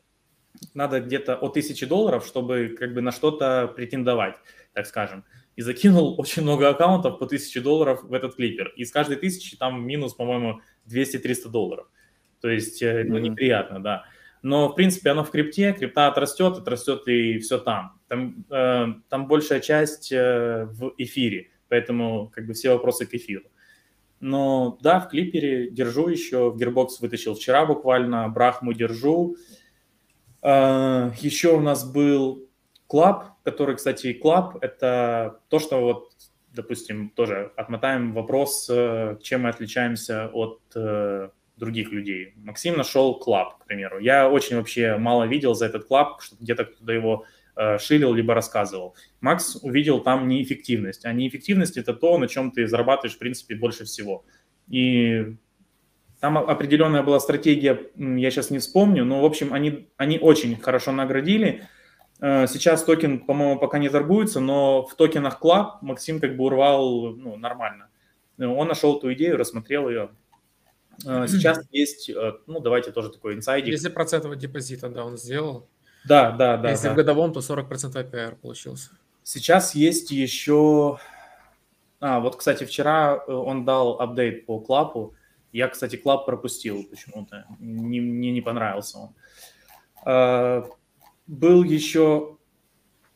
[0.73, 4.35] надо где-то от тысячи долларов, чтобы как бы на что-то претендовать,
[4.73, 5.23] так скажем.
[5.55, 8.73] И закинул очень много аккаунтов по тысяче долларов в этот клипер.
[8.75, 11.88] И с каждой тысячи там минус, по-моему, 200-300 долларов.
[12.41, 14.05] То есть, э, ну, неприятно, да
[14.48, 17.99] но, в принципе, оно в крипте, крипта отрастет, отрастет и все там.
[18.07, 23.44] Там, э, там большая часть э, в эфире, поэтому как бы все вопросы к эфиру.
[24.22, 29.36] Но да, в клипере держу еще, в Gearbox вытащил вчера буквально, Брахму держу.
[30.41, 32.48] Э, еще у нас был
[32.88, 36.11] Клаб, который, кстати, Клаб– это то, что вот,
[36.53, 42.34] допустим, тоже отмотаем вопрос, э, чем мы отличаемся от э, других людей.
[42.38, 43.99] Максим нашел клаб, к примеру.
[43.99, 47.25] Я очень вообще мало видел за этот клаб, что где-то кто-то его
[47.55, 48.95] э, шилил, либо рассказывал.
[49.21, 51.05] Макс увидел там неэффективность.
[51.05, 54.23] А неэффективность– это то, на чем ты зарабатываешь, в принципе, больше всего.
[54.67, 55.35] И
[56.19, 60.91] там определенная была стратегия, я сейчас не вспомню, но, в общем, они, они очень хорошо
[60.91, 61.63] наградили.
[62.21, 67.15] Э, сейчас токен, по-моему, пока не торгуется, но в токенах Club Максим как бы урвал
[67.15, 67.89] ну, нормально.
[68.39, 70.26] Он нашел эту идею, рассмотрел ее, Э,
[70.99, 73.74] сейчас есть, э, ну, давайте тоже такой инсайдик.
[73.74, 75.69] 10% депозита, да, он сделал.
[76.06, 76.72] Да, да, да.
[76.72, 76.94] Если да.
[76.94, 78.91] в годовом, то 40% APR получился.
[79.24, 80.99] Сейчас есть еще...
[81.99, 85.15] А, вот, кстати, вчера э, он дал апдейт по клапу.
[85.52, 87.45] Я, кстати, клап пропустил почему-то.
[87.60, 90.69] Не, мне не понравился он.
[91.26, 92.38] Был еще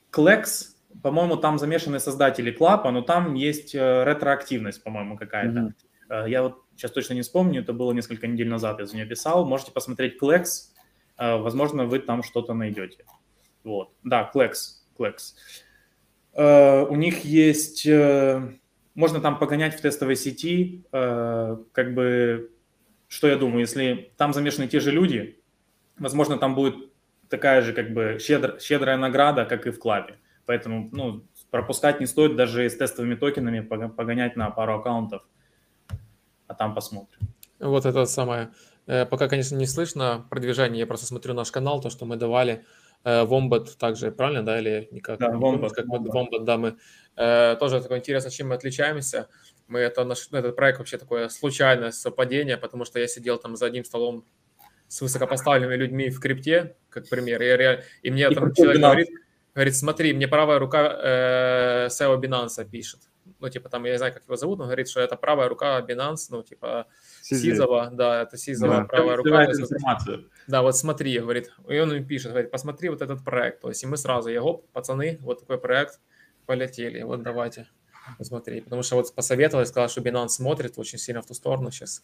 [0.10, 0.76] Клекс.
[1.03, 5.74] По-моему, там замешаны создатели клапа, но там есть ретроактивность, по-моему, какая-то.
[6.10, 6.30] Mm-hmm.
[6.30, 9.45] Я вот сейчас точно не вспомню, это было несколько недель назад, я за нее писал.
[9.45, 10.72] Можете посмотреть Klex,
[11.18, 13.06] э, возможно, вы там что-то найдете.
[13.64, 14.53] Вот, да, Klex,
[14.98, 15.36] Klex.
[16.34, 18.58] Э, у них есть, э,
[18.95, 22.52] можно там погонять в тестовой сети, как бы,
[23.08, 25.40] что я думаю, если там замешаны те же люди,
[25.99, 26.76] возможно, там будет
[27.30, 30.18] такая же, как бы, щедр, щедрая награда, как и в клабе.
[30.48, 35.22] Поэтому, ну, пропускать не стоит даже с тестовыми токенами погонять на пару аккаунтов–
[36.52, 37.19] а там посмотрим.
[37.60, 38.52] Вот это самое.
[38.86, 42.65] Э, пока, конечно, не слышно продвижение, я просто смотрю наш канал, то, что мы давали.
[43.03, 45.18] Вомбат э, также, правильно, да, или никак?
[45.19, 45.72] Да, Вомбат.
[45.72, 46.78] Как Вомбат, да, мы
[47.15, 49.30] э, тоже такое интересно, чем мы отличаемся.
[49.68, 53.56] Мы это, наш, ну, этот проект вообще такое случайное совпадение, потому что я сидел там
[53.56, 54.26] за одним столом
[54.90, 59.07] с высокопоставленными людьми в крипте, как пример, и, и мне и там человек говорит,
[59.56, 63.10] говорит, смотри, мне правая рука э, SEO Binance пишет
[63.41, 65.81] ну, типа, там, я не знаю, как его зовут, но говорит, что это правая рука
[65.81, 66.88] Binance, ну, типа,
[67.22, 69.45] Сизова, да, это Сизова да, правая рука.
[69.45, 70.30] информацию.
[70.47, 73.84] Да, вот смотри, говорит, и он им пишет, говорит, посмотри вот этот проект, то есть,
[73.84, 75.99] и мы сразу, я, гоп, пацаны, вот такой проект,
[76.45, 77.68] полетели, вот давайте,
[78.18, 82.03] посмотри, потому что вот посоветовал, сказал, что Binance смотрит очень сильно в ту сторону сейчас,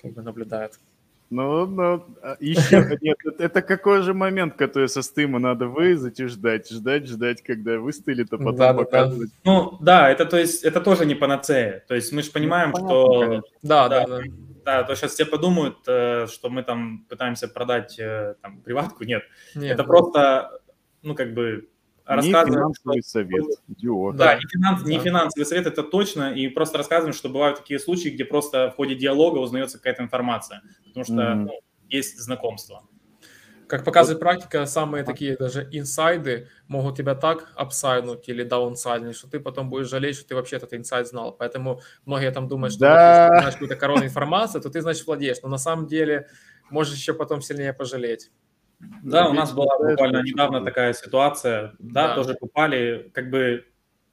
[0.00, 0.78] как бы наблюдает.
[1.30, 6.26] Ну, ну, а, еще нет, это какой же момент, который со стыма надо вырезать и
[6.26, 9.30] ждать, ждать, ждать, когда выстылит, а потом да, показывать.
[9.30, 9.50] Да.
[9.50, 11.84] Ну, да, это то есть, это тоже не панацея.
[11.88, 13.42] То есть мы же понимаем, ну, что...
[13.62, 14.20] Да, да, да.
[14.64, 19.04] Да, то сейчас все подумают, э, что мы там пытаемся продать э, там приватку.
[19.04, 19.22] Нет,
[19.54, 19.84] нет это да.
[19.84, 20.60] просто,
[21.02, 21.68] ну, как бы
[22.06, 22.46] рассказываем...
[22.46, 23.10] Не финансовый что...
[23.10, 24.16] совет, идиот.
[24.16, 24.82] Да, не, финанс...
[24.82, 24.90] да.
[24.90, 28.76] не финансовый совет, это точно, и просто рассказываем, что бывают такие случаи, где просто в
[28.76, 30.62] ходе диалога узнается какая-то информация,
[30.94, 31.34] потому что mm.
[31.34, 32.82] ну, есть знакомство.
[33.66, 39.40] Как показывает практика, самые такие даже инсайды могут тебя так апсайднуть или даунсайднуть, что ты
[39.40, 41.32] потом будешь жалеть, что ты вообще этот инсайд знал.
[41.32, 43.30] Поэтому многие там думают, что да.
[43.30, 45.38] ты знаешь какую-то коронную информацию, то ты, значит, владеешь.
[45.42, 46.28] Но на самом деле
[46.70, 48.30] можешь еще потом сильнее пожалеть.
[49.02, 51.74] Да, у нас была буквально недавно такая ситуация.
[51.78, 53.64] Да, да, тоже попали, как бы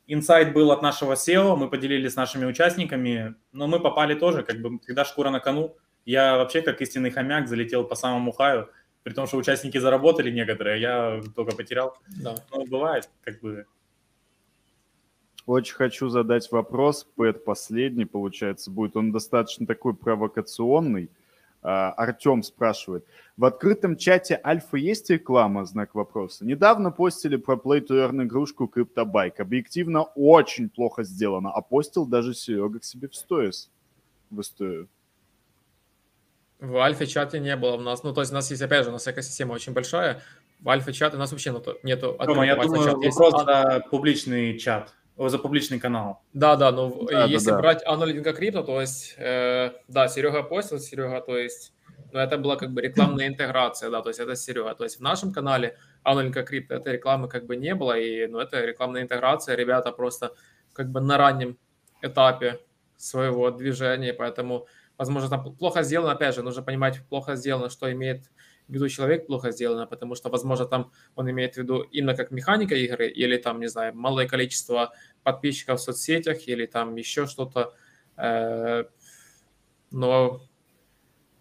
[0.08, 4.62] инсайт был от нашего SEO, мы поделились с нашими участниками, но мы попали тоже, как
[4.62, 5.76] бы, когда шкура на кону.
[6.06, 8.70] Я вообще, как истинный хомяк, залетел по самому хаю
[9.04, 11.98] при том, что участники заработали некоторые, а я только потерял.
[12.22, 12.36] Да.
[12.52, 13.66] Ну, бывает, как бы.
[15.48, 18.96] Очень хочу задать вопрос, Пэт последний, получается, будет.
[18.96, 21.10] Он достаточно такой провокационный.
[21.64, 23.06] А, Артем спрашивает.
[23.38, 25.66] В открытом чате Альфа есть реклама?
[25.66, 26.46] Знак вопроса.
[26.46, 29.42] Недавно постили про Play to Earn игрушку CryptoBike.
[29.42, 31.52] Объективно очень плохо сделано.
[31.52, 33.70] А постил даже Серега к себе в сторис.
[34.30, 34.88] В историю.
[36.62, 38.04] В альфа-чате не было у нас.
[38.04, 40.22] Ну, то есть у нас есть, опять же, у нас экосистема очень большая.
[40.60, 42.16] В альфа-чате у нас вообще ну, нету...
[42.20, 43.18] Тома, я думаю, вопрос есть...
[43.18, 46.22] за публичный чат, за публичный канал.
[46.34, 50.78] Да, да, ну, да, если да, брать аналитика крипто, то есть, э, да, Серега постил,
[50.78, 51.74] Серега, то есть,
[52.12, 54.76] ну, это была как бы рекламная интеграция, да, то есть это Серега.
[54.76, 58.38] То есть в нашем канале аналитика крипто этой рекламы как бы не было, и, ну,
[58.38, 60.36] это рекламная интеграция, ребята просто
[60.74, 61.58] как бы на раннем
[62.04, 62.60] этапе
[62.98, 64.68] своего движения, поэтому
[65.02, 68.26] возможно, там плохо сделано, опять же, нужно понимать, плохо сделано, что имеет
[68.68, 72.30] в виду человек плохо сделано, потому что, возможно, там он имеет в виду именно как
[72.30, 77.74] механика игры, или там, не знаю, малое количество подписчиков в соцсетях, или там еще что-то.
[78.16, 78.84] Э,
[79.90, 80.42] но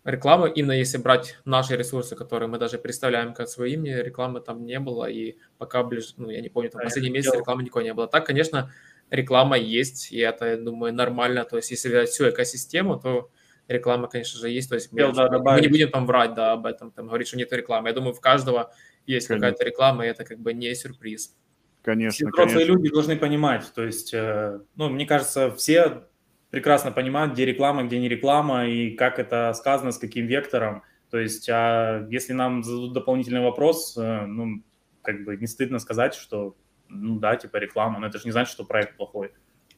[0.05, 4.81] реклама, именно если брать наши ресурсы, которые мы даже представляем как своими, рекламы там не
[4.81, 8.09] было, и пока ближе, ну, я не помню, там последний месяц рекламы никакой не было.
[8.09, 8.73] Так, конечно,
[9.11, 11.45] реклама есть, и это, я думаю, нормально.
[11.45, 13.31] То есть, если взять всю экосистему, то
[13.70, 14.68] реклама, конечно же, есть.
[14.68, 17.36] То есть мы, да, мы не будем там врать да, об этом, там, говорить, что
[17.36, 17.88] нет рекламы.
[17.88, 18.72] Я думаю, в каждого
[19.06, 21.36] есть какая-то реклама, и это как бы не сюрприз.
[21.82, 22.72] Конечно, все взрослые конечно.
[22.72, 23.72] люди должны понимать.
[23.74, 26.05] То есть, э, ну, мне кажется, все
[26.51, 30.82] прекрасно понимают, где реклама, где не реклама, и как это сказано, с каким вектором.
[31.10, 34.62] То есть, а если нам зададут дополнительный вопрос, э, ну,
[35.02, 36.56] как бы не стыдно сказать, что,
[36.88, 39.32] ну да, типа реклама, но это же не значит, что проект плохой.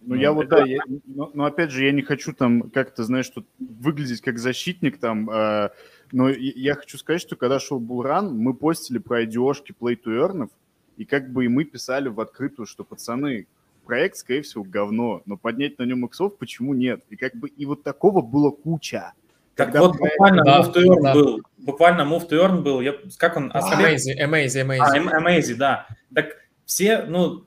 [0.04, 3.04] Ну, ну я вот, да, я, но, но опять же, я не хочу там как-то,
[3.04, 5.70] знаешь, тут выглядеть как защитник там, э,
[6.10, 10.50] но я хочу сказать, что когда шел Булран, мы постили про идиошки Play to Earn,
[10.96, 13.46] и как бы и мы писали в открытую, что, пацаны,
[13.84, 17.02] проект, скорее всего, говно, но поднять на нем иксов почему нет?
[17.10, 19.12] И как бы и вот такого было куча.
[19.54, 20.16] Так вот, проект...
[20.16, 21.14] буквально да, Move to Earn да.
[21.14, 23.52] был, буквально Move to Earn был, я, как он?
[23.52, 25.08] Amazing, Amazing, Amazing.
[25.10, 25.86] А, Amazing, да.
[26.14, 27.46] Так все, ну,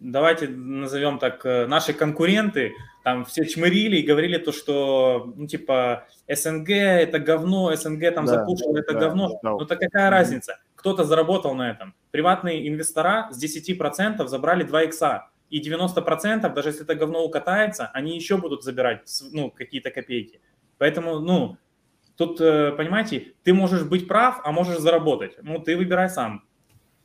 [0.00, 2.72] давайте назовем так, э, наши конкуренты,
[3.04, 8.34] там все чмырили и говорили то, что, ну, типа, СНГ это говно, СНГ там да,
[8.34, 9.38] запушил это да, говно.
[9.42, 9.50] Да.
[9.50, 10.10] Ну, так какая mm-hmm.
[10.10, 10.58] разница?
[10.74, 11.94] Кто-то заработал на этом.
[12.10, 15.28] Приватные инвестора с 10% забрали 2 икса.
[15.50, 20.40] И 90%, даже если это говно укатается, они еще будут забирать, ну, какие-то копейки.
[20.78, 21.56] Поэтому, ну,
[22.16, 25.36] тут, э, понимаете, ты можешь быть прав, а можешь заработать.
[25.42, 26.44] Ну, ты выбирай сам.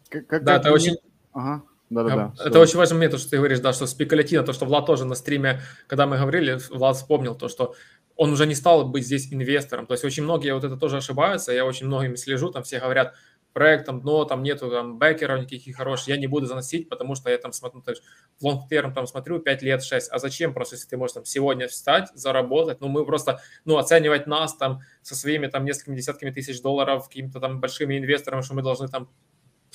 [0.09, 0.97] Как, как, да, это очень...
[1.34, 1.63] Ага.
[1.90, 2.34] Да-да-да.
[2.40, 2.60] Это все.
[2.60, 5.62] очень важный момент, что ты говоришь, да, что спекулятивно, то, что Влад тоже на стриме,
[5.88, 7.76] когда мы говорили, Влад вспомнил то, что
[8.16, 9.86] он уже не стал быть здесь инвестором.
[9.86, 13.14] То есть очень многие вот это тоже ошибаются, я очень многими слежу, там все говорят,
[13.56, 17.30] проект там дно, там нету там бэкеров никаких хороших, я не буду заносить, потому что
[17.30, 18.03] я там смотрю, то есть
[18.40, 21.70] в лонгтерм там смотрю 5 лет, 6, а зачем просто, если ты можешь там сегодня
[21.70, 26.62] встать, заработать, ну мы просто, ну оценивать нас там со своими там несколькими десятками тысяч
[26.62, 29.10] долларов, какими-то там большими инвесторами, что мы должны там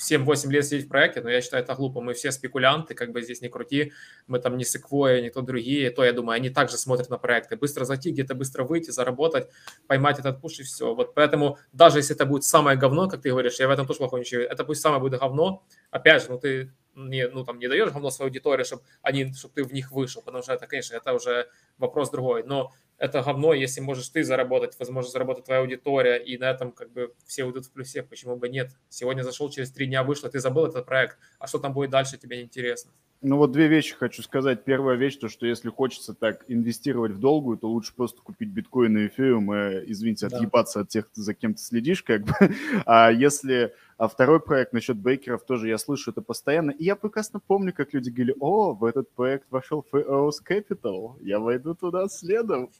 [0.01, 2.01] 7-8 лет сидеть в проекте, но я считаю это глупо.
[2.01, 3.93] Мы все спекулянты, как бы здесь не крути.
[4.27, 5.91] Мы там не Sequoia, не то другие.
[5.91, 7.55] То, я думаю, они также смотрят на проекты.
[7.55, 9.49] Быстро зайти, где-то быстро выйти, заработать,
[9.87, 10.93] поймать этот пуш и все.
[10.93, 13.99] Вот поэтому даже если это будет самое говно, как ты говоришь, я в этом тоже
[13.99, 14.41] плохо ничего.
[14.41, 15.63] Это пусть самое будет говно.
[15.91, 19.53] Опять же, ну ты не, ну, там, не даешь говно своей аудитории, чтобы, они, чтобы
[19.53, 21.47] ты в них вышел, потому что это, конечно, это уже
[21.77, 22.43] вопрос другой.
[22.43, 26.91] Но это говно, если можешь ты заработать, возможно, заработать твоя аудитория, и на этом как
[26.91, 28.69] бы все уйдут в плюсе, почему бы нет?
[28.89, 32.19] Сегодня зашел, через три дня вышло, ты забыл этот проект, а что там будет дальше,
[32.19, 32.91] тебе не интересно.
[33.23, 34.63] Ну вот две вещи хочу сказать.
[34.63, 38.97] Первая вещь, то что если хочется так инвестировать в долгую, то лучше просто купить биткоин
[38.97, 40.37] и эфириум и, извините, да.
[40.37, 42.33] отъебаться от тех, за кем ты следишь, как бы.
[42.85, 43.73] А если...
[43.97, 46.71] А второй проект насчет бейкеров тоже я слышу это постоянно.
[46.71, 51.39] И я прекрасно помню, как люди говорили, о, в этот проект вошел FOS Capital, я
[51.39, 52.71] войду туда следом.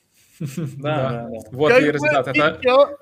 [0.77, 2.27] Да, да, Вот и результат.
[2.27, 2.97] Это...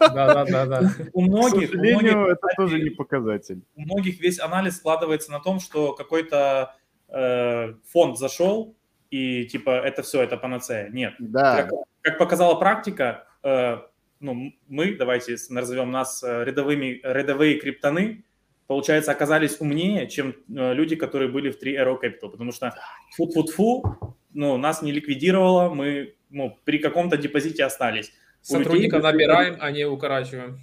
[0.00, 3.62] Да, да, да, У многих, К сожалению, это тоже не показатель.
[3.76, 6.74] У многих весь анализ складывается на том, что какой-то
[7.08, 8.74] э, фонд зашел,
[9.10, 10.88] и типа это все, это панацея.
[10.88, 11.14] Нет.
[11.18, 11.62] Да.
[11.62, 13.78] Как, как показала практика, э,
[14.20, 18.24] ну, мы, давайте назовем нас э, рядовыми, рядовые криптоны,
[18.66, 22.74] получается, оказались умнее, чем э, люди, которые были в 3 Arrow Capital, потому что
[23.16, 28.12] фу-фу-фу, ну, нас не ликвидировало, мы ну, при каком-то депозите остались.
[28.40, 29.12] Сотрудников людей...
[29.12, 30.60] набираем, а не укорачиваем.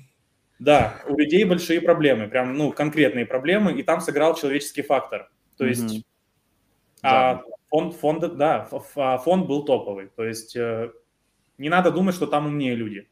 [0.59, 5.29] Да, у людей большие проблемы, прям, ну, конкретные проблемы, и там сыграл человеческий фактор.
[5.57, 6.03] То есть, mm-hmm.
[7.03, 10.09] а фонд, фонд, да, а фонд был топовый.
[10.15, 10.91] То есть, э,
[11.57, 13.07] не надо думать, что там умнее люди.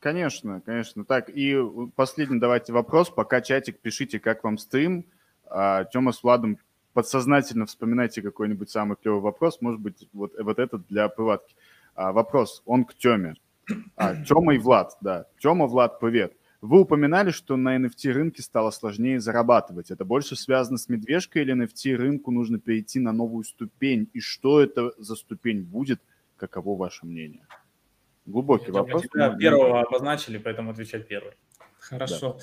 [0.00, 1.04] Конечно, конечно.
[1.04, 1.58] Так, и
[1.96, 3.10] последний давайте вопрос.
[3.10, 5.06] Пока чатик, пишите, как вам стрим.
[5.46, 6.58] А, Тёма с Владом
[6.92, 9.60] подсознательно вспоминайте какой-нибудь самый клевый вопрос.
[9.60, 11.54] Может быть, вот, вот этот для приватки.
[11.96, 13.34] А, вопрос, он к Тёме.
[13.96, 15.26] А, Тёма и Влад, да.
[15.40, 16.34] Тёма, Влад, привет.
[16.60, 19.90] Вы упоминали, что на NFT рынке стало сложнее зарабатывать.
[19.90, 24.10] Это больше связано с медвежкой или NFT рынку нужно перейти на новую ступень?
[24.12, 26.00] И что это за ступень будет?
[26.36, 27.46] Каково ваше мнение?
[28.26, 29.04] Глубокий Я вопрос.
[29.14, 31.32] Да, первого обозначили, поэтому отвечать первый.
[31.78, 32.38] Хорошо.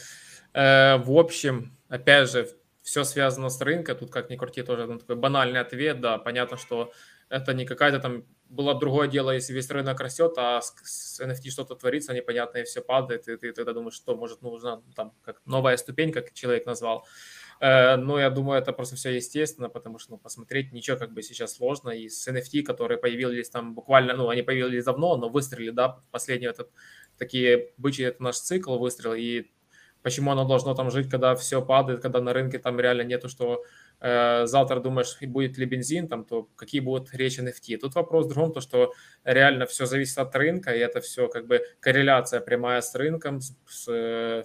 [0.54, 0.96] Да.
[0.96, 2.48] Э, в общем, опять же,
[2.82, 3.98] все связано с рынком.
[3.98, 6.02] Тут, как ни крути, тоже ну, такой банальный ответ.
[6.02, 6.92] Да, понятно, что
[7.30, 8.24] это не какая-то там
[8.54, 12.82] было бы другое дело, если весь рынок растет, а с, NFT что-то творится непонятное, все
[12.82, 17.06] падает, и ты тогда думаешь, что может нужна там как новая ступень, как человек назвал.
[17.60, 21.24] Э, но я думаю, это просто все естественно, потому что ну, посмотреть ничего как бы
[21.24, 21.90] сейчас сложно.
[21.90, 26.48] И с NFT, которые появились там буквально, ну, они появились давно, но выстрелили, да, последний
[26.48, 26.70] этот,
[27.18, 29.52] такие бычий, это наш цикл выстрел, и
[30.04, 33.64] почему оно должно там жить, когда все падает, когда на рынке там реально нету, что
[34.04, 37.78] Э, завтра думаешь, будет ли бензин, там, то какие будут речи NFT.
[37.78, 38.92] Тут вопрос в другом, то, что
[39.24, 43.56] реально все зависит от рынка, и это все как бы корреляция прямая с рынком, с,
[43.66, 43.88] с,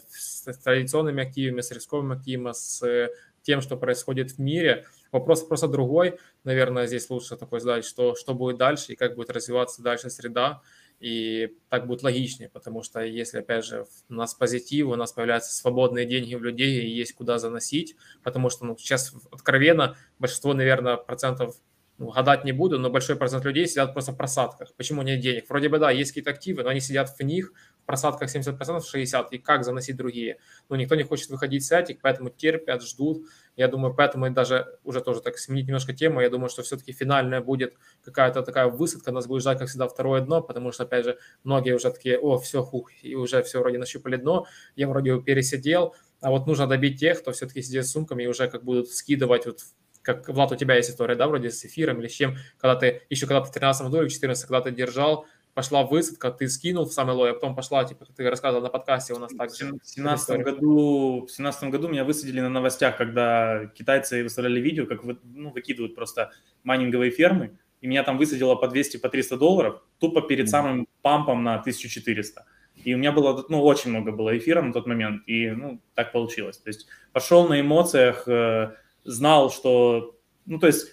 [0.08, 3.10] с традиционными активами, с рисковыми активами, с
[3.42, 4.86] тем, что происходит в мире.
[5.10, 9.30] Вопрос просто другой, наверное, здесь лучше такой задать, что, что будет дальше и как будет
[9.30, 10.62] развиваться дальше среда.
[11.00, 15.54] И так будет логичнее, потому что если, опять же, у нас позитив, у нас появляются
[15.54, 17.94] свободные деньги у людей и есть куда заносить,
[18.24, 21.54] потому что ну, сейчас откровенно большинство, наверное, процентов
[21.98, 24.72] ну, гадать не буду, но большой процент людей сидят просто в просадках.
[24.76, 25.48] Почему нет денег?
[25.48, 27.52] Вроде бы, да, есть какие-то активы, но они сидят в них,
[27.82, 30.38] в просадках 70%, 60%, и как заносить другие?
[30.68, 33.26] Ну, никто не хочет выходить с этих, поэтому терпят, ждут.
[33.58, 36.92] Я думаю, поэтому и даже уже тоже так сменить немножко тему, я думаю, что все-таки
[36.92, 37.74] финальная будет
[38.04, 41.74] какая-то такая высадка, нас будет ждать, как всегда, второе дно, потому что, опять же, многие
[41.74, 46.30] уже такие, о, все, хух, и уже все вроде нащупали дно, я вроде пересидел, а
[46.30, 49.58] вот нужно добить тех, кто все-таки сидит с сумками и уже как будут скидывать вот
[50.02, 53.02] как, Влад, у тебя есть история, да, вроде с эфиром или с чем, когда ты,
[53.10, 55.26] еще когда ты в 13 году или в 14, когда ты держал,
[55.58, 59.12] пошла высадка, ты скинул в самый лой, а потом пошла, типа, ты рассказывал на подкасте
[59.12, 59.50] у нас так.
[59.50, 65.00] В 17 году, в 17 году меня высадили на новостях, когда китайцы выставляли видео, как
[65.02, 66.30] ну, выкидывают просто
[66.62, 71.42] майнинговые фермы, и меня там высадило по 200, по 300 долларов, тупо перед самым пампом
[71.42, 72.44] на 1400.
[72.76, 76.12] И у меня было, ну, очень много было эфира на тот момент, и, ну, так
[76.12, 76.58] получилось.
[76.58, 80.86] То есть пошел на эмоциях, э, знал, что, ну, то есть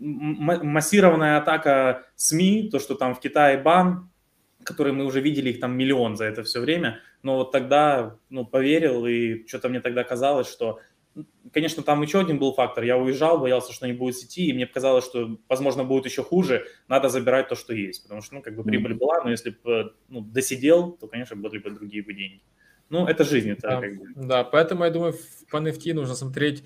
[0.00, 4.10] массированная атака СМИ, то, что там в Китае бан,
[4.64, 8.44] который мы уже видели, их там миллион за это все время, но вот тогда, ну,
[8.46, 10.80] поверил, и что-то мне тогда казалось, что,
[11.52, 14.66] конечно, там еще один был фактор, я уезжал, боялся, что не будет сети, и мне
[14.66, 18.56] показалось, что, возможно, будет еще хуже, надо забирать то, что есть, потому что, ну, как
[18.56, 22.42] бы прибыль была, но если бы, ну, досидел, то, конечно, были бы другие бы деньги.
[22.88, 24.06] Ну, это жизнь, это да, как бы...
[24.16, 25.14] Да, поэтому я думаю,
[25.50, 26.64] по NFT нужно смотреть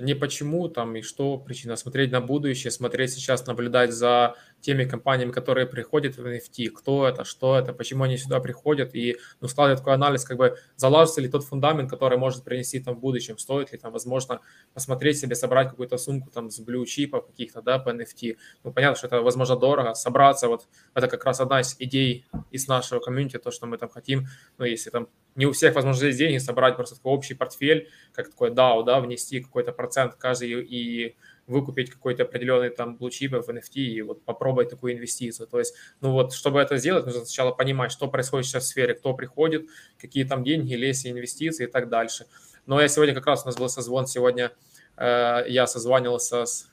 [0.00, 5.32] не почему там и что причина, смотреть на будущее, смотреть сейчас, наблюдать за теми компаниями,
[5.32, 9.80] которые приходят в NFT, кто это, что это, почему они сюда приходят, и ну, складывать
[9.80, 13.72] такой анализ, как бы заложится ли тот фундамент, который может принести там в будущем, стоит
[13.72, 14.40] ли там, возможно,
[14.74, 18.36] посмотреть себе, собрать какую-то сумку там с blue чипов каких-то, да, по NFT.
[18.64, 22.68] Ну, понятно, что это, возможно, дорого, собраться, вот это как раз одна из идей из
[22.68, 24.26] нашего комьюнити, то, что мы там хотим,
[24.58, 28.28] ну, если там не у всех, возможно, есть деньги, собрать просто такой общий портфель, как
[28.30, 31.16] такой DAO, да, внести какой-то процент каждый и
[31.50, 35.46] выкупить какой-то определенный там блучип в NFT и вот попробовать такую инвестицию.
[35.48, 38.94] То есть, ну вот, чтобы это сделать, нужно сначала понимать, что происходит сейчас в сфере,
[38.94, 39.66] кто приходит,
[39.98, 42.26] какие там деньги, леси, инвестиции и так дальше.
[42.66, 44.52] Но я сегодня как раз, у нас был созвон сегодня,
[44.96, 46.70] э, я созванивался с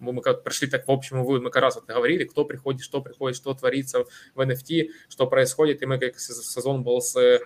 [0.00, 3.00] мы как пришли так в общем вывод, мы как раз вот говорили, кто приходит, что
[3.00, 4.04] приходит, что творится
[4.34, 7.40] в NFT, что происходит, и мы как сезон был с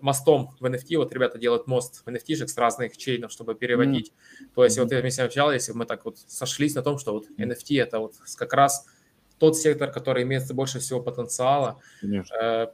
[0.00, 4.12] мостом в NFT, вот ребята делают мост в NFT с разных чейнов, чтобы переводить.
[4.12, 4.46] Mm-hmm.
[4.54, 7.26] То есть вот я вместе общался, если мы так вот сошлись на том, что вот
[7.38, 8.86] NFT это вот как раз
[9.38, 11.80] тот сектор, который имеет больше всего потенциала.
[12.00, 12.34] Конечно.
[12.36, 12.66] Э,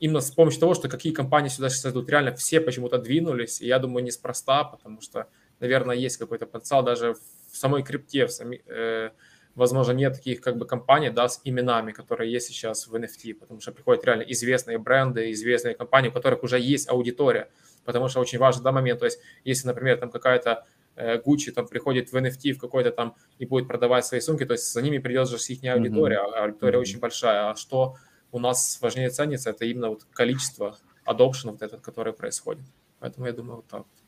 [0.00, 3.66] именно с помощью того, что какие компании сюда сейчас идут, реально все почему-то двинулись, и
[3.66, 5.28] я думаю, неспроста, потому что,
[5.60, 7.14] наверное, есть какой-то потенциал даже
[7.52, 9.10] в самой крипте, в сами, э,
[9.54, 13.60] возможно, нет таких как бы компаний, да, с именами, которые есть сейчас в NFT, потому
[13.60, 17.48] что приходят реально известные бренды, известные компании, у которых уже есть аудитория,
[17.84, 20.66] потому что очень важный да, момент, то есть если, например, там какая-то
[20.96, 24.54] э, Gucci там приходит в NFT в какой-то там и будет продавать свои сумки, то
[24.54, 26.34] есть за ними придет же их аудитория, mm-hmm.
[26.34, 26.80] а аудитория mm-hmm.
[26.80, 27.96] очень большая, а что
[28.32, 30.76] у нас важнее ценится, это именно вот количество
[31.06, 32.64] adoption вот этот, который происходит.
[32.98, 34.03] Поэтому я думаю, вот так вот.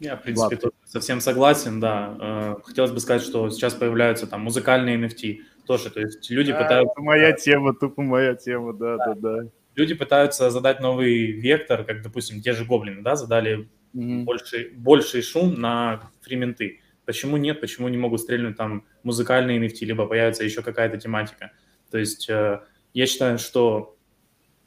[0.00, 2.16] Я, в принципе, тут совсем согласен, да.
[2.20, 6.62] Э, хотелось бы сказать, что сейчас появляются там музыкальные NFT тоже, то есть люди а,
[6.62, 6.92] пытаются...
[6.92, 9.36] Это моя тема, тупо моя тема, да, да, да.
[9.42, 9.50] да.
[9.74, 14.22] Люди пытаются задать новый вектор, как, допустим, те же гоблины, да, задали mm-hmm.
[14.24, 16.80] больший, больший шум на фрименты.
[17.04, 21.52] Почему нет, почему не могут стрельнуть там музыкальные NFT, либо появится еще какая-то тематика.
[21.90, 22.60] То есть э,
[22.92, 23.96] я считаю, что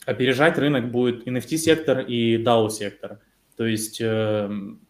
[0.05, 3.19] опережать рынок будет NFT-сектор и DAO-сектор.
[3.55, 4.81] То есть эм,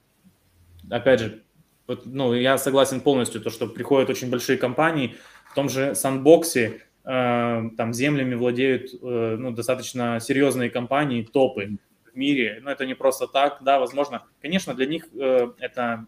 [0.91, 1.43] опять же,
[1.87, 5.15] вот, ну, я согласен полностью, то, что приходят очень большие компании,
[5.49, 11.77] в том же Сандбоксе э, там землями владеют э, ну, достаточно серьезные компании, топы
[12.11, 16.05] в мире, но это не просто так, да, возможно, конечно, для них э, это,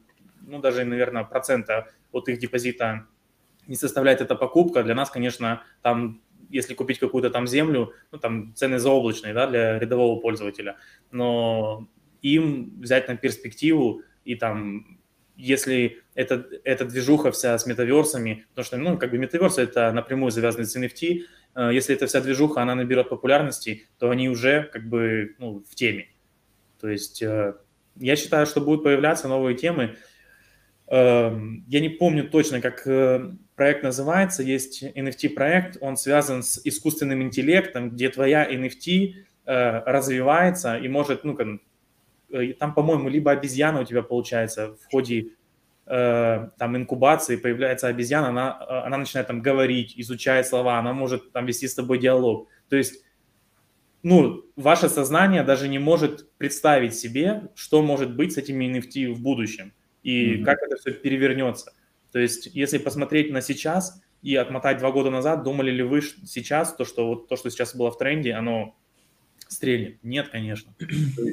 [0.48, 3.08] ну, даже, наверное, процента от их депозита
[3.68, 8.54] не составляет эта покупка, для нас, конечно, там если купить какую-то там землю, ну, там
[8.56, 10.78] цены заоблачные, да, для рядового пользователя,
[11.12, 11.88] но
[12.22, 15.00] им взять на перспективу и там,
[15.36, 20.32] если это, эта движуха вся с метаверсами, потому что, ну, как бы метаверсы это напрямую
[20.32, 21.22] завязаны с NFT,
[21.56, 25.76] э, если эта вся движуха, она наберет популярности, то они уже как бы ну, в
[25.76, 26.08] теме.
[26.80, 27.56] То есть э,
[27.96, 29.96] я считаю, что будут появляться новые темы.
[30.88, 34.44] Эм, я не помню точно, как э, проект называется.
[34.44, 39.14] Есть NFT-проект, он связан с искусственным интеллектом, где твоя NFT
[39.46, 41.58] развивается и может, ну, Э,
[42.60, 45.30] там, по-моему, либо обезьяна у тебя получается в ходе
[45.86, 51.32] э, там инкубации появляется обезьяна, она, э, она начинает там говорить, изучает слова, она может
[51.32, 52.48] там вести с тобой диалог.
[52.70, 53.04] То есть,
[54.02, 59.22] ну, ваше сознание даже не может представить себе, что может быть с этими NFT в
[59.22, 60.44] будущем и mm-hmm.
[60.44, 61.74] как это все перевернется.
[62.12, 66.74] То есть, если посмотреть на сейчас и отмотать два года назад, думали ли вы сейчас
[66.76, 68.76] то, что вот то, что сейчас было в тренде, оно
[69.48, 70.04] стрельнет?
[70.04, 70.74] Нет, конечно.
[71.20, 71.32] Э,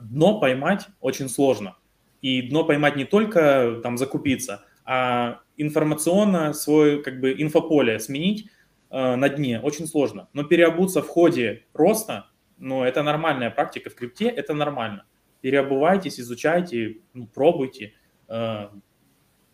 [0.00, 1.76] дно поймать очень сложно.
[2.22, 8.48] И дно поймать не только там закупиться, а информационно свой как бы инфополе сменить
[8.90, 10.28] э, на дне очень сложно.
[10.32, 15.04] Но переобуться в ходе роста, ну, это нормальная практика в крипте, это нормально.
[15.40, 17.94] Переобувайтесь, изучайте, ну, пробуйте.
[18.28, 18.68] Э,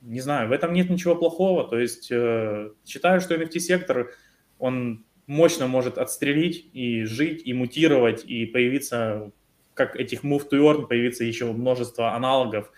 [0.03, 1.69] не знаю, в этом нет ничего плохого.
[1.69, 4.11] То есть э, считаю, что NFT-сектор,
[4.59, 9.33] он мощно может отстрелить и жить, и мутировать, и появиться
[9.74, 12.70] как этих move to earn появится еще множество аналогов,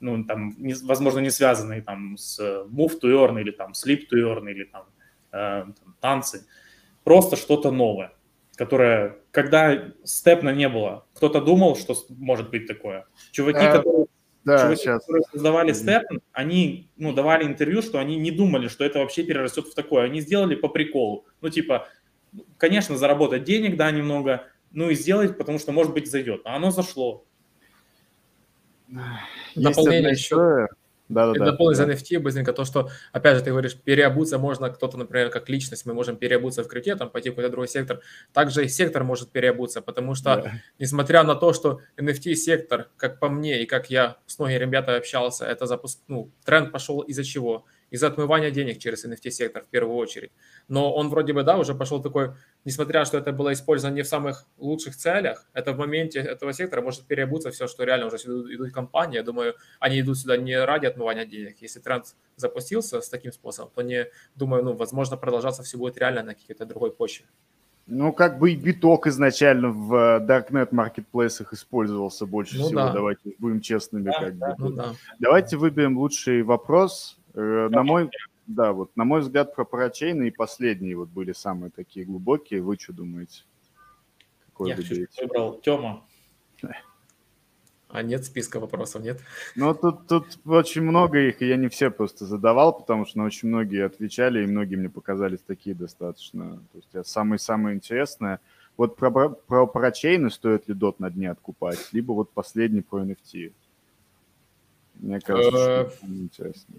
[0.00, 4.18] ну, там, не, возможно, не связанные там с move to earn или там sleep to
[4.18, 4.84] earn или там,
[5.32, 6.46] э, там танцы.
[7.04, 8.12] Просто что-то новое,
[8.56, 13.06] которое, когда степна не было, кто-то думал, что может быть такое.
[13.32, 14.06] Чуваки, а, которые,
[14.44, 15.00] да, чуваки, сейчас.
[15.00, 19.66] которые создавали степн, они, ну, давали интервью, что они не думали, что это вообще перерастет
[19.66, 20.04] в такое.
[20.04, 21.26] Они сделали по приколу.
[21.40, 21.88] Ну, типа,
[22.56, 26.42] конечно, заработать денег, да, немного, ну и сделать, потому что, может быть, зайдет.
[26.44, 27.24] А оно зашло.
[29.54, 30.68] Дополнение еще.
[31.08, 31.44] Да, да, да.
[31.52, 31.86] Дополнить да.
[31.86, 35.94] NFT быстренько то, что, опять же, ты говоришь, переобуться можно, кто-то, например, как личность, мы
[35.94, 38.00] можем переобуться в крипте, там пойти в какой-то другой сектор.
[38.32, 40.52] Также и сектор может переобуться, потому что, да.
[40.78, 45.46] несмотря на то, что NFT-сектор, как по мне и как я с многими ребятами общался,
[45.46, 47.64] это запуск, ну, тренд пошел из-за чего?
[47.90, 50.30] Из-за отмывания денег через NFT-сектор в первую очередь.
[50.68, 52.32] Но он вроде бы, да, уже пошел такой,
[52.64, 56.82] несмотря что это было использовано не в самых лучших целях, это в моменте этого сектора
[56.82, 59.16] может переобуться все, что реально уже сюда идут компании.
[59.16, 61.56] Я думаю, они идут сюда не ради отмывания денег.
[61.60, 62.04] Если тренд
[62.36, 66.66] запустился с таким способом, то не, думаю, ну, возможно, продолжаться все будет реально на какой-то
[66.66, 67.26] другой почве.
[67.90, 72.92] Ну, как бы и биток изначально в э, Darknet маркетплейсах использовался больше ну, всего, да.
[72.92, 74.04] давайте будем честными.
[74.04, 74.54] Да, как да, бы.
[74.58, 74.92] Ну, да.
[75.18, 77.17] Давайте выберем лучший вопрос.
[77.38, 78.10] Э, на мой,
[78.48, 82.60] да, вот, на мой взгляд, про парачейны и последние вот были самые такие глубокие.
[82.60, 83.44] Вы что думаете?
[84.46, 84.76] Какой Я
[85.22, 86.04] выбрал Тёма.
[87.90, 89.20] А нет списка вопросов, нет?
[89.54, 93.24] Ну, тут, тут очень много их, и я не все просто задавал, потому что ну,
[93.24, 96.60] очень многие отвечали, и многие мне показались такие достаточно.
[96.72, 98.40] То есть самое-самое интересное.
[98.76, 103.52] Вот про, про парачейны стоит ли дот на дне откупать, либо вот последний про NFT.
[104.96, 106.74] Мне кажется, что э, интересно.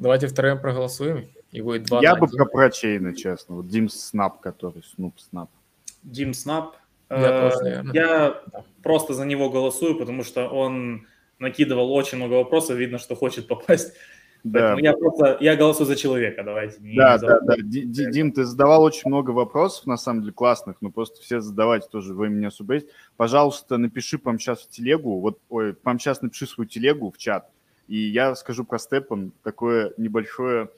[0.00, 1.28] Давайте втроем проголосуем.
[1.52, 2.36] И будет 2 Я бы 1.
[2.36, 3.56] про прочейна, честно.
[3.56, 5.50] Вот Дим Снап, который Снуп Снап.
[6.02, 6.74] Дим Снап.
[7.10, 7.92] Я Э, тоже, наверное.
[7.94, 8.64] Я Да.
[8.82, 11.06] просто за него голосую, потому что он
[11.38, 13.92] накидывал очень много вопросов, видно, что хочет попасть.
[14.42, 16.80] Да, Поэтому я просто, я голосую за человека, давайте.
[16.80, 17.56] не да, за- да, да.
[17.58, 21.40] Ди- Ди- Дим, ты задавал очень много вопросов, на самом деле, классных, но просто все
[21.42, 22.86] задавайте тоже времени особо есть.
[23.18, 27.50] Пожалуйста, напиши прямо сейчас в телегу, вот, ой, прямо сейчас напиши свою телегу в чат,
[27.90, 30.70] и я скажу про Степан такое небольшое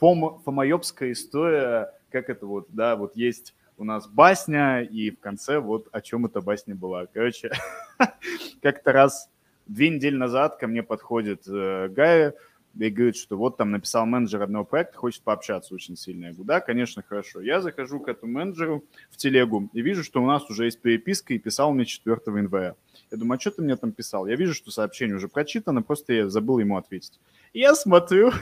[0.00, 5.58] фома, фомоебская история, как это вот, да, вот есть у нас басня, и в конце
[5.58, 7.04] вот о чем эта басня была.
[7.12, 7.52] Короче,
[8.62, 9.28] как-то раз
[9.66, 12.32] две недели назад ко мне подходит э, Гая
[12.78, 16.26] и говорит, что вот там написал менеджер одного проекта, хочет пообщаться очень сильно.
[16.26, 17.42] Я говорю, да, конечно, хорошо.
[17.42, 21.34] Я захожу к этому менеджеру в телегу и вижу, что у нас уже есть переписка,
[21.34, 22.74] и писал мне 4 января.
[23.14, 24.26] Я думаю, а что ты мне там писал?
[24.26, 27.20] Я вижу, что сообщение уже прочитано, просто я забыл ему ответить.
[27.52, 28.32] И я смотрю,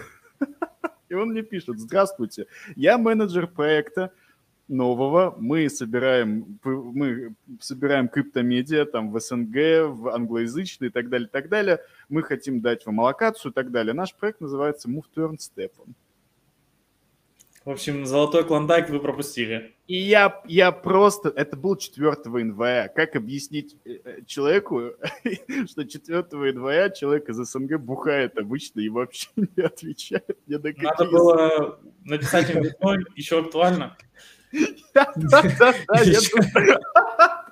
[1.10, 4.12] и он мне пишет, здравствуйте, я менеджер проекта,
[4.68, 5.34] нового.
[5.38, 11.50] Мы собираем, мы собираем криптомедиа там в СНГ, в англоязычные и так далее, и так
[11.50, 11.80] далее.
[12.08, 13.92] Мы хотим дать вам аллокацию и так далее.
[13.92, 15.72] Наш проект называется Move to Earn Step.
[17.64, 19.74] В общем, золотой клондайк вы пропустили.
[19.86, 21.28] И я, я просто...
[21.28, 22.88] Это был 4 января.
[22.88, 24.90] Как объяснить э, э, человеку,
[25.68, 30.84] что 4 января человек из СНГ бухает обычно и вообще не отвечает ни на какие...
[30.86, 32.64] Надо было написать им
[33.14, 33.96] еще актуально.
[34.92, 36.80] Да-да-да, я думаю,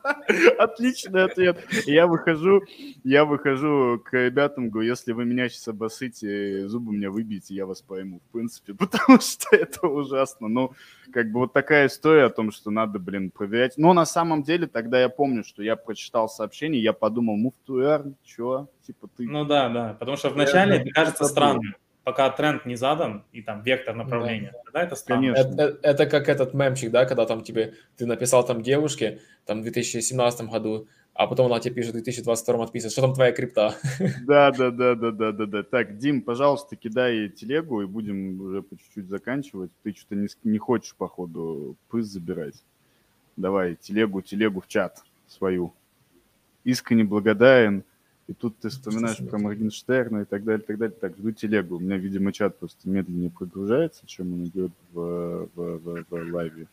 [0.59, 1.59] Отличный ответ.
[1.87, 2.63] Я выхожу,
[3.05, 7.83] я выхожу к ребятам, говорю, если вы меня сейчас обоссыте, зубы мне выбьете, я вас
[7.83, 10.49] пойму, в принципе, потому что это ужасно.
[10.49, 10.73] Ну,
[11.13, 13.75] как бы вот такая история о том, что надо, блин, проверять.
[13.77, 17.37] Но на самом деле тогда я помню, что я прочитал сообщение, я подумал,
[17.67, 18.69] to earn, чё?
[18.87, 19.27] Типа ты...
[19.27, 21.75] Ну да, да, потому что вначале это кажется странным,
[22.05, 25.35] пока тренд не задан и там вектор направления, тогда это странно.
[25.35, 25.53] Конечно.
[25.53, 29.61] Это, это- это как этот мемчик, да, когда там тебе, ты написал там девушке, там
[29.61, 33.75] в 2017 году, а потом она тебе пишет в 2022 отписывает, что там твоя крипта?
[34.27, 35.63] Да, да, да, да, да, да, да.
[35.63, 39.71] Так, Дим, пожалуйста, кидай телегу и будем уже по чуть-чуть заканчивать.
[39.83, 42.63] Ты что-то не, не хочешь, походу, пыс забирать.
[43.37, 45.73] Давай, телегу, телегу в чат свою.
[46.65, 47.85] Искренне благодарен.
[48.31, 50.97] И тут ты вспоминаешь про Моргенштерна и так далее, так далее.
[51.01, 51.77] Так, жду телегу.
[51.77, 56.69] У меня, видимо, чат просто медленнее прогружается, чем он идет в, в, в, в лайве.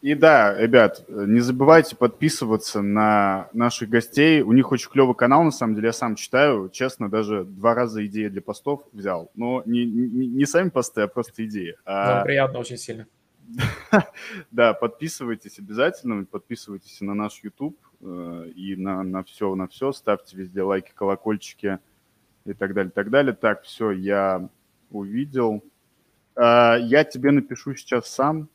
[0.00, 4.40] И да, ребят, не забывайте подписываться на наших гостей.
[4.40, 6.70] У них очень клевый канал, на самом деле, я сам читаю.
[6.72, 9.30] Честно, даже два раза идеи для постов взял.
[9.34, 11.76] Но не, не, не сами посты, а просто идеи.
[11.84, 13.06] А, Нам приятно очень сильно.
[14.50, 19.92] да, подписывайтесь обязательно, подписывайтесь на наш YouTube и на, на все, на все.
[19.92, 21.78] Ставьте везде лайки, колокольчики
[22.44, 23.34] и так далее, так далее.
[23.34, 24.48] Так, все, я
[24.90, 25.62] увидел.
[26.36, 28.48] А, я тебе напишу сейчас сам,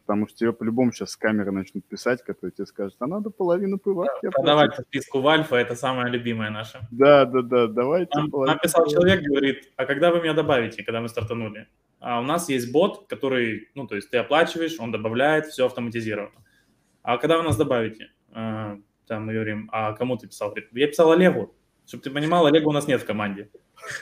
[0.00, 3.78] потому что тебе по-любому сейчас с камеры начнут писать, которые тебе скажут, а надо половину
[3.78, 4.10] пывать.
[4.22, 6.80] Я Продавать подписку в Альфа– это самая любимая наша.
[6.90, 8.10] Да, да, да, давайте.
[8.14, 8.60] Нам пывать.
[8.90, 11.68] человек, говорит, а когда вы меня добавите, когда мы стартанули?
[12.00, 16.44] А у нас есть бот, который, ну, то есть ты оплачиваешь, он добавляет, все автоматизировано.
[17.02, 18.10] А когда вы нас добавите?
[19.08, 20.50] Там мы говорим, а кому ты писал?
[20.50, 21.54] Говорит, я писал Олегу.
[21.86, 23.50] Чтобы ты понимал, Олега у нас нет в команде.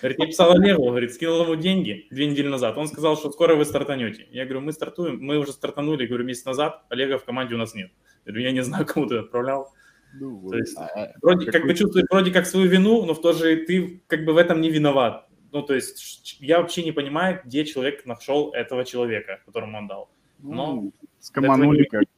[0.00, 2.76] Говорит, я писал Олегу, говорит, скинул ему деньги две недели назад.
[2.76, 4.26] Он сказал, что скоро вы стартанете.
[4.30, 7.74] Я говорю, мы стартуем, мы уже стартанули, говорю, месяц назад, Олега в команде у нас
[7.74, 7.90] нет.
[8.24, 9.72] Я говорю, я не знаю, кому ты отправлял.
[10.14, 10.50] Ну, вот.
[10.50, 13.56] То есть А, Вроде как бы чувствуешь вроде как свою вину, но в то же
[13.56, 15.28] ты как бы в этом не виноват.
[15.52, 20.10] Ну, то есть я вообще не понимаю, где человек нашел этого человека, которому он дал.
[20.38, 22.08] но Ну, скоманули, этого как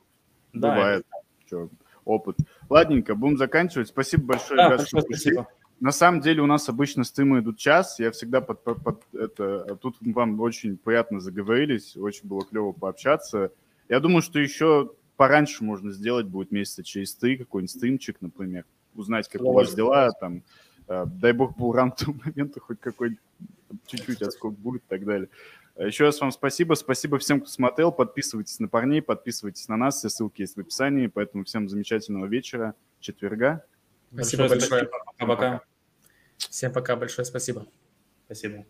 [0.52, 1.06] Да, бывает.
[1.48, 1.68] Чё,
[2.04, 2.36] опыт.
[2.68, 3.88] Ладненько, будем заканчивать.
[3.88, 5.48] Спасибо большое, Да, ребят, что спасибо.
[5.80, 7.98] На самом деле у нас обычно стримы идут час.
[8.00, 9.76] Я всегда под, под- под это...
[9.76, 13.52] Тут вам очень приятно заговорились, очень было клево пообщаться.
[13.88, 18.64] Я думаю, что еще пораньше можно сделать будет месяца через три какой-нибудь стримчик, например.
[18.94, 20.42] Узнать, как у вас дела, там,
[20.88, 23.20] э, дай бог по уранту моменту хоть какой-нибудь
[23.86, 25.28] чуть-чуть отскок будет и так далее.
[25.78, 26.74] Еще раз вам спасибо.
[26.74, 27.92] Спасибо всем, кто смотрел.
[27.92, 29.98] Подписывайтесь на парней, подписывайтесь на нас.
[29.98, 31.06] Все ссылки есть в описании.
[31.06, 33.64] Поэтому всем замечательного вечера, четверга.
[34.12, 34.86] Спасибо большое.
[34.86, 35.62] Пока-пока.
[36.36, 37.66] Всем пока, большое спасибо.
[38.26, 38.68] Спасибо.